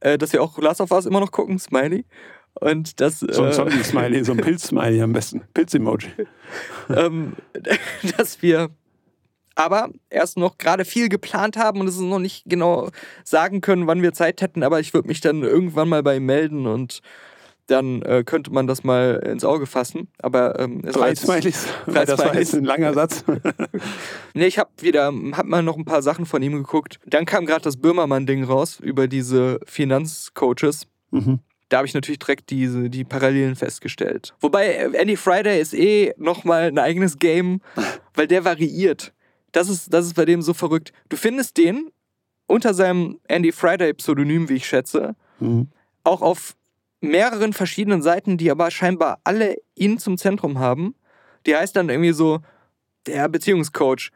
[0.00, 1.60] Äh, dass wir auch Last of Us immer noch gucken.
[1.60, 2.04] Smiley.
[2.54, 3.20] Und das.
[3.20, 5.42] So ein äh, Zombie-Smiley, so ein Pilz-Smiley am besten.
[5.54, 6.08] Pilz-Emoji.
[6.88, 7.34] ähm,
[8.16, 8.70] dass wir
[9.54, 12.90] aber erst noch gerade viel geplant haben und es ist noch nicht genau
[13.22, 16.26] sagen können, wann wir Zeit hätten, aber ich würde mich dann irgendwann mal bei ihm
[16.26, 17.02] melden und
[17.66, 20.08] dann äh, könnte man das mal ins Auge fassen.
[20.18, 21.66] Aber ähm, es war Drei jetzt- Smileys.
[21.86, 23.24] Drei das war jetzt ein langer Satz.
[24.34, 26.98] Nee, ich habe wieder, hab mal noch ein paar Sachen von ihm geguckt.
[27.06, 30.86] Dann kam gerade das Böhmermann-Ding raus über diese Finanzcoaches.
[31.10, 31.38] Mhm.
[31.68, 34.34] Da habe ich natürlich direkt diese, die Parallelen festgestellt.
[34.40, 37.60] Wobei äh, Andy Friday ist eh nochmal ein eigenes Game,
[38.14, 39.12] weil der variiert.
[39.52, 40.92] Das ist, das ist bei dem so verrückt.
[41.08, 41.90] Du findest den
[42.46, 45.68] unter seinem Andy Friday-Pseudonym, wie ich schätze, Mhm.
[46.04, 46.54] auch auf
[47.08, 50.94] mehreren verschiedenen Seiten, die aber scheinbar alle ihn zum Zentrum haben.
[51.46, 52.40] Die heißt dann irgendwie so
[53.06, 54.10] der Beziehungscoach,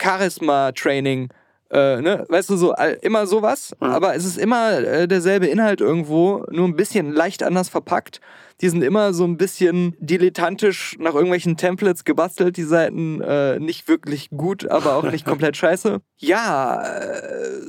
[0.00, 1.28] Charisma-Training,
[1.68, 2.24] Äh, ne?
[2.28, 6.76] Weißt du, so immer sowas, aber es ist immer äh, derselbe Inhalt irgendwo, nur ein
[6.76, 8.20] bisschen leicht anders verpackt.
[8.60, 13.88] Die sind immer so ein bisschen dilettantisch nach irgendwelchen Templates gebastelt, die Seiten äh, nicht
[13.88, 16.00] wirklich gut, aber auch nicht komplett scheiße.
[16.18, 17.60] Ja, äh,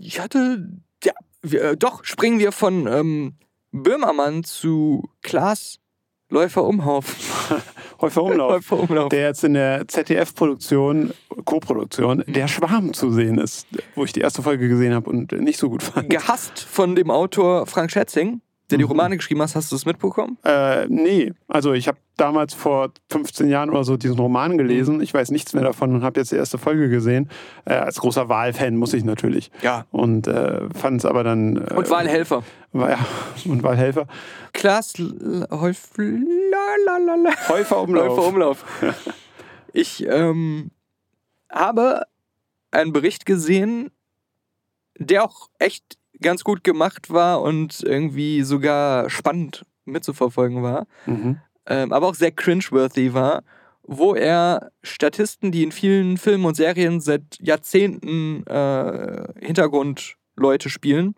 [0.00, 0.66] ich hatte,
[1.04, 3.34] ja, wir, äh, doch, springen wir von ähm,
[3.82, 5.78] Böhmermann zu Klaas
[6.28, 7.14] Läufer Umhauf.
[8.00, 8.50] Häufer Umlauf.
[8.52, 9.08] Läufer Umlauf.
[9.10, 11.12] der jetzt in der ZDF-Produktion,
[11.44, 12.24] Co-Produktion.
[12.26, 15.70] Der Schwarm zu sehen ist, wo ich die erste Folge gesehen habe und nicht so
[15.70, 16.10] gut fand.
[16.10, 18.40] Gehasst von dem Autor Frank Schätzing,
[18.70, 19.54] der die Romane geschrieben hat.
[19.54, 20.38] Hast du es mitbekommen?
[20.44, 25.00] Äh, nee, also ich habe damals vor 15 Jahren oder so diesen Roman gelesen.
[25.00, 27.28] Ich weiß nichts mehr davon und habe jetzt die erste Folge gesehen.
[27.64, 29.50] Äh, als großer Wahlfan muss ich natürlich.
[29.62, 29.86] Ja.
[29.90, 31.56] Und äh, fand es aber dann.
[31.56, 32.42] Äh, Und Wahlhelfer.
[32.72, 32.98] War, ja,
[33.44, 34.06] und Wahlhelfer.
[34.52, 34.94] Klaas
[35.50, 35.90] Häuf...
[37.48, 38.18] Häufer Umlauf.
[38.18, 38.64] Umlauf.
[39.72, 40.70] Ich ähm,
[41.50, 42.06] habe
[42.70, 43.90] einen Bericht gesehen,
[44.98, 51.38] der auch echt ganz gut gemacht war und irgendwie sogar spannend mitzuverfolgen war, Mhm.
[51.66, 53.42] ähm, aber auch sehr cringeworthy war,
[53.82, 61.14] wo er Statisten, die in vielen Filmen und Serien seit Jahrzehnten äh, Hintergrundleute spielen,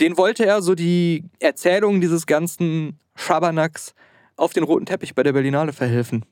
[0.00, 3.94] den wollte er so die Erzählung dieses ganzen Schabernacks
[4.36, 6.24] auf den roten Teppich bei der Berlinale verhelfen.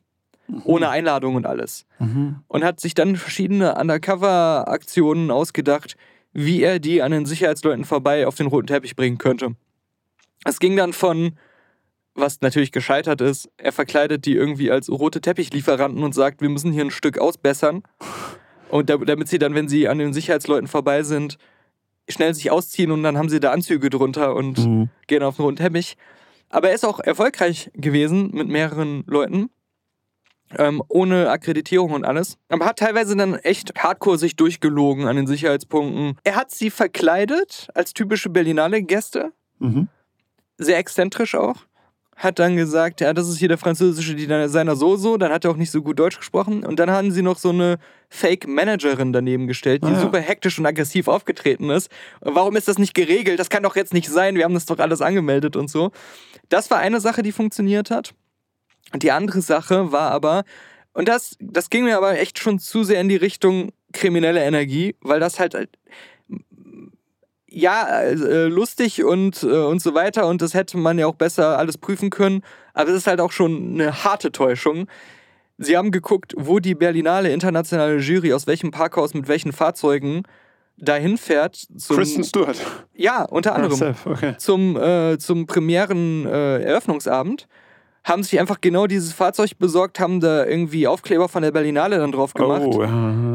[0.65, 1.85] Ohne Einladung und alles.
[2.01, 2.41] Mhm.
[2.49, 5.97] Und hat sich dann verschiedene Undercover-Aktionen ausgedacht,
[6.33, 9.55] wie er die an den Sicherheitsleuten vorbei auf den roten Teppich bringen könnte.
[10.45, 11.33] Es ging dann von,
[12.15, 16.73] was natürlich gescheitert ist, er verkleidet die irgendwie als rote Teppichlieferanten und sagt, wir müssen
[16.73, 17.83] hier ein Stück ausbessern.
[18.71, 21.37] Und da- damit sie dann, wenn sie an den Sicherheitsleuten vorbei sind,
[22.09, 24.89] schnell sich ausziehen und dann haben sie da Anzüge drunter und Mhm.
[25.07, 25.97] gehen auf den roten Teppich.
[26.49, 29.51] Aber er ist auch erfolgreich gewesen mit mehreren Leuten.
[30.59, 32.37] Ähm, ohne Akkreditierung und alles.
[32.49, 36.17] Aber hat teilweise dann echt hardcore sich durchgelogen an den Sicherheitspunkten.
[36.25, 39.33] Er hat sie verkleidet als typische Berlinale Gäste.
[39.61, 39.89] Mhm.
[40.59, 41.57] Sehr exzentrisch auch.
[42.17, 45.17] Hat dann gesagt, ja, das ist hier der französische Designer so so.
[45.17, 46.65] Dann hat er auch nicht so gut Deutsch gesprochen.
[46.67, 47.79] Und dann haben sie noch so eine
[48.11, 50.01] Fake-Managerin daneben gestellt, die Ah, ja.
[50.01, 51.91] super hektisch und aggressiv aufgetreten ist.
[52.21, 53.39] Warum ist das nicht geregelt?
[53.39, 54.35] Das kann doch jetzt nicht sein.
[54.37, 55.93] Wir haben das doch alles angemeldet und so.
[56.51, 58.13] Das war eine Sache, die funktioniert hat.
[58.93, 60.45] Und die andere Sache war aber,
[60.93, 64.97] und das, das ging mir aber echt schon zu sehr in die Richtung kriminelle Energie,
[65.01, 65.71] weil das halt, halt,
[67.49, 71.59] ja, äh, lustig und, äh, und so weiter und das hätte man ja auch besser
[71.59, 72.43] alles prüfen können,
[72.75, 74.87] aber es ist halt auch schon eine harte Täuschung.
[75.59, 80.23] Sie haben geguckt, wo die Berlinale internationale Jury aus welchem Parkhaus mit welchen Fahrzeugen
[80.79, 81.57] dahin fährt.
[81.77, 82.57] Zum, Kristen Stewart.
[82.95, 84.35] Ja, unter anderem Safe, okay.
[84.39, 87.47] zum, äh, zum Premieren äh, Eröffnungsabend,
[88.05, 92.13] haben sich einfach genau dieses Fahrzeug besorgt, haben da irgendwie Aufkleber von der Berlinale dann
[92.13, 92.89] drauf gemacht, Oh, ja.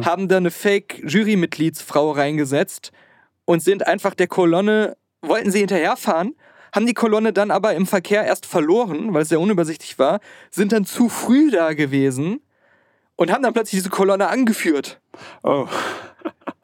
[0.03, 2.91] haben da eine Fake-Jurymitgliedsfrau reingesetzt
[3.45, 6.35] und sind einfach der Kolonne, wollten sie hinterherfahren,
[6.73, 10.19] haben die Kolonne dann aber im Verkehr erst verloren, weil es sehr unübersichtlich war,
[10.51, 12.41] sind dann zu früh da gewesen
[13.15, 14.99] und haben dann plötzlich diese Kolonne angeführt
[15.43, 15.67] Oh.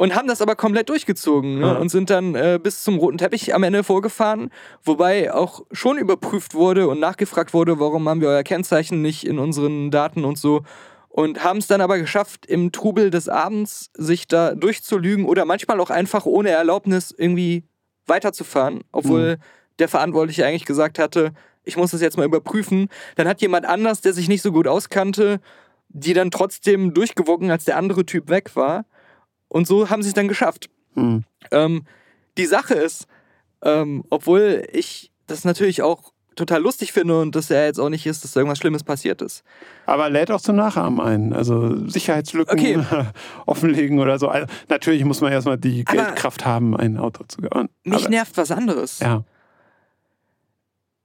[0.02, 1.78] Und haben das aber komplett durchgezogen ne?
[1.78, 4.50] Und sind dann äh, bis zum roten Teppich am Ende vorgefahren,
[4.84, 9.38] wobei auch schon überprüft wurde und nachgefragt wurde, warum haben wir euer Kennzeichen nicht in
[9.38, 10.64] unseren Daten und so.
[11.08, 15.80] Und haben es dann aber geschafft, im Trubel des Abends sich da durchzulügen oder manchmal
[15.80, 17.64] auch einfach ohne Erlaubnis irgendwie
[18.08, 19.38] weiterzufahren, obwohl
[19.78, 21.32] der Verantwortliche eigentlich gesagt hatte,
[21.64, 22.90] ich muss das jetzt mal überprüfen.
[23.18, 25.40] Dann hat jemand anders, der sich nicht so gut auskannte,
[25.90, 28.86] die dann trotzdem durchgewunken, als der andere Typ weg war.
[29.52, 30.70] Und so haben sie es dann geschafft.
[30.94, 31.26] Hm.
[31.52, 31.84] Ähm,
[32.38, 33.06] die Sache ist,
[33.62, 38.06] ähm, obwohl ich das natürlich auch total lustig finde und das ja jetzt auch nicht
[38.06, 39.44] ist, dass da irgendwas Schlimmes passiert ist.
[39.86, 41.34] Aber lädt auch zum Nachahmen ein.
[41.34, 42.80] Also Sicherheitslücken Okay.
[43.46, 44.30] offenlegen oder so.
[44.30, 47.68] Also, natürlich muss man erstmal die Aber- Geldkraft haben, ein Auto zu gewinnen.
[47.84, 49.00] Mich Aber- nervt was anderes.
[49.00, 49.26] Ja.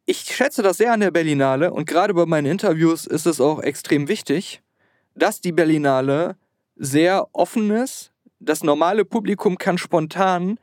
[0.05, 3.61] Ich schätze das sehr an der Berlinale und gerade bei meinen Interviews ist es auch
[3.61, 4.63] extrem wichtig,
[5.17, 6.37] dass die Berlinale
[6.77, 8.13] sehr offen ist.
[8.39, 10.59] Das normale Publikum kann spontan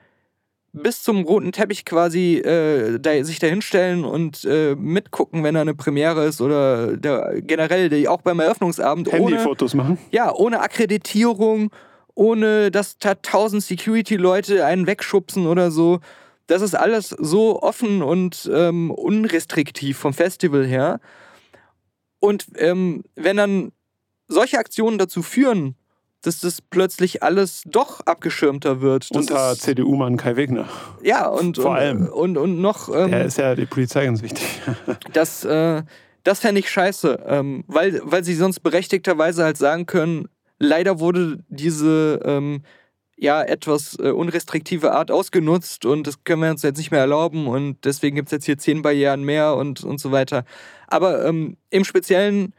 [0.73, 5.61] bis zum roten Teppich quasi äh, da, sich da hinstellen und äh, mitgucken, wenn da
[5.61, 9.99] eine Premiere ist oder der, generell die, auch beim Eröffnungsabend ohne, Handyfotos machen.
[10.11, 11.69] ja, ohne Akkreditierung,
[12.15, 15.99] ohne dass da tausend Security-Leute einen wegschubsen oder so.
[16.47, 20.99] Das ist alles so offen und ähm, unrestriktiv vom Festival her.
[22.19, 23.71] Und ähm, wenn dann
[24.27, 25.75] solche Aktionen dazu führen,
[26.23, 29.09] dass das plötzlich alles doch abgeschirmter wird.
[29.11, 30.67] Das Unter CDU-Mann Kai Wegner.
[31.03, 32.07] ja, und, vor und, allem.
[32.07, 32.89] Und, und noch.
[32.89, 34.45] Ähm, Der ist ja die Polizei ganz wichtig.
[35.13, 35.83] das, äh,
[36.23, 41.43] das fände ich scheiße, ähm, weil, weil sie sonst berechtigterweise halt sagen können, leider wurde
[41.49, 42.63] diese ähm,
[43.17, 47.47] ja, etwas äh, unrestriktive Art ausgenutzt und das können wir uns jetzt nicht mehr erlauben
[47.47, 50.45] und deswegen gibt es jetzt hier zehn Barrieren mehr und, und so weiter.
[50.87, 52.53] Aber ähm, im Speziellen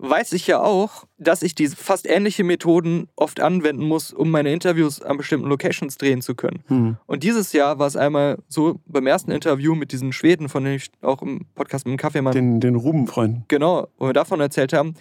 [0.00, 4.52] weiß ich ja auch, dass ich diese fast ähnliche Methoden oft anwenden muss, um meine
[4.52, 6.62] Interviews an bestimmten Locations drehen zu können.
[6.68, 6.96] Hm.
[7.06, 10.76] Und dieses Jahr war es einmal so beim ersten Interview mit diesen Schweden, von denen
[10.76, 13.44] ich auch im Podcast mit dem Kaffeemann Den, den Rubenfreunden.
[13.48, 14.94] Genau, wo wir davon erzählt haben.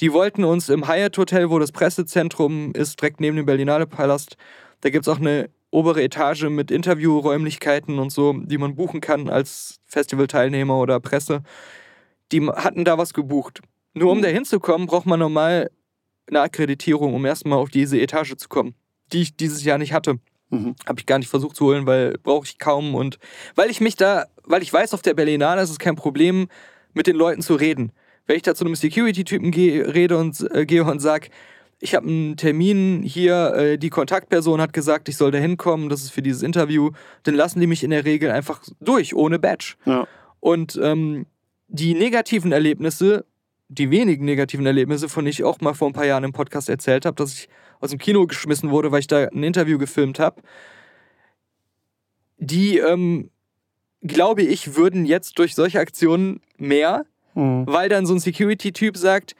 [0.00, 4.36] Die wollten uns im Hyatt Hotel, wo das Pressezentrum ist, direkt neben dem Berlinale Palast,
[4.80, 9.28] da gibt es auch eine obere Etage mit Interviewräumlichkeiten und so, die man buchen kann
[9.28, 11.42] als Festivalteilnehmer oder Presse.
[12.32, 13.60] Die hatten da was gebucht.
[13.96, 15.70] Nur um da hinzukommen, braucht man normal
[16.28, 18.74] eine Akkreditierung, um erstmal auf diese Etage zu kommen,
[19.12, 20.18] die ich dieses Jahr nicht hatte.
[20.50, 20.76] Mhm.
[20.86, 22.94] Habe ich gar nicht versucht zu holen, weil brauche ich kaum.
[22.94, 23.18] Und
[23.54, 26.48] weil ich mich da, weil ich weiß, auf der Berlinale ist es kein Problem,
[26.92, 27.90] mit den Leuten zu reden.
[28.26, 31.28] Wenn ich da zu einem Security-Typen gehe, rede und äh, gehe und sage,
[31.78, 36.02] ich habe einen Termin hier, äh, die Kontaktperson hat gesagt, ich soll da hinkommen, das
[36.02, 36.90] ist für dieses Interview,
[37.22, 39.76] dann lassen die mich in der Regel einfach durch, ohne Badge.
[39.86, 40.06] Ja.
[40.40, 41.24] Und ähm,
[41.68, 43.24] die negativen Erlebnisse,
[43.68, 46.68] die wenigen negativen Erlebnisse, von denen ich auch mal vor ein paar Jahren im Podcast
[46.68, 47.48] erzählt habe, dass ich
[47.80, 50.40] aus dem Kino geschmissen wurde, weil ich da ein Interview gefilmt habe,
[52.38, 53.30] die, ähm,
[54.02, 57.64] glaube ich, würden jetzt durch solche Aktionen mehr, Mhm.
[57.66, 59.34] weil dann so ein Security-Typ sagt,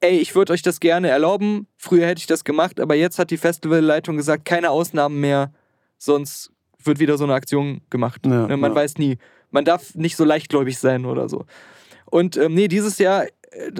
[0.00, 3.30] ey, ich würde euch das gerne erlauben, früher hätte ich das gemacht, aber jetzt hat
[3.30, 5.52] die Festivalleitung gesagt, keine Ausnahmen mehr,
[5.98, 6.50] sonst
[6.82, 8.20] wird wieder so eine Aktion gemacht.
[8.26, 8.76] Ja, Ne, Man ja.
[8.76, 9.18] weiß nie.
[9.50, 11.44] Man darf nicht so leichtgläubig sein oder so.
[12.12, 13.70] Und ähm, nee, dieses Jahr, äh,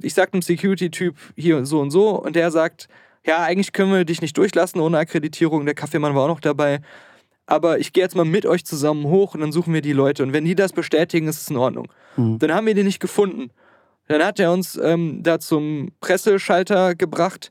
[0.00, 2.86] ich sag einem Security-Typ hier so und so und der sagt,
[3.26, 5.66] ja, eigentlich können wir dich nicht durchlassen ohne Akkreditierung.
[5.66, 6.80] Der Kaffeemann war auch noch dabei.
[7.46, 10.22] Aber ich gehe jetzt mal mit euch zusammen hoch und dann suchen wir die Leute.
[10.22, 11.88] Und wenn die das bestätigen, ist es in Ordnung.
[12.16, 12.38] Mhm.
[12.38, 13.50] Dann haben wir die nicht gefunden.
[14.06, 17.50] Dann hat er uns ähm, da zum Presseschalter gebracht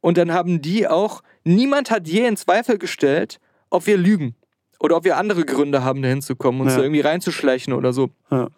[0.00, 4.34] und dann haben die auch, niemand hat je in Zweifel gestellt, ob wir lügen
[4.80, 6.78] oder ob wir andere Gründe haben, da hinzukommen, uns Ja.
[6.78, 8.08] da irgendwie reinzuschleichen oder so.
[8.30, 8.48] Ja.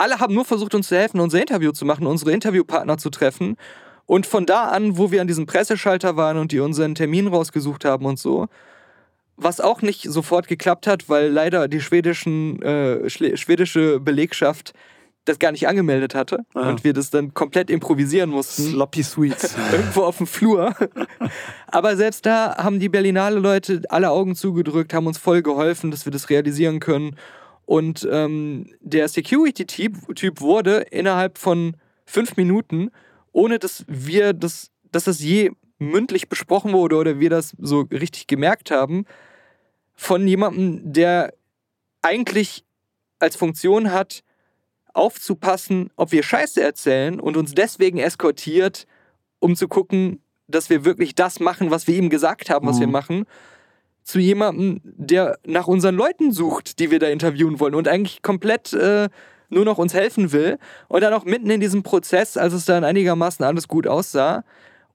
[0.00, 3.56] Alle haben nur versucht, uns zu helfen, unser Interview zu machen, unsere Interviewpartner zu treffen.
[4.06, 7.84] Und von da an, wo wir an diesem Presseschalter waren und die unseren Termin rausgesucht
[7.84, 8.46] haben und so,
[9.36, 14.72] was auch nicht sofort geklappt hat, weil leider die schwedischen, äh, schwedische Belegschaft
[15.26, 16.70] das gar nicht angemeldet hatte Ah.
[16.70, 19.54] und wir das dann komplett improvisieren mussten Sloppy Sweets.
[19.72, 20.74] irgendwo auf dem Flur.
[21.66, 26.06] Aber selbst da haben die Berlinale Leute alle Augen zugedrückt, haben uns voll geholfen, dass
[26.06, 27.16] wir das realisieren können.
[27.70, 32.90] Und ähm, der Security-Typ Typ wurde innerhalb von fünf Minuten,
[33.30, 38.26] ohne dass wir das, dass das je mündlich besprochen wurde oder wir das so richtig
[38.26, 39.04] gemerkt haben,
[39.94, 41.32] von jemandem, der
[42.02, 42.64] eigentlich
[43.20, 44.24] als Funktion hat,
[44.92, 48.88] aufzupassen, ob wir Scheiße erzählen und uns deswegen eskortiert,
[49.38, 52.80] um zu gucken, dass wir wirklich das machen, was wir ihm gesagt haben, was Mhm.
[52.80, 53.26] wir machen,
[54.02, 58.72] zu jemandem, der nach unseren Leuten sucht, die wir da interviewen wollen und eigentlich komplett
[58.72, 59.08] äh,
[59.48, 60.58] nur noch uns helfen will.
[60.88, 64.44] Und dann auch mitten in diesem Prozess, als es dann einigermaßen alles gut aussah,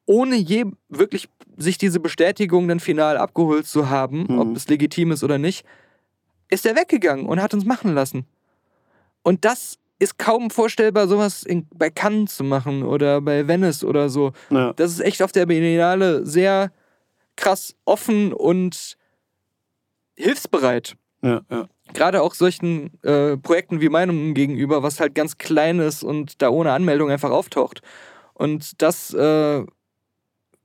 [0.06, 4.40] ohne je wirklich sich diese Bestätigung dann final abgeholt zu haben, Mhm.
[4.40, 5.66] ob es legitim ist oder nicht,
[6.50, 8.26] ist er weggegangen und hat uns machen lassen.
[9.24, 14.10] Und das ist kaum vorstellbar, sowas in, bei Cannes zu machen oder bei Venice oder
[14.10, 14.34] so.
[14.50, 14.74] Ja.
[14.74, 16.72] Das ist echt auf der Biennale sehr
[17.36, 18.98] krass offen und
[20.16, 20.96] hilfsbereit.
[21.22, 21.68] Ja, ja.
[21.94, 26.50] Gerade auch solchen äh, Projekten wie meinem gegenüber, was halt ganz klein ist und da
[26.50, 27.82] ohne Anmeldung einfach auftaucht.
[28.34, 29.64] Und das, äh,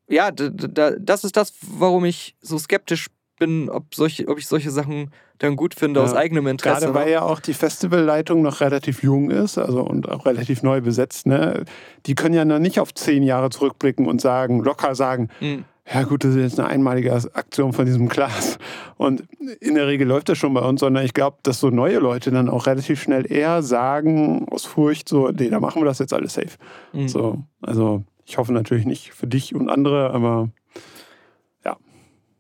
[0.09, 3.09] ja, das ist das, warum ich so skeptisch
[3.39, 6.07] bin, ob, solche, ob ich solche Sachen dann gut finde, Ja.
[6.07, 6.87] aus eigenem Interesse.
[6.87, 10.83] Gerade weil ja auch die Festivalleitung noch relativ jung ist, also und auch relativ neu
[10.83, 11.65] besetzt, ne?
[12.05, 15.65] Die können ja noch nicht auf zehn Jahre zurückblicken und sagen, locker sagen, Mhm.
[15.93, 18.59] Ja gut, das ist jetzt eine einmalige Aktion von diesem Klaas.
[18.97, 19.25] Und
[19.61, 22.31] in der Regel läuft das schon bei uns, sondern ich glaube, dass so neue Leute
[22.31, 26.13] dann auch relativ schnell eher sagen, aus Furcht, so, nee, da machen wir das jetzt
[26.13, 26.57] alles safe.
[26.93, 27.09] Mhm.
[27.09, 30.51] So, also ich hoffe natürlich nicht für dich und andere, aber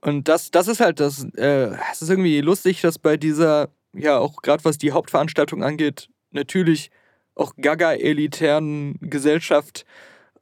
[0.03, 4.19] Und das, das ist halt das, äh, es ist irgendwie lustig, dass bei dieser, ja,
[4.19, 6.91] auch gerade was die Hauptveranstaltung angeht, natürlich
[7.35, 9.85] auch gaga-elitären Gesellschaft,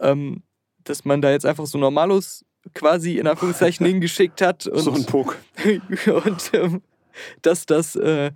[0.00, 0.42] ähm,
[0.84, 2.44] dass man da jetzt einfach so Normalos
[2.74, 5.36] quasi in Anführungszeichen hingeschickt hat und, so ein Puck.
[6.06, 6.82] und ähm,
[7.42, 8.30] dass das, äh,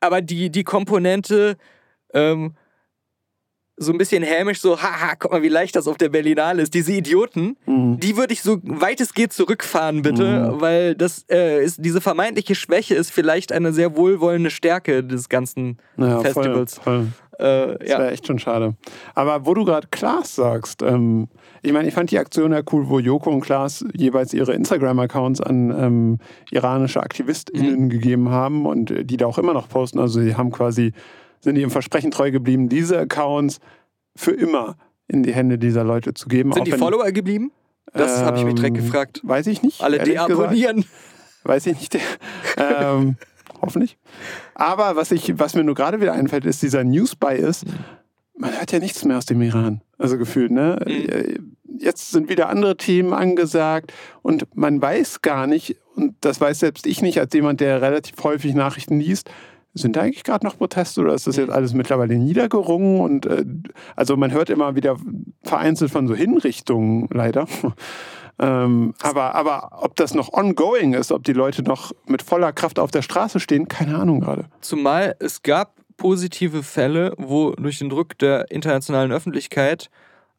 [0.00, 1.56] aber die, die Komponente,
[2.14, 2.54] ähm,
[3.82, 6.74] so ein bisschen hämisch, so, haha, guck mal, wie leicht das auf der Berlinale ist.
[6.74, 7.98] Diese Idioten, Mhm.
[7.98, 10.60] die würde ich so weit es geht zurückfahren, bitte, Mhm.
[10.60, 15.78] weil das äh, ist, diese vermeintliche Schwäche ist vielleicht eine sehr wohlwollende Stärke des ganzen
[15.96, 16.74] Ja, Festivals.
[16.78, 17.06] Voll, voll.
[17.40, 17.98] Äh, Das ja.
[17.98, 18.74] wäre echt schon schade.
[19.14, 21.28] Aber wo du gerade Klaas sagst, ähm,
[21.62, 25.40] ich meine, ich fand die Aktion ja cool, wo Joko und Klaas jeweils ihre Instagram-Accounts
[25.40, 26.18] an ähm,
[26.50, 29.98] iranische AktivistInnen gegeben haben und die da auch immer noch posten.
[29.98, 30.92] Also sie haben quasi,
[31.40, 33.58] sind ihrem Versprechen treu geblieben, diese Accounts
[34.16, 34.76] für immer
[35.08, 36.52] in die Hände dieser Leute zu geben.
[36.52, 37.52] Sind die wenn- Follower geblieben?
[37.92, 39.20] Das habe ich mich direkt Ähm, gefragt.
[39.24, 39.82] Weiß ich nicht.
[39.82, 40.30] Alle ehrlich gesagt.
[40.30, 40.84] deabonnieren.
[41.42, 41.98] Weiß ich nicht.
[42.56, 43.16] ähm,
[43.60, 43.98] hoffentlich.
[44.54, 47.64] Aber was, ich, was mir nur gerade wieder einfällt, ist dieser News-Bias.
[48.36, 49.82] Man hört ja nichts mehr aus dem Iran.
[49.98, 50.78] Also gefühlt, ne?
[50.86, 51.38] Äh,
[51.78, 56.86] Jetzt sind wieder andere Themen angesagt und man weiß gar nicht, und das weiß selbst
[56.86, 59.30] ich nicht, als jemand, der relativ häufig Nachrichten liest,
[59.72, 63.00] sind da eigentlich gerade noch Proteste oder ist das jetzt alles mittlerweile niedergerungen?
[63.00, 63.44] Und äh,
[63.96, 64.96] also man hört immer wieder
[65.42, 67.46] vereinzelt von so Hinrichtungen, leider.
[68.40, 72.78] Ähm, aber, aber ob das noch ongoing ist, ob die Leute noch mit voller Kraft
[72.78, 74.46] auf der Straße stehen, keine Ahnung gerade.
[74.62, 79.90] Zumal es gab positive Fälle, wo durch den Druck der internationalen Öffentlichkeit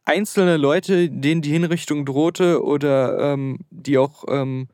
[0.04, 4.68] einzelne Leute, denen die Hinrichtung drohte oder ähm, die auch ähm,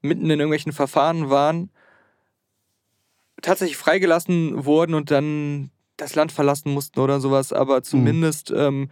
[0.00, 1.70] mitten in irgendwelchen Verfahren waren,
[3.42, 7.52] tatsächlich freigelassen wurden und dann das Land verlassen mussten oder sowas.
[7.52, 8.90] Aber zumindest, ähm,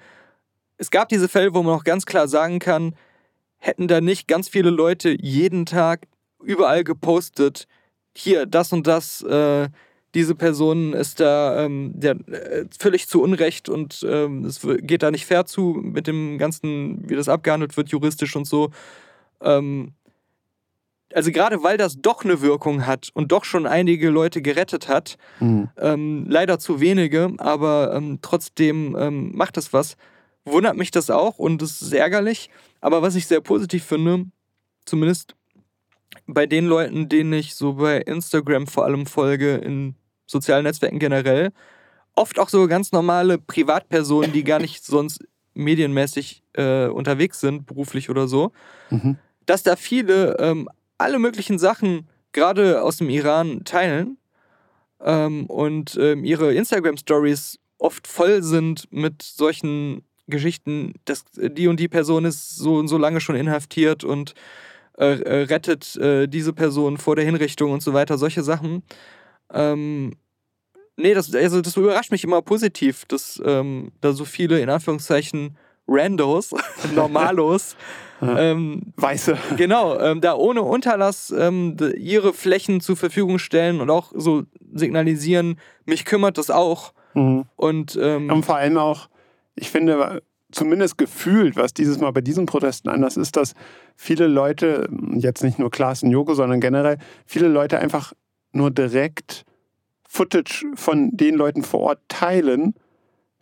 [0.79, 2.97] es gab diese Fälle, wo man auch ganz klar sagen kann,
[3.63, 6.09] hätten da nicht ganz viele Leute jeden Tag
[6.43, 7.69] überall gepostet,
[8.15, 9.69] hier, das und das, äh,
[10.15, 15.11] diese Person ist da ähm, der, äh, völlig zu Unrecht und ähm, es geht da
[15.11, 18.71] nicht fair zu mit dem Ganzen, wie das abgehandelt wird, juristisch und so.
[19.41, 19.93] Ähm,
[21.15, 25.17] also gerade weil das doch eine Wirkung hat und doch schon einige Leute gerettet hat,
[25.79, 29.97] ähm, leider zu wenige, aber ähm, trotzdem ähm, macht es was.
[30.45, 32.51] Wundert mich das auch und es ist ärgerlich.
[32.81, 34.27] Aber was ich sehr positiv finde,
[34.85, 35.37] zumindest
[36.27, 39.95] bei den Leuten, denen ich so bei Instagram vor allem folge, in
[40.27, 41.53] sozialen Netzwerken generell,
[42.15, 45.21] oft auch so ganz normale Privatpersonen, die gar nicht sonst
[45.55, 48.53] medienmäßig äh, unterwegs sind, beruflich oder so,
[48.91, 49.17] Mhm.
[49.47, 50.69] dass da viele ähm,
[50.99, 54.19] alle möglichen Sachen gerade aus dem Iran teilen
[55.01, 61.89] ähm, und ähm, ihre Instagram-Stories oft voll sind mit solchen Geschichten, dass die und die
[61.89, 64.35] Person ist so und so lange schon inhaftiert und
[64.99, 68.83] äh, äh, rettet äh, diese Person vor der Hinrichtung und so weiter, solche Sachen.
[69.53, 70.15] Ähm,
[70.97, 75.57] nee, das, also das überrascht mich immer positiv, dass ähm, da so viele in Anführungszeichen
[75.89, 76.51] Randos,
[76.95, 77.77] Normalos,
[78.23, 79.37] ähm, Weiße.
[79.57, 85.59] genau, ähm, da ohne Unterlass ähm, ihre Flächen zur Verfügung stellen und auch so signalisieren,
[85.87, 86.93] mich kümmert das auch.
[87.15, 87.47] Mhm.
[87.57, 89.09] Und ähm, Und vor allem auch,
[89.55, 93.55] ich finde, zumindest gefühlt, was dieses Mal bei diesen Protesten anders ist, dass
[93.97, 98.13] viele Leute, jetzt nicht nur Klaas und Joko, sondern generell, viele Leute einfach
[98.53, 99.45] nur direkt
[100.07, 102.75] Footage von den Leuten vor Ort teilen,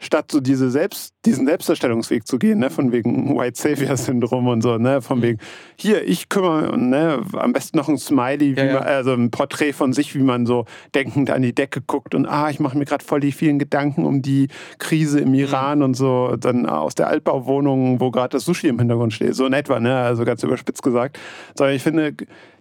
[0.00, 2.70] statt so diese Selbst, diesen Selbstdarstellungsweg zu gehen, ne?
[2.70, 5.02] von wegen White Savior Syndrom und so, ne?
[5.02, 5.38] von wegen,
[5.76, 7.22] hier, ich kümmere, ne?
[7.34, 8.74] am besten noch ein Smiley, wie Ja, ja.
[8.74, 12.26] Man, also ein Porträt von sich, wie man so denkend an die Decke guckt und
[12.26, 14.48] ah, ich mache mir gerade voll die vielen Gedanken um die
[14.78, 19.12] Krise im Iran und so, dann aus der Altbauwohnung, wo gerade das Sushi im Hintergrund
[19.12, 19.94] steht, so in etwa, ne?
[19.96, 21.18] also ganz überspitzt gesagt.
[21.54, 22.14] Sondern ich finde,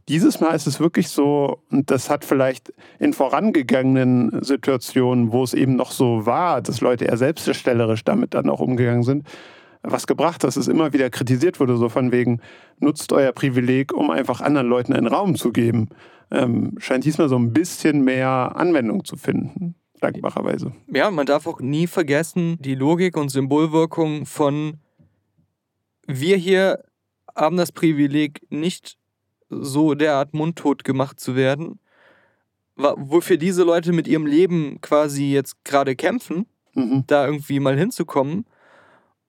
[0.07, 5.53] dieses Mal ist es wirklich so, und das hat vielleicht in vorangegangenen Situationen, wo es
[5.53, 9.27] eben noch so war, dass Leute eher selbstdarstellerisch damit dann auch umgegangen sind,
[9.81, 12.41] was gebracht, dass es immer wieder kritisiert wurde, so von wegen,
[12.79, 15.89] nutzt euer Privileg, um einfach anderen Leuten einen Raum zu geben.
[16.31, 20.73] Ähm, scheint diesmal so ein bisschen mehr Anwendung zu finden, dankbarerweise.
[20.93, 24.77] ja, man darf auch nie vergessen, die Logik und Symbolwirkung von
[26.05, 26.83] wir hier
[27.35, 28.98] haben das Privileg, nicht
[29.49, 31.79] so derart mundtot gemacht zu werden,
[32.75, 36.45] wofür diese Leute mit ihrem Leben quasi jetzt gerade kämpfen,
[36.75, 37.03] Mhm.
[37.07, 38.45] da irgendwie mal hinzukommen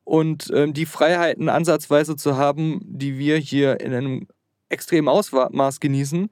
[0.04, 4.26] und ähm, die Freiheiten ansatzweise zu haben, die wir hier in einem
[4.68, 6.30] extremen Ausmaß genießen.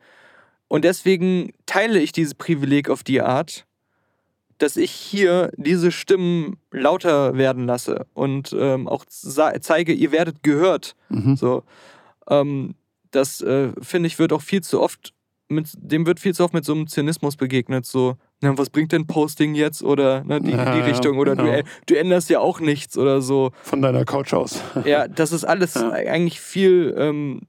[0.69, 3.67] Und deswegen teile ich dieses Privileg auf die Art,
[4.59, 10.95] dass ich hier diese Stimmen lauter werden lasse und ähm, auch zeige, ihr werdet gehört.
[11.09, 11.37] Mhm.
[11.37, 11.63] So,
[12.29, 12.75] ähm,
[13.11, 15.13] das äh, finde ich wird auch viel zu oft
[15.51, 17.87] mit dem wird viel zu oft mit so einem Zynismus begegnet.
[17.87, 21.51] So, na, was bringt denn Posting jetzt oder ne, die, Ja, die Richtung oder genau.
[21.51, 23.53] du, du änderst ja auch nichts oder so.
[23.63, 24.61] Von deiner Couch aus.
[24.85, 25.91] Ja, das ist alles Ja.
[25.91, 27.41] eigentlich viel ähm,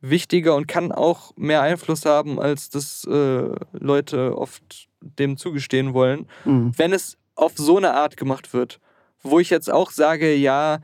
[0.00, 6.26] wichtiger und kann auch mehr Einfluss haben, als das äh, Leute oft dem zugestehen wollen
[6.46, 6.72] Mhm.
[6.78, 8.80] wenn es auf so eine Art gemacht wird,
[9.22, 10.78] wo ich jetzt auch sage, ja,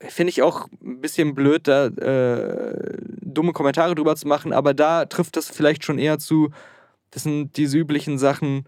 [0.00, 5.04] finde ich auch ein bisschen blöd, da äh, dumme Kommentare drüber zu machen, aber da
[5.06, 6.50] trifft das vielleicht schon eher zu,
[7.10, 8.66] das sind diese üblichen Sachen,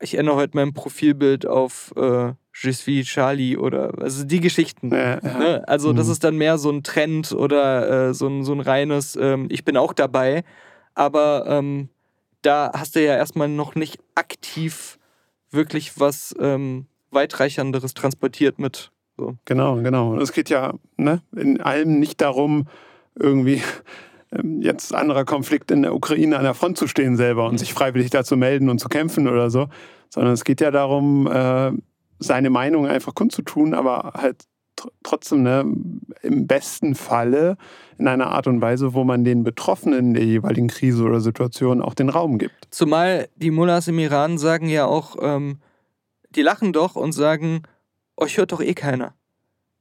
[0.00, 4.90] ich ändere heute mein Profilbild auf äh, Je suis Charlie oder also die Geschichten.
[4.92, 5.38] Ja, ja.
[5.38, 5.68] Ne?
[5.68, 6.12] Also das Mhm.
[6.12, 9.64] ist dann mehr so ein Trend oder äh, so, ein, so ein reines, ähm, ich
[9.64, 10.42] bin auch dabei,
[10.94, 11.90] aber ähm,
[12.42, 14.98] da hast du ja erstmal noch nicht aktiv
[15.50, 18.90] wirklich was ähm, weitreichenderes transportiert mit.
[19.20, 19.36] So.
[19.44, 20.12] Genau, genau.
[20.12, 22.66] Und es geht ja ne, in allem nicht darum,
[23.14, 23.62] irgendwie
[24.32, 27.74] ähm, jetzt anderer Konflikt in der Ukraine an der Front zu stehen selber und sich
[27.74, 29.68] freiwillig da zu melden und zu kämpfen oder so,
[30.08, 31.72] sondern es geht ja darum, äh,
[32.18, 34.44] seine Meinung einfach kundzutun, aber halt
[34.76, 35.66] tr trotzdem ne,
[36.22, 37.58] im besten Falle
[37.98, 41.92] in einer Art und Weise, wo man den Betroffenen der jeweiligen Krise oder Situation auch
[41.92, 42.68] den Raum gibt.
[42.70, 45.58] Zumal die Mullahs im Iran sagen ja auch, ähm,
[46.30, 47.64] die lachen doch und sagen,
[48.20, 49.14] euch hört doch eh keiner.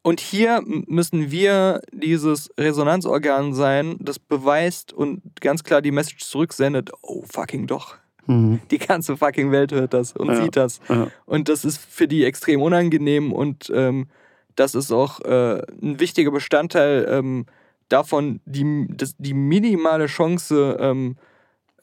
[0.02, 6.90] Und hier müssen wir dieses Resonanzorgan sein, das beweist und ganz klar die Message zurücksendet,
[7.02, 7.96] oh fucking doch.
[8.26, 8.62] Mhm.
[8.72, 10.42] Die ganze fucking Welt hört das und Ja.
[10.44, 10.80] sieht das.
[10.88, 11.08] Ja.
[11.26, 14.08] Und das ist für die extrem unangenehm und ähm,
[14.56, 17.46] das ist auch äh, ein wichtiger Bestandteil ähm,
[17.90, 21.18] davon, die, das, die minimale Chance ähm,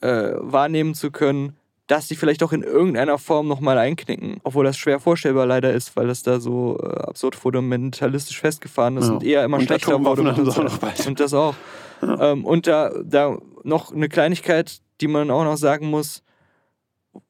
[0.00, 1.56] äh, wahrnehmen zu können,
[1.86, 4.38] dass die vielleicht auch in irgendeiner Form nochmal einknicken.
[4.42, 9.06] Obwohl das schwer vorstellbar leider ist, weil das da so äh, absurd fundamentalistisch festgefahren ist
[9.06, 9.12] Ja.
[9.14, 10.34] und eher immer Und schlechter wurde.
[10.34, 11.06] sie bald.
[11.06, 11.54] Und das auch.
[12.02, 16.22] Ähm, und da, da noch eine Kleinigkeit, die man auch noch sagen muss.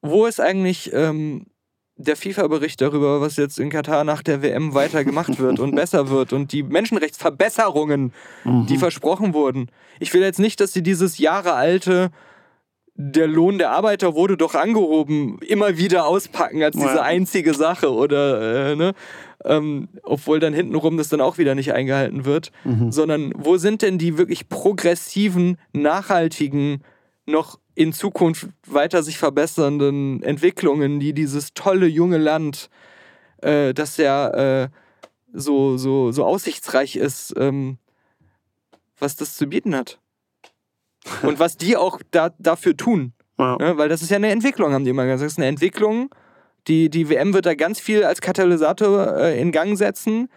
[0.02, 1.46] Wo ist eigentlich ähm,
[1.96, 6.08] der FIFA-Bericht darüber, was jetzt in Katar nach der WM weiter gemacht wird und besser
[6.10, 8.12] wird und die Menschenrechtsverbesserungen,
[8.44, 8.66] Mhm.
[8.66, 9.70] die versprochen wurden?
[10.00, 12.10] Ich will jetzt nicht, dass sie dieses jahrealte
[12.98, 18.70] der Lohn der Arbeiter wurde doch angehoben, immer wieder auspacken als diese einzige Sache oder
[18.72, 18.94] äh, ne?
[19.44, 22.90] Ähm, obwohl dann hintenrum das dann auch wieder nicht eingehalten wird, Mhm.
[22.90, 26.82] sondern wo sind denn die wirklich progressiven, nachhaltigen,
[27.26, 32.70] noch in Zukunft weiter sich verbessernden Entwicklungen, die dieses tolle junge Land,
[33.42, 34.68] äh, das ja äh,
[35.32, 37.76] so, so, so aussichtsreich ist, ähm,
[38.98, 39.98] was das zu bieten hat.
[41.22, 43.12] Und was die auch da, dafür tun.
[43.38, 43.56] Ja.
[43.56, 43.76] Ne?
[43.76, 45.22] Weil das ist ja eine Entwicklung, haben die immer gesagt.
[45.22, 46.10] Das ist eine Entwicklung.
[46.68, 50.28] Die, die WM wird da ganz viel als Katalysator äh, in Gang setzen.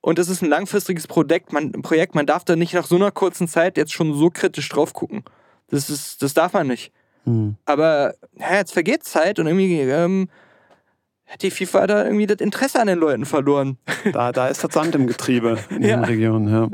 [0.00, 2.14] Und das ist ein langfristiges Projekt man, Projekt.
[2.14, 5.24] man darf da nicht nach so einer kurzen Zeit jetzt schon so kritisch drauf gucken.
[5.68, 6.92] Das, ist, das darf man nicht.
[7.24, 7.56] Mhm.
[7.64, 10.28] Aber ja, jetzt vergeht Zeit und irgendwie ähm,
[11.26, 13.78] hat die FIFA da irgendwie das Interesse an den Leuten verloren.
[14.12, 15.96] Da, da ist das Sand im Getriebe in Ja.
[15.96, 16.48] den Regionen.
[16.48, 16.68] Ja,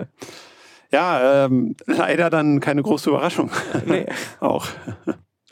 [0.93, 3.51] ja ähm, leider dann keine große Überraschung.
[3.87, 4.07] Nee.
[4.41, 4.67] Auch.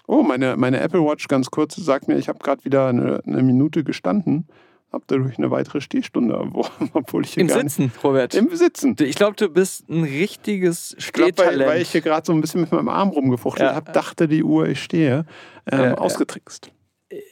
[0.06, 3.42] Oh, meine, meine Apple Watch ganz kurz sagt mir, ich habe gerade wieder eine, eine
[3.42, 4.48] Minute gestanden,
[4.92, 8.34] habe dadurch eine weitere Stehstunde, wo, obwohl ich hier Im Sitzen, Robert.
[8.34, 8.42] nicht...
[8.50, 8.96] Im Sitzen.
[9.00, 11.70] Ich glaube, du bist ein richtiges Ich glaube, weil, Stehtalent.
[11.70, 13.74] weil ich hier gerade so ein bisschen mit meinem Arm rumgefuchtelt Ja.
[13.76, 15.26] habe, dachte die Uhr, ich stehe,
[15.70, 15.94] ähm, Ja, ja.
[15.94, 16.72] ausgetrickst.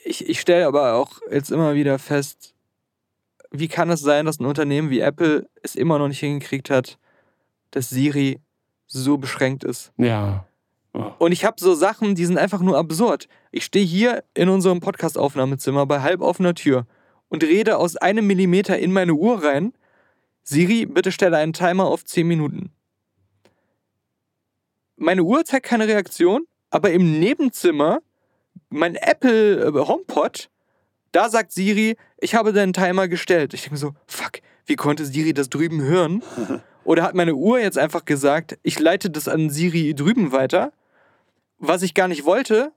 [0.05, 2.53] ich, ich stelle aber auch jetzt immer wieder fest,
[3.51, 6.97] wie kann es sein, dass ein Unternehmen wie Apple es immer noch nicht hingekriegt hat,
[7.71, 8.39] dass Siri
[8.87, 9.91] so beschränkt ist.
[9.97, 10.45] Ja.
[10.93, 11.11] Oh.
[11.19, 13.27] Und ich habe so Sachen, die sind einfach nur absurd.
[13.51, 16.87] Ich stehe hier in unserem Podcast-Aufnahmezimmer bei halb offener Tür
[17.29, 19.73] und rede aus einem Millimeter in meine Uhr rein.
[20.43, 22.71] Siri, bitte stelle einen Timer auf 10 Minuten.
[24.95, 27.99] Meine Uhr zeigt keine Reaktion, aber im Nebenzimmer,
[28.69, 30.49] mein Apple äh, HomePod,
[31.11, 33.53] da sagt Siri, ich habe deinen Timer gestellt.
[33.53, 36.23] Ich denke mir so, fuck, wie konnte Siri das drüben hören?
[36.83, 40.71] Oder hat meine Uhr jetzt einfach gesagt, ich leite das an Siri drüben weiter,
[41.59, 42.71] was ich gar nicht wollte.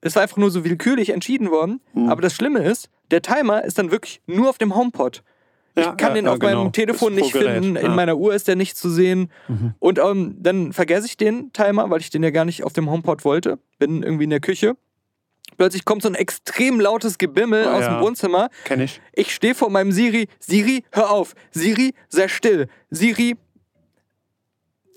[0.00, 1.80] Es war einfach nur so willkürlich entschieden worden.
[1.92, 2.08] Hm.
[2.08, 5.22] Aber das Schlimme ist, der Timer ist dann wirklich nur auf dem HomePod.
[5.76, 6.64] Ja, Ich kann ja, den ja, auf genau.
[6.64, 7.76] meinem Telefon nicht finden.
[7.76, 9.30] In meiner Uhr ist der nicht zu sehen.
[9.48, 9.74] Mhm.
[9.78, 12.90] Und ähm, dann vergesse ich den Timer, weil ich den ja gar nicht auf dem
[12.90, 13.58] HomePod wollte.
[13.78, 14.76] Bin irgendwie in der Küche.
[15.56, 17.94] Plötzlich kommt so ein extrem lautes Gebimmel Ah, aus ja.
[17.94, 18.48] dem Wohnzimmer.
[18.64, 19.00] Kenn ich.
[19.12, 20.28] Ich stehe vor meinem Siri.
[20.38, 21.34] Siri, hör auf.
[21.50, 22.68] Siri, sei still.
[22.90, 23.36] Siri.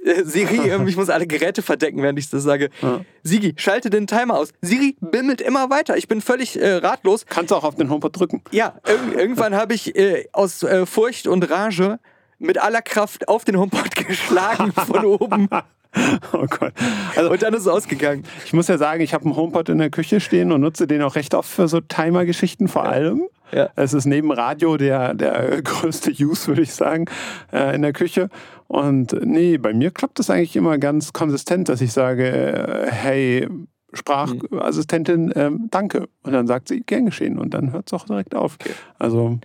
[0.06, 2.70] Äh, Siri, ich muss alle Geräte verdecken, während ich das sage.
[2.82, 3.02] Ja.
[3.24, 4.50] Sigi, schalte den Timer aus.
[4.62, 5.98] Siri bimmelt immer weiter.
[5.98, 7.26] Ich bin völlig äh, ratlos.
[7.28, 8.44] Kannst auch auf den HomePod drücken.
[8.52, 12.00] Ja, irg irgendwann habe ich äh, aus äh, Furcht und Rage
[12.44, 15.50] mit aller Kraft auf den HomePod geschlagen von oben
[16.34, 16.74] Oh Gott.
[17.16, 18.24] Also und dann ist es ausgegangen.
[18.46, 21.02] ich muss ja sagen, ich habe einen HomePod in der Küche stehen und nutze den
[21.02, 23.24] auch recht oft für so Timer-Geschichten vor allem.
[23.52, 23.70] Ja.
[23.76, 27.06] Es ist neben Radio der, der größte Use, würde ich sagen,
[27.52, 28.30] äh, in der Küche.
[28.68, 33.48] Und nee, bei mir klappt das eigentlich immer ganz konsistent, dass ich sage, äh, hey,
[33.94, 36.08] Sprachassistentin, ähm, danke.
[36.24, 37.38] Und dann sagt sie, gern geschehen.
[37.38, 38.58] Und dann hört es auch direkt auf.
[38.98, 39.38] Also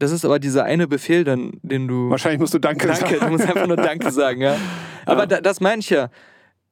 [0.00, 2.08] Das ist aber dieser eine Befehl dann, den du...
[2.08, 3.20] wahrscheinlich musst du Danke, Danke, sagen.
[3.20, 4.56] du musst einfach nur Danke sagen, ja.
[5.04, 6.08] Aber Da, das meine ich ja.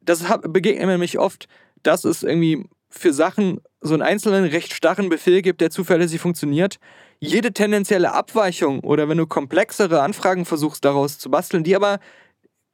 [0.01, 1.47] Das begegnet mir nämlich oft.
[1.83, 6.79] Das ist irgendwie für Sachen, so einen einzelnen, recht starren Befehl gibt, der zuverlässig funktioniert,
[7.21, 11.99] jede tendenzielle Abweichung oder wenn du komplexere Anfragen versuchst daraus zu basteln, die aber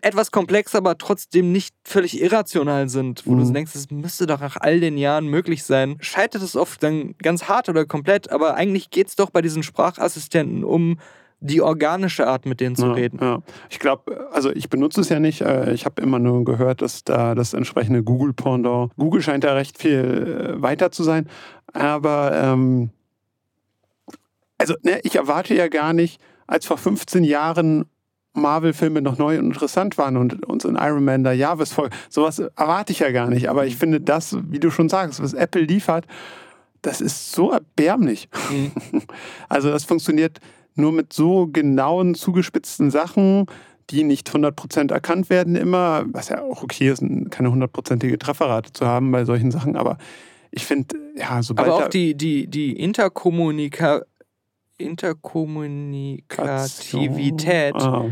[0.04, 3.44] etwas komplex, aber trotzdem nicht völlig irrational sind, wo du Mhm.
[3.46, 7.14] so denkst, es müsste doch nach all den Jahren möglich sein, scheitert es oft dann
[7.22, 10.98] ganz hart oder komplett, aber eigentlich geht es doch bei diesen Sprachassistenten um
[11.40, 13.18] die organische Art, mit denen zu ja, reden.
[13.20, 13.42] Ja.
[13.68, 15.42] Ich glaube, also ich benutze es ja nicht.
[15.42, 18.92] äh, Ich habe immer nur gehört, dass da das entsprechende Google-Pendant.
[18.96, 21.28] Google scheint da recht viel äh, weiter zu sein.
[21.72, 22.90] Aber ähm,
[24.58, 27.86] also ne, ich erwarte ja gar nicht, als vor 15 Jahren
[28.34, 31.94] Marvel-Filme noch neu und interessant waren und uns in Iron Man der Jarvis folgt.
[32.10, 33.48] Sowas erwarte ich ja gar nicht.
[33.48, 36.06] Aber ich finde das, wie du schon sagst, was Apple liefert,
[36.82, 38.28] das ist so erbärmlich.
[38.50, 38.72] Mhm.
[39.48, 40.40] Also das funktioniert
[40.74, 43.46] nur mit so genauen, zugespitzten Sachen,
[43.90, 48.86] die nicht 100% erkannt werden immer, was ja auch okay ist, keine hundertprozentige Trefferrate zu
[48.86, 49.98] haben bei solchen Sachen, aber
[50.50, 54.02] ich finde, ja, sobald Aber auch da- die, die, die Interkommunika
[54.78, 58.06] Interkommunikativität Ah,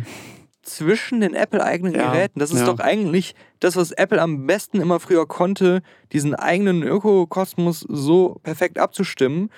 [0.62, 2.66] zwischen den Apple-eigenen Ja, Geräten, das ist ja.
[2.66, 5.82] doch eigentlich das, was Apple am besten immer früher konnte,
[6.12, 9.50] diesen eigenen Ökokosmos so perfekt abzustimmen.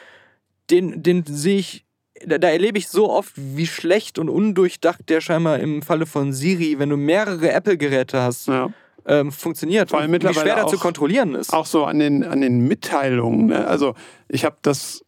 [0.70, 1.84] Den, den sehe ich,
[2.24, 6.32] da, da erlebe ich so oft, wie schlecht und undurchdacht der scheinbar im Falle von
[6.32, 8.70] Siri, wenn du mehrere Apple-Geräte hast, ja.
[9.05, 9.90] ähm, funktioniert.
[9.90, 11.52] Vor allem und wie mittlerweile schwer da zu kontrollieren ist.
[11.52, 13.48] Auch so an den, an den Mitteilungen.
[13.48, 13.66] Ne?
[13.66, 13.94] Also
[14.28, 15.03] ich habe das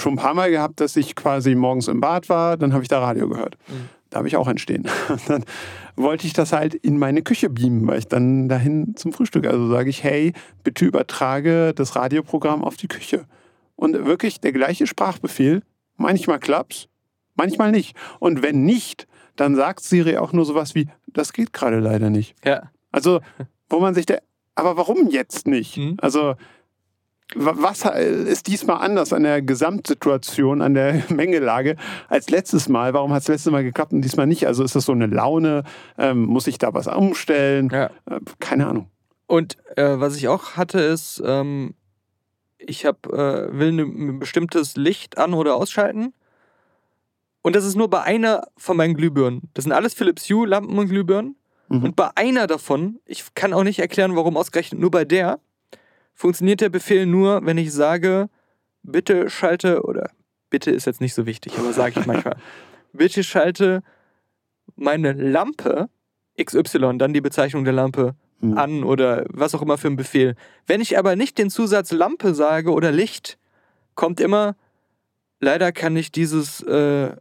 [0.00, 2.88] schon ein paar Mal gehabt, dass ich quasi morgens im Bad war, dann habe ich
[2.88, 3.56] da Radio gehört.
[3.68, 3.88] Mhm.
[4.10, 4.88] Da habe ich auch entstehen.
[5.28, 5.44] Dann
[5.94, 9.46] wollte ich das halt in meine Küche beamen, weil ich dann dahin zum Frühstück.
[9.46, 10.32] Also sage ich, hey,
[10.64, 13.26] bitte übertrage das Radioprogramm auf die Küche.
[13.76, 15.62] Und wirklich der gleiche Sprachbefehl.
[15.96, 16.88] Manchmal klappt's,
[17.34, 17.96] manchmal nicht.
[18.18, 22.34] Und wenn nicht, dann sagt Siri auch nur sowas wie, das geht gerade leider nicht.
[22.44, 22.70] Ja.
[22.92, 23.20] Also,
[23.68, 24.22] wo man sich der,
[24.54, 25.76] aber warum jetzt nicht?
[25.76, 25.96] Mhm.
[26.00, 26.34] Also,
[27.34, 31.76] was ist diesmal anders an der Gesamtsituation, an der Mengelage
[32.08, 32.94] als letztes Mal?
[32.94, 34.46] Warum hat es letztes Mal geklappt und diesmal nicht?
[34.46, 35.64] Also, ist das so eine Laune?
[35.98, 37.68] Ähm, muss ich da was umstellen?
[37.70, 37.90] Ja.
[38.06, 38.88] Äh, keine Ahnung.
[39.26, 41.74] Und äh, was ich auch hatte, ist, ähm,
[42.58, 46.14] ich hab, äh, will ne- ein bestimmtes Licht an- oder ausschalten.
[47.42, 49.50] Und das ist nur bei einer von meinen Glühbirnen.
[49.54, 51.36] Das sind alles Philips Hue Lampen und Glühbirnen.
[51.68, 51.84] Mhm.
[51.84, 55.38] Und bei einer davon, ich kann auch nicht erklären, warum ausgerechnet nur bei der,
[56.18, 58.28] funktioniert der Befehl nur, wenn ich sage,
[58.82, 60.10] bitte schalte, oder
[60.50, 62.36] bitte ist jetzt nicht so wichtig, aber sage ich manchmal,
[62.92, 63.84] bitte schalte
[64.74, 65.88] meine Lampe
[66.42, 68.56] XY, dann die Bezeichnung der Lampe, Mhm.
[68.56, 70.36] an oder was auch immer für ein Befehl.
[70.64, 73.36] Wenn ich aber nicht den Zusatz Lampe sage oder Licht,
[73.96, 74.54] kommt immer,
[75.40, 77.16] leider kann ich dieses äh,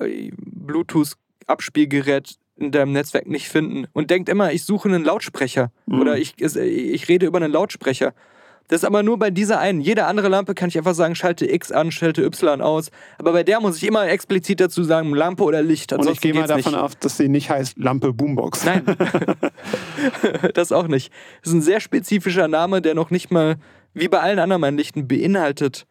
[0.00, 6.00] äh, Bluetooth-Abspielgerät in deinem Netzwerk nicht finden und denkt immer, ich suche einen Lautsprecher Mhm.
[6.00, 8.14] oder ich, ich rede über einen Lautsprecher.
[8.68, 9.82] Das ist aber nur bei dieser einen.
[9.82, 12.90] Jede andere Lampe kann ich einfach sagen, schalte X an, schalte Y aus.
[13.18, 15.92] Aber bei der muss ich immer explizit dazu sagen, Lampe oder Licht.
[15.92, 16.80] Und ich Ansonsten gehe mal davon nicht.
[16.80, 18.64] aus, dass sie nicht heißt Lampe Boombox.
[18.64, 18.84] Nein.
[20.54, 21.12] das auch nicht.
[21.42, 23.56] Das ist ein sehr spezifischer Name, der noch nicht mal,
[23.92, 25.86] wie bei allen anderen meinen Lichten, beinhaltet,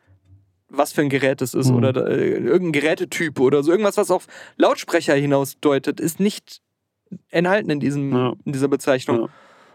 [0.76, 1.76] was für ein Gerät es ist Mhm.
[1.78, 3.72] oder äh, irgendein Gerätetyp oder so.
[3.72, 6.62] Irgendwas, was auf Lautsprecher hinausdeutet, ist nicht
[7.30, 8.34] enthalten in, diesem, Ja.
[8.44, 9.22] in dieser Bezeichnung.
[9.22, 9.28] Ja.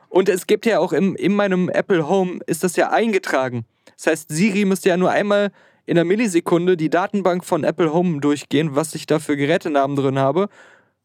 [0.09, 3.65] Und es gibt ja auch im, in meinem Apple Home, ist das ja eingetragen.
[3.97, 5.51] Das heißt, Siri müsste ja nur einmal
[5.87, 10.19] in einer Millisekunde die Datenbank von Apple Home durchgehen, was ich da für Gerätenamen drin
[10.19, 10.43] habe.
[10.43, 10.51] Und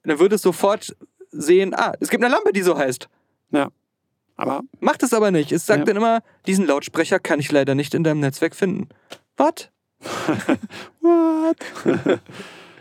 [0.09, 0.95] dann würde es sofort
[1.31, 3.07] sehen, ah, es gibt eine Lampe, die so heißt.
[4.35, 5.51] Aber Macht es aber nicht.
[5.51, 5.85] Es sagt Ja.
[5.85, 8.89] dann immer, diesen Lautsprecher kann ich leider nicht in deinem Netzwerk finden.
[9.37, 9.69] Was?
[11.01, 11.57] What?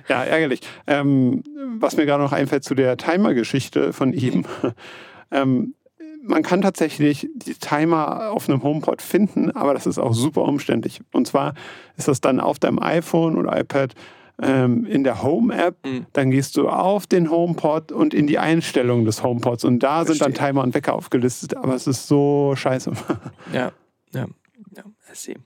[0.09, 0.61] ja, ärgerlich.
[0.87, 1.43] Ähm,
[1.79, 4.45] was mir gerade noch einfällt zu der Timer-Geschichte von ihm.
[5.31, 5.75] ähm,
[6.25, 11.01] man kann tatsächlich die Timer auf einem HomePod finden, aber das ist auch super umständlich.
[11.13, 11.55] Und zwar
[11.97, 13.95] ist das dann auf deinem iPhone oder iPad
[14.41, 15.85] ähm, in der Home-App.
[15.85, 16.07] Mhm.
[16.13, 19.65] Dann gehst du auf den HomePod und in die Einstellungen des HomePods.
[19.65, 20.49] Und da sind dann Verstehe.
[20.49, 21.57] Timer und Wecker aufgelistet.
[21.57, 22.93] Aber es ist so scheiße.
[23.53, 23.73] Ja,
[24.13, 24.27] ja,
[24.77, 25.37] ja, I see.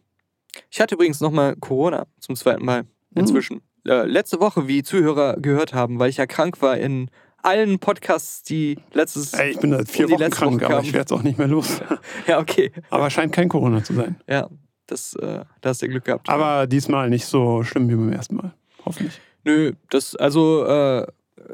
[0.76, 2.84] Ich hatte übrigens nochmal Corona zum zweiten Mal
[3.14, 3.62] inzwischen.
[3.86, 8.42] Äh, letzte Woche, wie Zuhörer gehört haben, weil ich ja krank war in allen Podcasts,
[8.42, 9.32] die letztes.
[9.32, 11.48] Ey, ich bin seit vier Wochen krank, Woche aber ich werde es auch nicht mehr
[11.48, 11.80] los.
[12.26, 12.72] Ja, okay.
[12.90, 14.20] Aber scheint kein Corona zu sein.
[14.28, 14.50] Ja,
[14.84, 16.28] das, äh, da hast du Glück gehabt.
[16.28, 18.52] Aber diesmal nicht so schlimm wie beim ersten Mal.
[18.84, 19.18] Hoffentlich.
[19.44, 21.06] Nö, das, also, äh,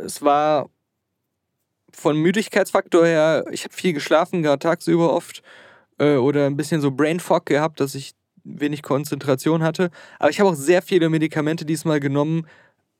[0.04, 0.68] es war
[1.92, 5.44] von Müdigkeitsfaktor her, ich habe viel geschlafen, gerade tagsüber oft,
[6.00, 9.90] äh, oder ein bisschen so Brain Fog gehabt, dass ich wenig Konzentration hatte.
[10.18, 12.46] Aber ich habe auch sehr viele Medikamente diesmal genommen,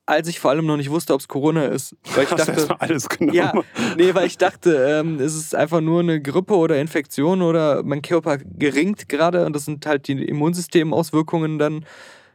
[0.06, 1.96] als ich vor allem noch nicht wusste, ob es Corona ist.
[2.14, 3.34] Weil ich Hast du dachte, alles genommen.
[3.36, 3.52] ja,
[3.96, 8.02] nee, weil ich dachte, ähm, ist es einfach nur eine Grippe oder Infektion oder mein
[8.02, 11.84] Körper geringt gerade und das sind halt die Immunsystemauswirkungen dann.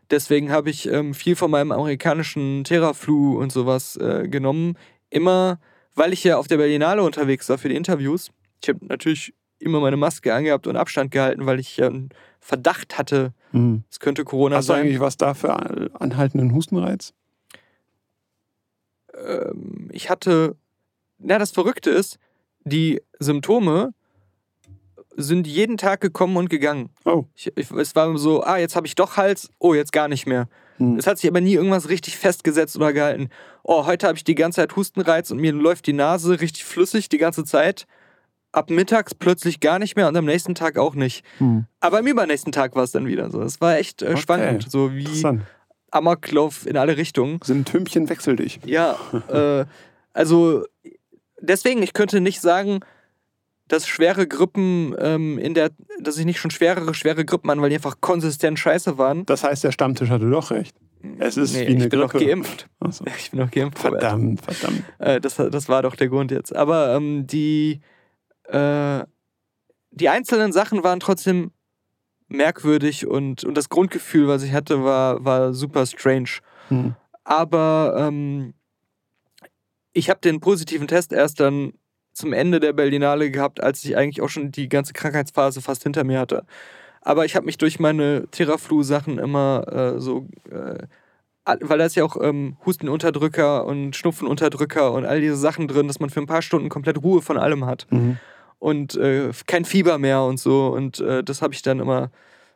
[0.10, 4.78] Deswegen habe ich ähm, viel von meinem amerikanischen Theraflu und sowas äh, genommen.
[5.10, 5.60] Immer,
[5.96, 8.32] weil ich ja auf der Berlinale unterwegs war für die Interviews.
[8.64, 12.10] Ich habe natürlich immer meine Maske angehabt und Abstand gehalten, weil ich ja einen
[12.40, 13.84] Verdacht hatte, Hm.
[13.90, 14.82] es könnte Corona Hast du sein.
[14.84, 15.54] eigentlich was da für
[16.00, 17.14] anhaltenden Hustenreiz?
[19.14, 20.56] ähm, ich hatte,
[21.18, 22.18] na, das Verrückte ist,
[22.64, 23.94] die Symptome
[25.16, 26.90] sind jeden Tag gekommen und gegangen.
[27.06, 27.24] Oh.
[27.34, 30.28] Ich, ich, es war so, ah, jetzt habe ich doch Hals, oh, jetzt gar nicht
[30.28, 30.48] mehr.
[30.78, 30.98] Hm.
[30.98, 33.30] Es hat sich aber nie irgendwas richtig festgesetzt oder gehalten.
[33.64, 37.10] Oh, heute habe ich die ganze Zeit Hustenreiz und mir läuft die Nase richtig flüssig
[37.10, 37.88] die ganze Zeit.
[38.52, 41.24] Ab mittags plötzlich gar nicht mehr und am nächsten Tag auch nicht.
[41.40, 41.66] Hm.
[41.80, 43.42] Aber am übernächsten Tag war es dann wieder so.
[43.42, 44.18] Es war echt äh, Okay.
[44.18, 45.06] schwankend, so wie.
[45.92, 47.40] Amoklauf in alle Richtungen.
[47.44, 48.60] Symptömchen wechsel dich.
[48.66, 48.98] Ja,
[49.30, 49.66] äh,
[50.14, 50.66] also
[51.40, 52.80] deswegen, ich könnte nicht sagen,
[53.68, 55.72] dass schwere Grippen ähm, in der,
[56.02, 59.26] dass ich nicht schon schwerere, schwere Grippen an, weil die einfach konsistent scheiße waren.
[59.26, 60.76] Das heißt, der Stammtisch hatte doch recht.
[61.20, 62.26] Es ist Nee, wie eine ich bin noch Grippe.
[62.26, 62.68] geimpft.
[62.80, 63.06] Ach so.
[63.18, 63.80] Ich bin noch geimpft.
[63.80, 64.84] Verdammt, verdammt.
[65.00, 66.56] Äh, das, das war doch der Grund jetzt.
[66.56, 67.82] Aber ähm, die,
[68.48, 69.06] äh,
[69.92, 71.52] die einzelnen Sachen waren trotzdem
[72.28, 76.30] merkwürdig und, und das Grundgefühl, was ich hatte, war, war super strange.
[76.70, 76.96] Hm.
[77.24, 78.54] Aber ähm,
[79.94, 81.74] ich habe den positiven Test erst dann
[82.14, 86.04] zum Ende der Berlinale gehabt, als ich eigentlich auch schon die ganze Krankheitsphase fast hinter
[86.04, 86.46] mir hatte.
[87.02, 90.88] Aber ich habe mich durch meine Theraflu-Sachen immer äh, so, äh,
[91.46, 96.00] weil da ist ja auch ähm, Hustenunterdrücker und Schnupfenunterdrücker und all diese Sachen drin, dass
[96.00, 98.18] man für ein paar Stunden komplett Ruhe von allem hat Mhm.
[98.60, 100.68] Und äh, kein Fieber mehr und so.
[100.68, 102.12] Und äh, das habe ich dann immer,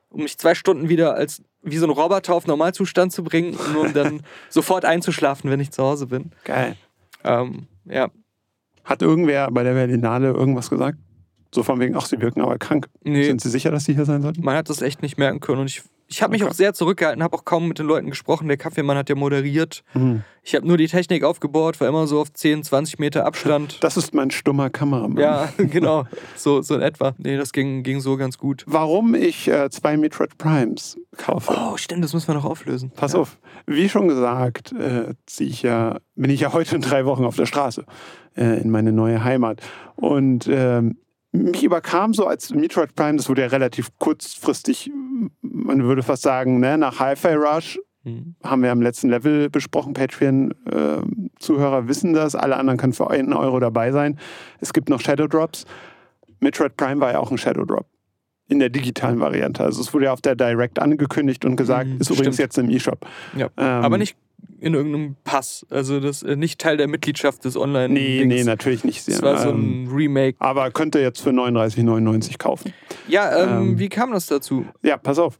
[0.09, 3.83] um mich zwei Stunden wieder als wie so ein Roboter auf Normalzustand zu bringen, nur
[3.85, 6.31] um dann sofort einzuschlafen, wenn ich zu Hause bin.
[6.43, 6.75] Geil.
[7.23, 8.09] Ähm, ja,
[8.83, 10.97] Hat irgendwer bei der Berlinale irgendwas gesagt?
[11.53, 12.87] So von wegen, ach, sie wirken aber krank.
[13.03, 14.43] nee, Sind Sie sicher, dass Sie hier sein sollten?
[14.43, 15.59] man hat das echt nicht merken können.
[15.61, 16.51] Und ich, ich habe mich Okay.
[16.51, 18.47] auch sehr zurückgehalten, habe auch kaum mit den Leuten gesprochen.
[18.49, 19.83] Der Kaffeemann hat ja moderiert.
[19.93, 20.23] Mhm.
[20.43, 23.77] Ich habe nur die Technik aufgebaut, war immer so auf 10, 20 Meter Abstand.
[23.81, 25.17] Das ist mein stummer Kameramann.
[25.17, 26.05] ja, genau,
[26.35, 27.13] so, so in etwa.
[27.17, 28.63] Nee, das ging, ging so ganz gut.
[28.67, 31.53] Warum ich äh, zwei Metroid Primes kaufe.
[31.55, 32.91] Oh, stimmt, das müssen wir noch auflösen.
[32.95, 33.19] Pass ja.
[33.19, 37.37] auf, wie schon gesagt, äh, ich ja, bin ich ja heute in drei Wochen auf
[37.37, 37.85] der Straße
[38.35, 39.61] äh, in meine neue Heimat.
[39.95, 40.97] Und ähm,
[41.31, 44.91] mich überkam so als Metroid Prime, das wurde ja relativ kurzfristig,
[45.41, 48.33] man würde fast sagen, ne, nach Hi-Fi Rush Mhm.
[48.43, 49.93] haben wir am letzten Level besprochen.
[49.93, 54.17] Patreon-Zuhörer wissen das, alle anderen können für einen Euro dabei sein.
[54.59, 55.65] Es gibt noch Shadow Drops.
[56.39, 57.85] Metroid Prime war ja auch ein Shadow Drop.
[58.47, 59.63] In der digitalen Variante.
[59.63, 62.39] Also es wurde ja auf der Direct angekündigt und gesagt, Mhm, ist übrigens stimmt.
[62.47, 63.05] jetzt im E-Shop.
[63.37, 63.45] Ja.
[63.57, 64.17] Ähm, Aber nicht
[64.59, 65.65] in irgendeinem Pass.
[65.69, 69.07] Also das äh, nicht Teil der Mitgliedschaft des online Nee, nee, natürlich nicht.
[69.07, 70.37] Das war so Ähm, ein Remake.
[70.39, 72.73] aber könnt ihr jetzt für 39,99 kaufen.
[73.07, 74.65] Ja, ähm, ähm, wie kam das dazu?
[74.83, 75.39] Ja, pass auf.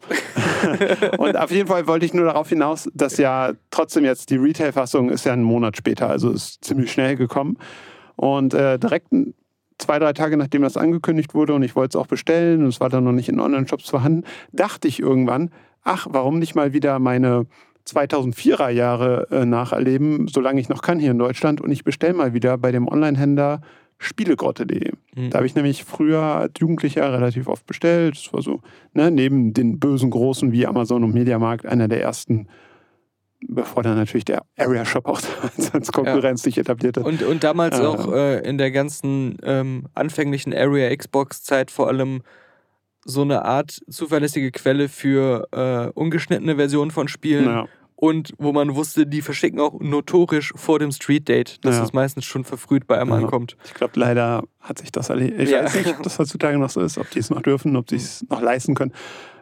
[1.18, 5.10] und auf jeden Fall wollte ich nur darauf hinaus, dass ja trotzdem jetzt die Retail-Fassung
[5.10, 7.58] ist ja einen Monat später, also ist ziemlich schnell gekommen.
[8.16, 9.08] Und äh, direkt
[9.78, 12.80] zwei, drei Tage nachdem das angekündigt wurde und ich wollte es auch bestellen und es
[12.80, 15.50] war dann noch nicht in Online-Shops vorhanden, dachte ich irgendwann,
[15.84, 17.48] ach, warum nicht mal wieder meine
[17.92, 22.34] 2004er Jahre äh, nacherleben, solange ich noch kann hier in Deutschland und ich bestelle mal
[22.34, 23.62] wieder bei dem Online-Händler
[23.98, 24.92] spielegrotte.de.
[25.16, 25.30] Mhm.
[25.30, 28.16] Da habe ich nämlich früher als Jugendlicher relativ oft bestellt.
[28.16, 28.62] Das war so,
[28.94, 32.48] ne, neben den bösen Großen wie Amazon und Mediamarkt einer der ersten,
[33.48, 35.22] bevor dann natürlich der Area Shop auch
[35.74, 37.04] als Konkurrenz sich etablierte.
[37.04, 37.84] Und, und damals Äh.
[37.84, 42.24] auch äh, in der ganzen ähm, anfänglichen Area Xbox-Zeit vor allem
[43.06, 47.68] so eine Art zuverlässige Quelle für äh, ungeschnittene Versionen von Spielen naja,
[48.02, 51.84] und wo man wusste, die verschicken auch notorisch vor dem Street Date, dass Ja.
[51.84, 53.18] es meistens schon verfrüht bei einem Ja.
[53.18, 53.56] ankommt.
[53.64, 55.40] ich glaube, leider hat sich das erledigt.
[55.40, 55.64] Ich Ja.
[55.66, 57.98] weiß nicht, ob das heutzutage noch so ist, ob die es noch dürfen, ob sie
[57.98, 58.92] es noch leisten können.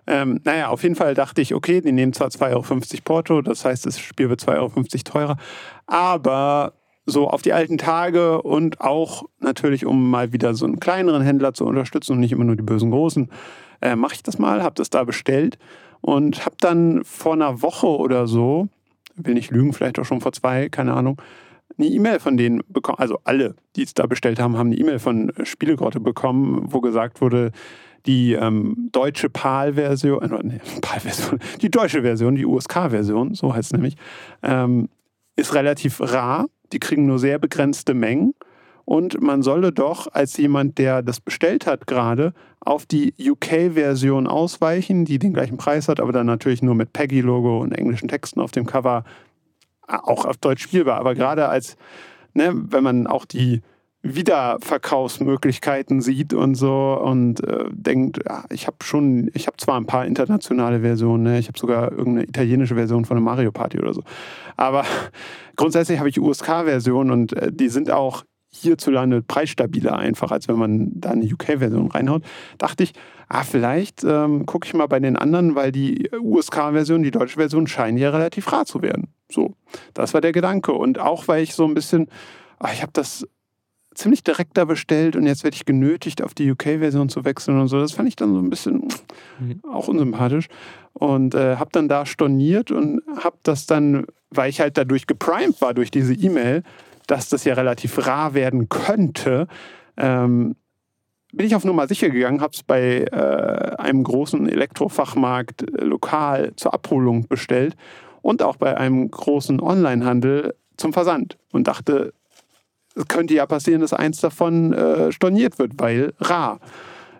[0.07, 3.64] Ähm, naja, auf jeden Fall dachte ich, okay, die nehmen zwar 2,50 Euro Porto, das
[3.64, 5.38] heißt, das Spiel wird 2,50 Euro teurer,
[5.88, 6.73] aber
[7.06, 11.53] so auf die alten Tage und auch natürlich, um mal wieder so einen kleineren Händler
[11.53, 13.30] zu unterstützen und nicht immer nur die bösen Großen,
[13.81, 15.57] äh, mache ich das mal, habe das da bestellt
[16.02, 18.68] und habe dann vor einer Woche oder so,
[19.16, 21.22] will nicht lügen, vielleicht auch schon vor zwei, keine Ahnung,
[21.78, 25.00] eine E-Mail von denen bekommen, also alle, die es da bestellt haben, haben eine E-Mail
[25.00, 27.52] von Spielegrotte bekommen, wo gesagt wurde,
[28.06, 33.74] die ähm, deutsche PAL-Version, äh, nee, PAL-Version, die deutsche Version, die USK-Version, so heißt es
[33.74, 33.96] nämlich,
[34.44, 34.90] ähm,
[35.36, 36.48] ist relativ rar.
[36.72, 38.34] Die kriegen nur sehr begrenzte Mengen.
[38.90, 45.06] Und man solle doch als jemand, der das bestellt hat gerade, auf die UK-Version ausweichen,
[45.06, 48.49] die den gleichen Preis hat, aber dann natürlich nur mit Peggy-Logo und englischen Texten auf
[48.49, 49.03] dem Cover.
[49.88, 50.98] auch auf Deutsch spielbar.
[50.98, 51.78] Aber gerade als,
[52.34, 53.61] ne, wenn man auch die
[54.02, 59.86] Wiederverkaufsmöglichkeiten sieht und so und äh, denkt, ja, ich habe schon, ich habe zwar ein
[59.86, 61.38] paar internationale Versionen, ne?
[61.38, 64.02] ich habe sogar irgendeine italienische Version von einem Mario Party oder so,
[64.57, 64.84] aber
[65.57, 70.92] grundsätzlich habe ich USK-Versionen und äh, die sind auch hierzulande preisstabiler einfach, als wenn man
[70.94, 72.24] da eine UK-Version reinhaut.
[72.58, 72.94] Dachte ich,
[73.28, 77.68] ah, vielleicht ähm, gucke ich mal bei den anderen, weil die USK-Version, die deutsche Version,
[77.68, 79.10] scheinen ja relativ rar zu werden.
[79.32, 79.54] So,
[79.94, 80.72] das war der Gedanke.
[80.74, 82.08] Und auch weil ich so ein bisschen,
[82.58, 83.28] ah, ich habe das
[83.94, 87.68] ziemlich direkt da bestellt und jetzt werde ich genötigt, auf die UK-Version zu wechseln und
[87.68, 87.80] so.
[87.80, 88.88] Das fand ich dann so ein bisschen
[89.40, 89.62] mhm.
[89.72, 90.48] auch unsympathisch.
[90.94, 95.62] Und äh, habe dann da storniert und habe das dann, weil ich halt dadurch geprimed
[95.62, 96.64] war durch diese E-Mail,
[97.10, 99.48] dass das ja relativ rar werden könnte,
[99.98, 100.56] ähm,
[101.31, 106.53] bin ich auf Nummer sicher gegangen, habe es bei äh, einem großen Elektrofachmarkt äh, lokal
[106.56, 107.76] zur Abholung bestellt
[108.22, 112.14] und auch bei einem großen Onlinehandel zum Versand und dachte,
[112.95, 116.60] es könnte ja passieren, dass eins davon äh, storniert wird, weil rar.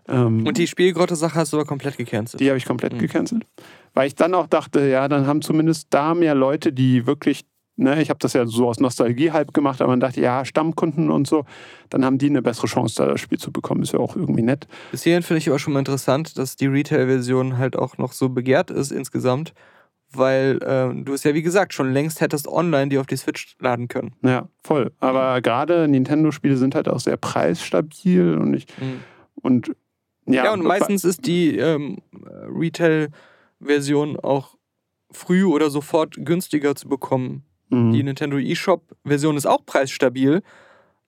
[0.07, 2.41] Ähm, und die Spielgrotte-Sache hast du aber komplett gecancelt?
[2.41, 2.99] Die habe ich komplett mhm.
[2.99, 3.45] gecancelt.
[3.94, 7.45] Weil ich dann auch dachte, ja, dann haben zumindest da mehr Leute, die wirklich,
[7.80, 11.10] ne, ich habe das ja so aus Nostalgie halb gemacht, aber man dachte, ja, Stammkunden
[11.10, 11.46] und so,
[11.90, 13.82] dann haben die eine bessere Chance, da das Spiel zu bekommen.
[13.82, 14.68] Ist ja auch irgendwie nett.
[14.92, 18.30] Bis hierhin finde ich aber schon mal interessant, dass die Retail-Version halt auch noch so
[18.30, 19.54] begehrt ist insgesamt
[20.12, 23.56] weil äh, du es ja wie gesagt schon längst hättest online die auf die Switch
[23.60, 24.14] laden können.
[24.24, 24.92] Ja, voll.
[25.00, 25.44] Aber mhm.
[25.44, 29.02] gerade Nintendo-Spiele sind halt auch sehr preisstabil und ich mhm.
[29.36, 29.72] und
[30.26, 30.46] ja.
[30.46, 34.56] Ja, und meistens ist die ähm, Retail-Version auch
[35.12, 37.44] früh oder sofort günstiger zu bekommen.
[37.70, 37.91] Mhm.
[37.91, 40.41] Die Nintendo eShop-Version ist auch preisstabil,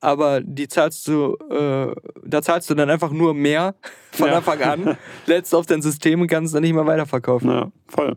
[0.00, 1.94] aber die zahlst du, äh,
[2.24, 3.74] da zahlst du dann einfach nur mehr
[4.12, 4.36] von ja.
[4.38, 7.50] Anfang an, lädst auf dein System und kannst dann nicht mehr weiterverkaufen.
[7.50, 8.16] Ja, voll.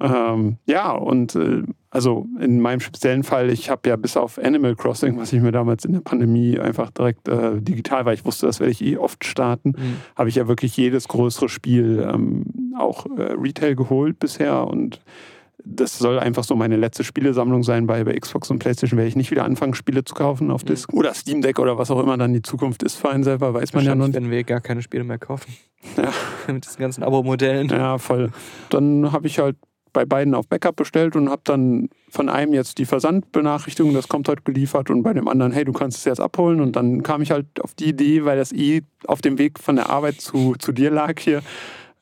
[0.00, 4.74] Ähm, ja, und äh, also in meinem speziellen Fall, ich habe ja bis auf Animal
[4.74, 8.46] Crossing, was ich mir damals in der Pandemie einfach direkt äh, digital, weil ich wusste,
[8.46, 9.96] das werde ich eh oft starten, mhm.
[10.16, 15.00] habe ich ja wirklich jedes größere Spiel ähm, auch äh, Retail geholt bisher und
[15.64, 17.86] das soll einfach so meine letzte Spielesammlung sein.
[17.86, 20.92] Bei, bei Xbox und PlayStation werde ich nicht wieder anfangen, Spiele zu kaufen auf Disc.
[20.92, 20.98] Mhm.
[20.98, 23.72] Oder Steam Deck oder was auch immer dann die Zukunft ist für einen selber, weiß
[23.74, 24.14] man ja noch nicht.
[24.14, 25.54] werden wir gar keine Spiele mehr kaufen.
[25.96, 26.12] Ja.
[26.52, 27.68] Mit diesen ganzen Abo-Modellen.
[27.68, 28.30] Ja, voll.
[28.70, 29.56] Dann habe ich halt
[29.92, 34.28] bei beiden auf Backup bestellt und habe dann von einem jetzt die Versandbenachrichtigung, das kommt
[34.28, 36.60] heute geliefert und bei dem anderen, hey, du kannst es jetzt abholen.
[36.60, 39.76] Und dann kam ich halt auf die Idee, weil das eh auf dem Weg von
[39.76, 41.42] der Arbeit zu, zu dir lag hier,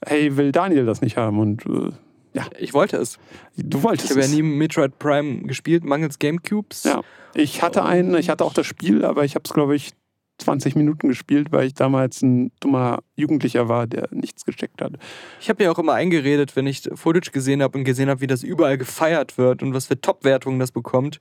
[0.05, 1.39] hey, will Daniel das nicht haben?
[1.39, 1.93] Und äh,
[2.33, 2.47] ja.
[2.59, 3.19] Ich wollte es.
[3.57, 4.17] Du wolltest es.
[4.17, 6.85] Ich habe ja nie Metroid Prime gespielt, mangels Gamecubes.
[6.85, 7.03] Ja.
[7.35, 9.93] Ich hatte einen, ich hatte auch das Spiel, aber ich habe es, glaube ich,
[10.39, 14.93] 20 Minuten gespielt, weil ich damals ein dummer Jugendlicher war, der nichts gecheckt hat.
[15.41, 18.27] Ich habe ja auch immer eingeredet, wenn ich Footage gesehen habe und gesehen habe, wie
[18.27, 21.19] das überall gefeiert wird und was für Top-Wertungen das bekommt.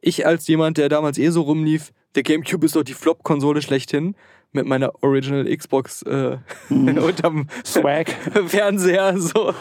[0.00, 4.14] Ich als jemand, der damals eh so rumlief, der GameCube ist doch die Flop-Konsole schlechthin,
[4.56, 6.38] mit meiner Original Xbox äh,
[6.68, 6.98] mm.
[6.98, 8.10] unterm Swag
[8.46, 9.54] Fernseher so.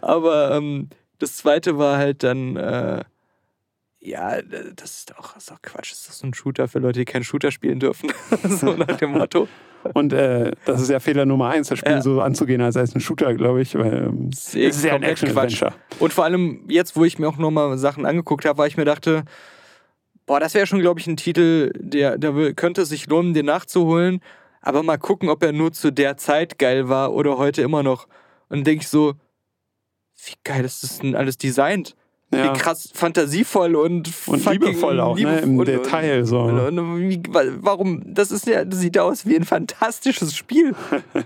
[0.00, 3.02] Aber ähm, das zweite war halt dann äh,
[4.04, 5.92] ja, das ist doch, das ist doch Quatsch.
[5.92, 8.12] Das ist so ein Shooter für Leute, die keinen Shooter spielen dürfen.
[8.48, 9.46] so nach dem Motto.
[9.94, 12.02] Und äh, das ist ja Fehler Nummer eins, das Spiel ja.
[12.02, 13.76] so anzugehen, als sei es ein Shooter, glaube ich.
[13.76, 15.72] Weil, ähm, es ist ja ein Action-Adventure.
[16.00, 18.84] Und vor allem jetzt, wo ich mir auch nochmal Sachen angeguckt habe, weil ich mir
[18.84, 19.24] dachte,
[20.26, 24.20] boah, das wäre schon, glaube ich, ein Titel, der, der könnte sich lohnen, den nachzuholen.
[24.60, 28.04] Aber mal gucken, ob er nur zu der Zeit geil war oder heute immer noch.
[28.48, 29.14] Und dann denke ich so,
[30.24, 31.96] wie geil ist das denn alles designt?
[32.32, 32.54] ja.
[32.54, 35.40] wie krass fantasievoll und, und liebevoll auch, liebe, ne?
[35.40, 36.40] Im und, Detail so.
[36.40, 38.02] Und, und, wie, warum?
[38.06, 40.74] Das ist ja, das sieht aus wie ein fantastisches Spiel.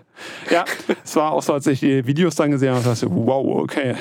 [0.50, 0.64] ja,
[1.04, 3.94] es war auch so, als ich die Videos dann gesehen habe, dachte ich, wow, okay.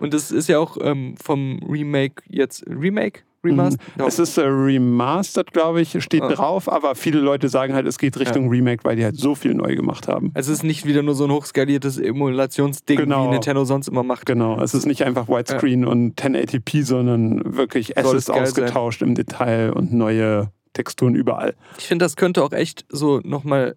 [0.00, 3.96] und das ist ja auch ähm, vom Remake jetzt Remake Remastered?
[3.96, 4.04] Mhm.
[4.04, 6.28] Es ist äh, Remastered, glaube ich, steht oh.
[6.28, 8.50] drauf, aber viele Leute sagen halt, es geht Richtung ja.
[8.50, 10.30] Remake, weil die halt so viel neu gemacht haben.
[10.34, 13.26] Es ist nicht wieder nur so ein hochskaliertes Emulationsding, genau.
[13.26, 14.26] wie Nintendo sonst immer macht.
[14.26, 15.88] Genau, es ist nicht einfach Widescreen ja.
[15.88, 19.10] und 1080p, sondern wirklich Assets ausgetauscht sein.
[19.10, 21.54] im Detail und neue Texturen überall.
[21.78, 23.76] Ich finde, das könnte auch echt so nochmal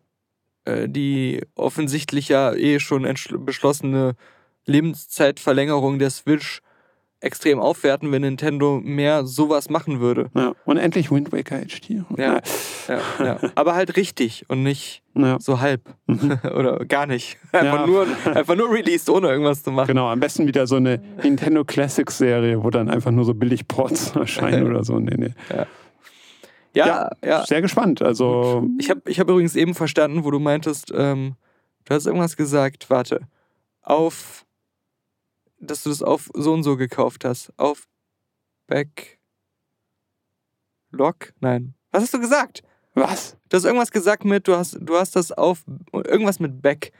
[0.66, 3.08] äh, die offensichtlich ja eh schon
[3.40, 4.16] beschlossene
[4.66, 6.62] Lebenszeitverlängerung der Switch
[7.24, 10.30] extrem aufwerten, wenn Nintendo mehr sowas machen würde.
[10.36, 10.54] Ja.
[10.66, 12.04] Und endlich Wind Waker HD.
[12.18, 12.42] Ja,
[12.88, 13.40] ja, ja.
[13.56, 15.40] Aber halt richtig und nicht ja.
[15.40, 15.82] so halb.
[16.08, 16.40] Mhm.
[16.56, 17.38] Oder gar nicht.
[17.52, 17.88] Einfach, ja.
[17.88, 19.88] nur, einfach nur released, ohne irgendwas zu machen.
[19.88, 23.68] Genau, am besten wieder so eine Nintendo Classics Serie, wo dann einfach nur so billig
[23.68, 25.00] Ports erscheinen oder so.
[25.00, 25.34] Nee, nee.
[25.50, 25.68] Ja.
[26.76, 27.46] Ja, ja, ja.
[27.46, 28.02] Sehr gespannt.
[28.02, 31.36] Also ich habe ich hab übrigens eben verstanden, wo du meintest, ähm,
[31.86, 33.28] du hast irgendwas gesagt, warte,
[33.84, 34.43] auf
[35.68, 37.52] dass du das auf so und so gekauft hast.
[37.58, 37.88] Auf
[38.68, 39.20] Back.
[40.92, 41.34] Lock?
[41.40, 41.74] Nein.
[41.92, 42.64] Was hast du gesagt?
[42.94, 43.38] Was?
[43.50, 45.64] Du hast irgendwas gesagt mit, du hast, du hast das auf.
[45.94, 46.92] Irgendwas mit Back.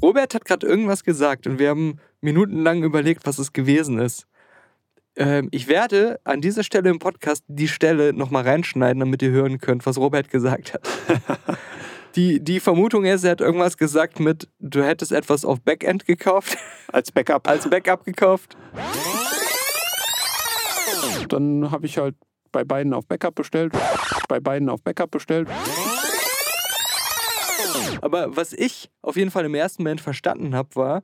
[0.00, 4.26] Robert hat gerade irgendwas gesagt und wir haben minutenlang überlegt, was es gewesen ist.
[5.18, 9.58] Ähm, ich werde an dieser Stelle im Podcast die Stelle nochmal reinschneiden, damit ihr hören
[9.58, 10.88] könnt, was Robert gesagt hat.
[12.14, 16.56] die, die Vermutung ist, er hat irgendwas gesagt mit, du hättest etwas auf Backend gekauft,
[16.92, 17.48] Als Backup.
[17.48, 18.56] als Backup gekauft.
[21.28, 22.14] Dann habe ich halt
[22.52, 23.72] bei beiden auf Backup bestellt.
[24.28, 25.48] Bei beiden auf Backup bestellt.
[28.00, 31.02] Aber was ich auf jeden Fall im ersten Moment verstanden habe, war,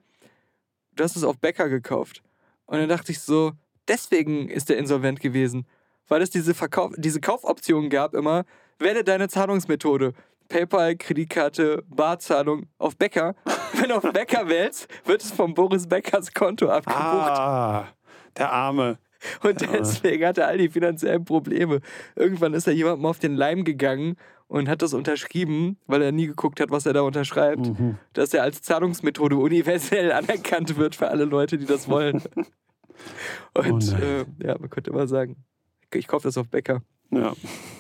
[0.95, 2.23] du hast es auf Bäcker gekauft.
[2.67, 3.53] Und dann dachte ich so,
[3.89, 5.67] deswegen ist der insolvent gewesen.
[6.09, 8.45] Weil es diese, Verkauf diese Kaufoption gab immer,
[8.79, 10.13] wähle deine Zahlungsmethode.
[10.49, 13.35] PayPal, Kreditkarte, Barzahlung auf Bäcker.
[13.73, 17.01] Wenn du auf Bäcker wählst, wird es vom Boris Beckers Konto abgebucht.
[17.03, 17.89] Ah,
[18.37, 18.99] der Arme.
[19.43, 21.81] Und deswegen hat er all die finanziellen Probleme.
[22.15, 24.17] Irgendwann ist er jemandem auf den Leim gegangen
[24.49, 27.97] und hat das unterschrieben, weil er nie geguckt hat, was er da unterschreibt, Mhm.
[28.13, 32.23] dass er als Zahlungsmethode universell anerkannt wird für alle Leute, die das wollen.
[33.55, 35.37] Und Oh äh, ja, man könnte immer sagen,
[35.93, 37.33] ich kaufe das auf Bäcker, Ja,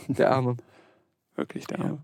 [0.08, 0.56] der Arme.
[1.36, 1.98] wirklich der Arme.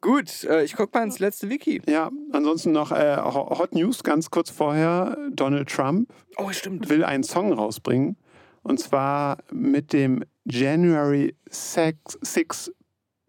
[0.00, 1.82] Gut, äh, ich gucke mal ins letzte Wiki.
[1.88, 5.16] Ja, ansonsten noch äh, Ho- Hot News ganz kurz vorher.
[5.32, 8.16] Donald Trump Oh, will einen Song rausbringen.
[8.62, 12.72] Und zwar mit dem January 6, 6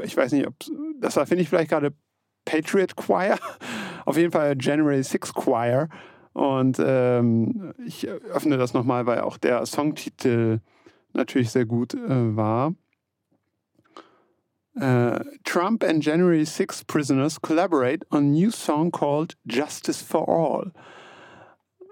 [0.04, 0.54] ich weiß nicht, ob
[1.00, 1.92] das war, finde ich vielleicht gerade
[2.46, 3.40] Patriot Choir.
[4.06, 5.90] Auf jeden Fall January 6 Choir.
[6.38, 10.60] Und ähm, ich öffne das nochmal, weil auch der Songtitel
[11.14, 12.76] natürlich sehr gut äh, war.
[14.76, 20.72] Äh, Trump and January 6 prisoners collaborate on new song called Justice for All.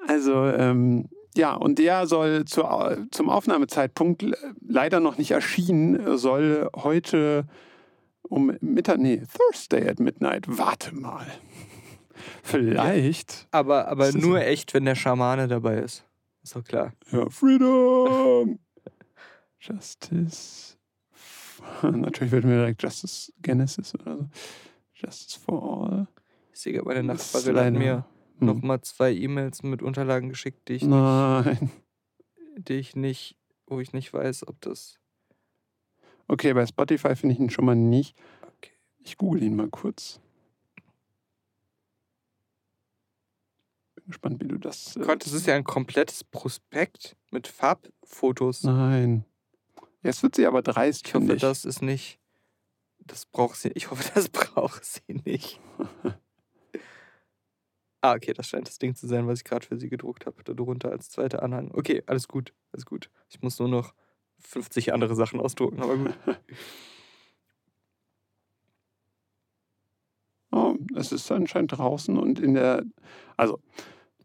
[0.07, 2.63] Also, ähm, ja, und der soll zu,
[3.09, 7.47] zum Aufnahmezeitpunkt le- leider noch nicht erschienen, soll heute
[8.29, 10.45] um Mittag, nee, Thursday at Midnight.
[10.47, 11.25] Warte mal.
[12.43, 13.47] Vielleicht.
[13.51, 14.43] Aber, aber Das nur so.
[14.43, 16.05] echt, wenn der Schamane dabei ist.
[16.43, 16.93] Ist doch klar.
[17.11, 18.59] Ja, Freedom!
[19.59, 20.77] Justice.
[21.81, 24.29] Natürlich wird mir direkt Justice Genesis oder so.
[24.93, 26.07] Justice for All.
[26.53, 28.05] Ich sehe gerade, meine Das ist Nachbarin hat leider- mir
[28.39, 28.47] Hm.
[28.47, 31.71] nochmal zwei E-Mails mit Unterlagen geschickt, die ich, Nein.
[32.57, 34.99] die ich nicht, wo ich nicht weiß, ob das.
[36.27, 38.17] Okay, bei Spotify finde ich ihn schon mal nicht.
[38.57, 38.71] Okay.
[38.99, 40.19] Ich google ihn mal kurz.
[44.05, 44.95] Bin gespannt, wie du das.
[44.95, 48.63] äh, Gott, das ist ja ein komplettes Prospekt mit Farbfotos.
[48.63, 49.25] Nein.
[50.03, 51.07] Jetzt wird sie aber dreist.
[51.07, 51.41] Ich hoffe, ich.
[51.41, 52.19] das ist nicht.
[52.99, 53.69] Das braucht sie.
[53.69, 55.59] Ich hoffe, das braucht sie nicht.
[58.01, 60.43] ah, okay, das scheint das Ding zu sein, was ich gerade für sie gedruckt habe.
[60.43, 61.71] Darunter als zweiter Anhang.
[61.73, 62.53] Okay, alles gut.
[62.73, 63.09] Alles gut.
[63.29, 63.95] Ich muss nur noch
[64.37, 66.13] 50 andere Sachen ausdrucken, aber gut.
[70.51, 72.85] Oh, es ist anscheinend draußen und in der.
[73.35, 73.59] Also,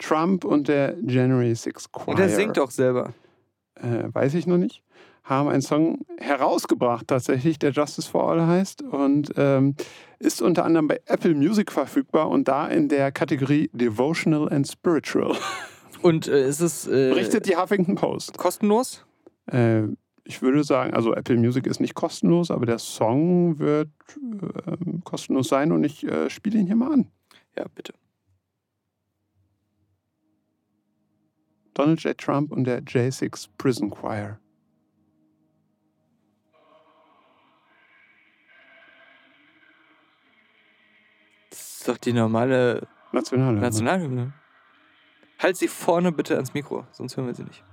[0.01, 2.09] Trump und der January 6 Choir.
[2.09, 3.13] Und er singt auch selber.
[3.77, 4.83] äh, weiß ich noch nicht,
[5.23, 9.77] haben einen Song herausgebracht, tatsächlich, der Justice for All heißt und ähm,
[10.19, 15.37] ist unter anderem bei Apple Music verfügbar und da in der Kategorie Devotional and Spiritual.
[16.03, 18.39] Und äh, ist es äh, Berichtet die Huffington Post.
[18.39, 19.05] kostenlos?
[19.53, 19.83] Äh,
[20.25, 25.49] ich würde sagen, also Apple Music ist nicht kostenlos, aber der Song wird äh, kostenlos
[25.49, 27.09] sein und ich äh, spiele ihn hier mal an.
[27.55, 27.93] Ja, bitte.
[31.75, 32.17] Donald J.
[32.17, 34.39] Trump und der J6 Prison Choir.
[41.51, 43.61] Das ist doch die normale Nationalhymne.
[43.61, 44.33] Nationalhymne.
[45.39, 47.65] Halt sie vorne bitte ans Mikro, sonst hören wir sie nicht.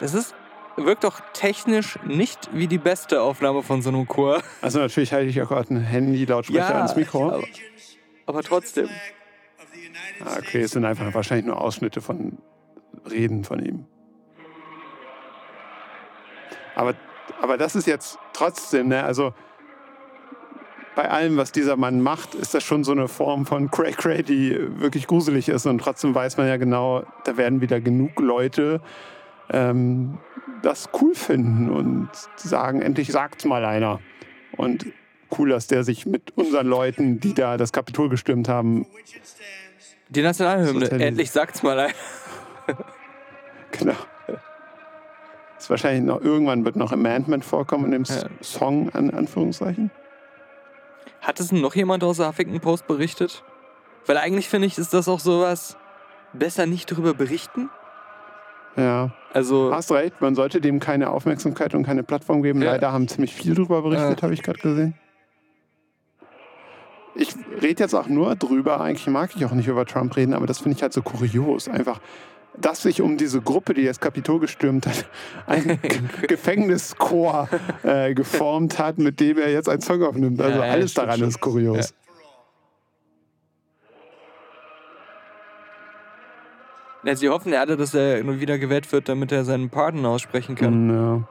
[0.00, 0.34] Das ist,
[0.76, 4.42] wirkt doch technisch nicht wie die beste Aufnahme von so einem Chor.
[4.60, 7.42] Also natürlich halte ich auch gerade ein Handy-Lautsprecher ans Mikro.
[8.28, 8.88] Aber, trotzdem.
[10.24, 12.38] Ah, okay, es sind einfach wahrscheinlich nur Ausschnitte von
[13.10, 13.86] Reden von ihm.
[16.74, 16.94] Aber,
[17.40, 19.32] aber das ist jetzt trotzdem, ne, also
[20.94, 24.22] bei allem, was dieser Mann macht, ist das schon so eine Form von Cray Cray,
[24.22, 25.64] die wirklich gruselig ist.
[25.64, 28.82] Und trotzdem weiß man ja genau, da werden wieder genug Leute
[29.48, 30.18] ähm,
[30.62, 34.00] das cool finden und sagen, endlich sagt's mal einer.
[34.56, 34.86] Und
[35.38, 38.86] cool, dass der sich mit unseren Leuten, die da das Kapitol gestürmt haben,
[40.10, 41.92] Die Nationalhymne, endlich sagt's mal ein.
[43.72, 43.94] Genau.
[45.58, 48.28] Ist wahrscheinlich noch, irgendwann wird noch Amendment vorkommen in dem Ja.
[48.40, 49.90] Song, an Anführungszeichen.
[51.20, 53.42] Hat es denn noch jemand aus der Huffington Post berichtet?
[54.06, 55.76] Weil eigentlich finde ich, ist das auch sowas,
[56.32, 57.68] besser nicht drüber berichten.
[58.76, 62.62] Ja, Also, hast recht, man sollte dem keine Aufmerksamkeit und keine Plattform geben.
[62.62, 62.72] Ja.
[62.72, 64.22] Leider haben ziemlich viel drüber berichtet, Ja.
[64.22, 64.94] habe ich gerade gesehen.
[67.20, 70.46] Ich rede jetzt auch nur drüber, eigentlich mag ich auch nicht über Trump reden, aber
[70.46, 71.68] das finde ich halt so kurios.
[71.68, 72.00] Einfach,
[72.56, 75.04] dass sich um diese Gruppe, die das Kapitol gestürmt hat,
[75.46, 75.80] ein
[76.28, 77.48] Gefängnischor
[77.82, 80.40] äh, geformt hat, mit dem er jetzt einen Song aufnimmt.
[80.40, 81.28] Also Ja, ja, alles daran schon.
[81.28, 81.92] ist kurios.
[87.02, 90.06] ja, sie hoffen ja alle, dass er nur wieder gewählt wird, damit er seinen Pardon
[90.06, 90.90] aussprechen kann.
[90.90, 91.28] Ja.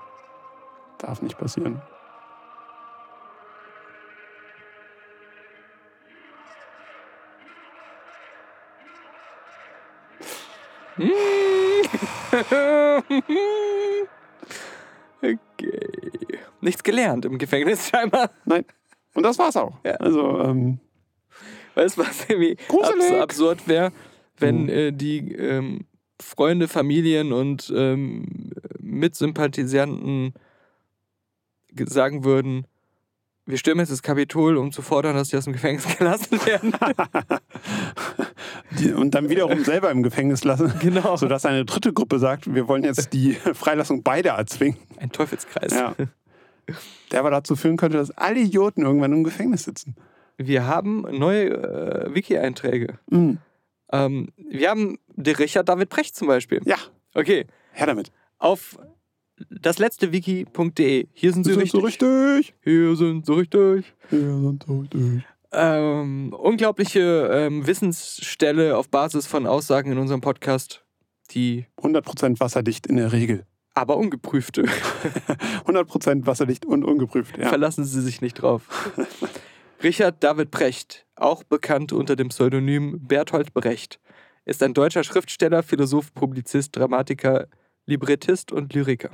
[0.97, 1.81] Darf nicht passieren.
[15.21, 16.39] okay.
[16.61, 18.31] Nichts gelernt im Gefängnis scheinbar.
[18.45, 18.65] Nein.
[19.13, 19.73] Und das war's auch.
[19.85, 19.93] Ja.
[19.93, 20.79] Also, ähm,
[21.75, 23.91] Weißt du, was irgendwie abs absurd wäre,
[24.39, 24.69] wenn Mhm.
[24.69, 25.85] äh, die ähm,
[26.19, 28.49] Freunde, Familien und ähm,
[28.79, 30.33] Mitsympathisanten
[31.71, 32.65] ge- sagen würden,
[33.45, 36.73] wir stürmen jetzt das Kapitol, um zu fordern, dass die aus dem Gefängnis gelassen werden.
[38.95, 40.73] und dann wiederum selber im Gefängnis lassen.
[40.81, 41.17] genau.
[41.17, 44.77] Sodass eine dritte Gruppe sagt, wir wollen jetzt die Freilassung beider erzwingen.
[44.97, 45.73] Ein Teufelskreis.
[45.73, 45.95] Ja.
[47.11, 49.95] Der aber dazu führen könnte, dass alle Idioten irgendwann im Gefängnis sitzen.
[50.37, 52.99] Wir haben neue äh, Wiki-Einträge.
[53.09, 53.37] Mhm.
[53.91, 56.61] Ähm, wir haben den Richard David Brecht zum Beispiel.
[56.65, 56.75] Ja,
[57.13, 58.11] Okay, her damit.
[58.37, 58.77] auf
[59.49, 61.07] das letzte wiki.de.
[61.13, 61.79] Hier sind sie sind richtig.
[61.79, 62.53] so richtig.
[62.63, 63.93] Hier sind sie richtig.
[64.09, 65.23] Wir sind so richtig.
[65.51, 70.83] Ähm, unglaubliche ähm, Wissensstelle auf Basis von Aussagen in unserem Podcast,
[71.31, 73.45] die 100% wasserdicht in der Regel.
[73.73, 74.63] aber ungeprüfte.
[75.65, 77.37] 100% wasserdicht und ungeprüft.
[77.37, 77.47] Ja.
[77.49, 78.91] Verlassen Sie sich nicht drauf.
[79.83, 83.99] Richard David Brecht, auch bekannt unter dem Pseudonym Berthold Brecht,
[84.45, 87.47] ist ein deutscher Schriftsteller, Philosoph, Publizist, Dramatiker,
[87.85, 89.11] Librettist und Lyriker.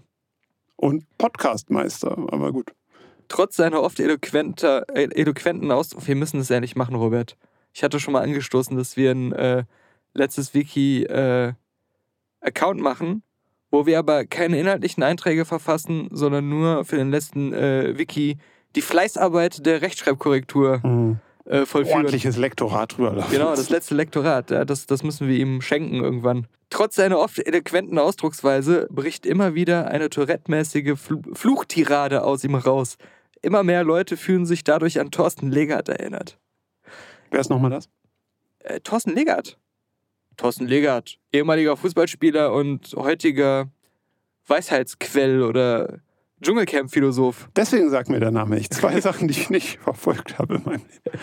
[0.78, 2.72] Und Podcastmeister, aber gut.
[3.28, 7.36] Trotz seiner oft eloquenter, äh, eloquenten Ausdruck, wir müssen das ehrlich machen, Robert.
[7.74, 9.64] Ich hatte schon mal angestoßen, dass wir ein äh,
[10.14, 11.58] letztes Wiki-Account
[12.80, 13.24] machen,
[13.72, 18.38] wo wir aber keine inhaltlichen Einträge verfassen, sondern nur für den letzten äh, Wiki
[18.76, 21.20] die Fleißarbeit der Rechtschreibkorrektur Mhm.
[21.46, 21.98] äh, vollführen.
[22.00, 23.26] Ordentliches Lektorat drüber.
[23.32, 26.48] Genau, das letzte Lektorat, ja, das, das müssen wir ihm schenken irgendwann.
[26.74, 32.98] Trotz seiner oft eloquenten Ausdrucksweise bricht immer wieder eine Tourette-mäßige Fl Fluchtirade aus ihm raus.
[33.44, 36.40] Immer mehr Leute fühlen sich dadurch an Thorsten Legert erinnert.
[37.30, 37.90] Wer ist nochmal das?
[38.58, 39.60] Äh, Thorsten Legert.
[40.36, 43.70] Thorsten Legert, ehemaliger Fußballspieler und heutiger
[44.48, 46.00] Weisheitsquell oder
[46.42, 47.50] Dschungelcamp-Philosoph.
[47.56, 48.74] Deswegen sagt mir der Name nicht.
[48.74, 51.20] Zwei Sachen, die ich nicht verfolgt habe in meinem Leben.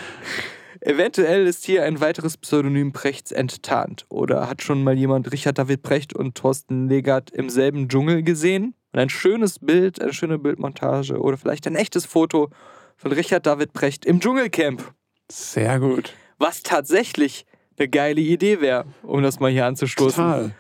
[0.83, 4.07] Eventuell ist hier ein weiteres Pseudonym Prechts enttarnt.
[4.09, 8.75] Oder hat schon mal jemand Richard David Precht und Thorsten Legert im selben Dschungel gesehen?
[8.93, 12.49] Und ein schönes Bild, eine schöne Bildmontage oder vielleicht ein echtes Foto
[12.97, 14.93] von Richard David Precht im Dschungelcamp.
[15.31, 16.15] Sehr gut.
[16.39, 17.45] Was tatsächlich
[17.79, 20.25] eine geile Idee wäre, um das mal hier anzustoßen.
[20.25, 20.51] Total.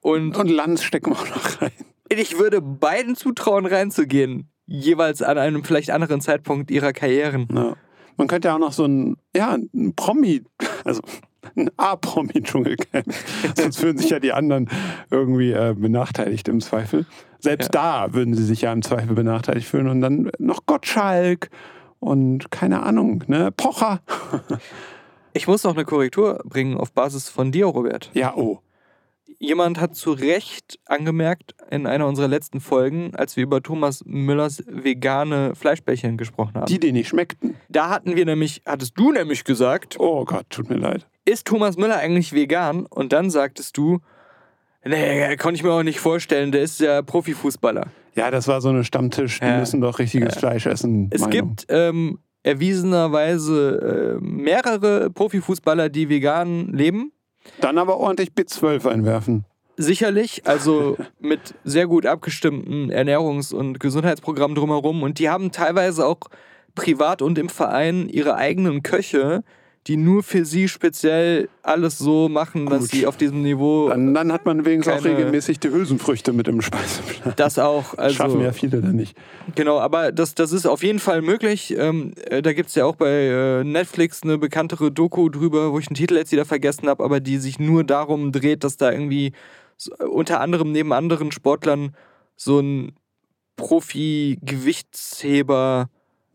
[0.00, 1.72] Und Und Lanz stecken wir auch noch rein.
[2.08, 4.50] ich würde beiden zutrauen, reinzugehen.
[4.66, 7.46] Jeweils an einem vielleicht anderen Zeitpunkt ihrer Karrieren.
[7.52, 7.76] Ja.
[8.16, 10.42] Man könnte ja auch noch so ein, ja, ein Promi,
[10.84, 11.00] also
[11.56, 13.06] ein A-Promi-Dschungelcamp.
[13.56, 14.68] Sonst fühlen sich ja die anderen
[15.10, 17.06] irgendwie äh, benachteiligt im Zweifel.
[17.38, 19.88] Selbst da würden sie sich ja im Zweifel benachteiligt fühlen.
[19.88, 21.50] Und dann noch Gottschalk
[22.00, 24.00] und keine Ahnung, ne, Pocher.
[25.32, 28.10] Ich muss noch eine Korrektur bringen auf Basis von dir, Robert.
[28.14, 28.60] Ja, oh.
[29.38, 34.64] Jemand hat zu Recht angemerkt in einer unserer letzten Folgen, als wir über Thomas Müllers
[34.66, 36.66] vegane Fleischbällchen gesprochen haben.
[36.66, 37.54] Die, die nicht schmeckten.
[37.68, 41.06] da hatten wir nämlich, hattest du nämlich gesagt, Oh Gott, tut mir leid.
[41.26, 42.86] ist Thomas Müller eigentlich vegan?
[42.86, 44.00] Und dann sagtest du,
[44.84, 47.88] nee, konnte ich mir auch nicht vorstellen, der ist ja Profifußballer.
[48.14, 49.58] Ja, das war so eine Stammtisch, die Ja.
[49.58, 51.10] müssen doch richtiges Fleisch essen.
[51.12, 51.32] Es Meinung.
[51.32, 57.12] gibt ähm, erwiesenerweise äh, mehrere Profifußballer, die vegan leben.
[57.60, 59.44] Dann aber ordentlich B12 einwerfen.
[59.76, 65.02] Sicherlich, also mit sehr gut abgestimmten Ernährungs- und Gesundheitsprogrammen drumherum.
[65.02, 66.20] Und die haben teilweise auch
[66.74, 69.42] privat und im Verein ihre eigenen Köche,
[69.86, 72.90] die nur für sie speziell alles so machen, dass Gut.
[72.90, 76.60] sie auf diesem Niveau Dann, dann hat man wenigstens auch regelmäßig die Hülsenfrüchte mit im
[76.60, 77.34] Speiseplan.
[77.36, 77.90] das auch.
[77.90, 79.16] Das Also, schaffen ja viele dann nicht.
[79.54, 81.74] Genau, aber das, das ist auf jeden Fall möglich.
[81.78, 85.78] Ähm, äh, da gibt es ja auch bei äh, Netflix eine bekanntere Doku drüber, wo
[85.78, 88.90] ich den Titel jetzt wieder vergessen habe, aber die sich nur darum dreht, dass da
[88.90, 89.32] irgendwie
[90.00, 91.94] äh, unter anderem neben anderen Sportlern
[92.34, 92.92] so ein
[93.56, 95.88] Profi-Gewichtsheber,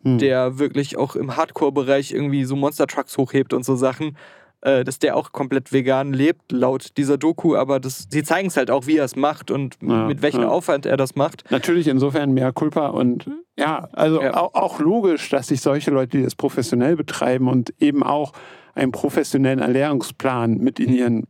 [0.03, 0.18] Hm.
[0.18, 4.18] der wirklich auch im Hardcore-Bereich irgendwie so Monster-Trucks hochhebt und so Sachen,
[4.61, 8.57] äh, dass der auch komplett vegan lebt, laut dieser Doku, aber das, sie zeigen es
[8.57, 10.49] halt auch, wie er es macht und Ja, mit welchem ja.
[10.49, 11.49] Aufwand er das macht.
[11.49, 14.38] Natürlich insofern mehr Culpa und ja, also Ja.
[14.38, 18.34] Auch, auch logisch, dass sich solche Leute, die das professionell betreiben und eben auch
[18.73, 21.28] einen professionellen Ernährungsplan mit in ihren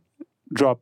[0.50, 0.80] Job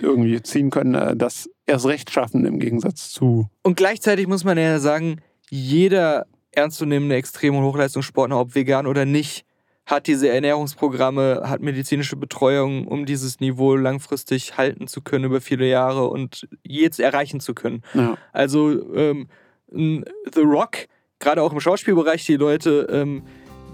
[0.00, 3.48] irgendwie ziehen können, äh, das erst recht schaffen im Gegensatz zu.
[3.62, 9.44] Und gleichzeitig muss man ja sagen, jeder ernstzunehmende Extrem- und Hochleistungssportler, ob vegan oder nicht,
[9.86, 15.66] hat diese Ernährungsprogramme, hat medizinische Betreuung, um dieses Niveau langfristig halten zu können über viele
[15.66, 17.82] Jahre und jetzt erreichen zu können.
[17.94, 18.16] Ja.
[18.32, 19.28] Also ähm,
[19.70, 20.86] The Rock,
[21.18, 23.24] gerade auch im Schauspielbereich, die Leute, ähm,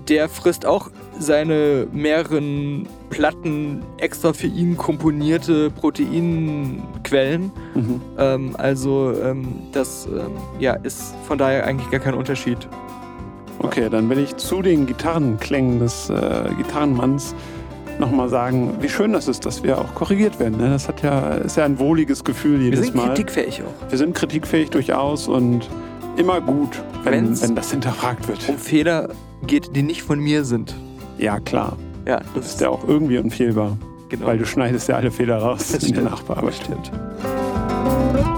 [0.09, 7.51] der frisst auch seine mehreren Platten extra für ihn komponierte Proteinquellen.
[7.75, 8.01] Mhm.
[8.19, 12.59] Ähm, also ähm, das ähm, ja, ist von daher eigentlich gar kein Unterschied.
[13.61, 17.35] Okay, dann will ich zu den Gitarrenklängen des äh, Gitarrenmanns
[17.99, 20.57] nochmal sagen, wie schön das ist, dass wir auch korrigiert werden.
[20.59, 20.71] Ne?
[20.71, 23.09] Das hat ja, ist ja ein wohliges Gefühl Wir jedes sind Mal.
[23.09, 23.91] kritikfähig auch.
[23.91, 25.69] Wir sind kritikfähig durchaus und
[26.17, 26.71] immer gut,
[27.03, 28.49] wenn, Wenn's- wenn das hinterfragt wird.
[28.49, 29.09] Um Fehler
[29.47, 30.75] geht, die nicht von mir sind.
[31.19, 31.77] Ja, klar.
[32.07, 33.77] Ja, das, das ist ja auch irgendwie unfehlbar.
[34.09, 34.27] Genau.
[34.27, 35.97] Weil du schneidest ja alle Fehler raus das in stimmt.
[35.97, 36.83] der Nachbearbeitung.
[36.83, 38.38] Das stimmt.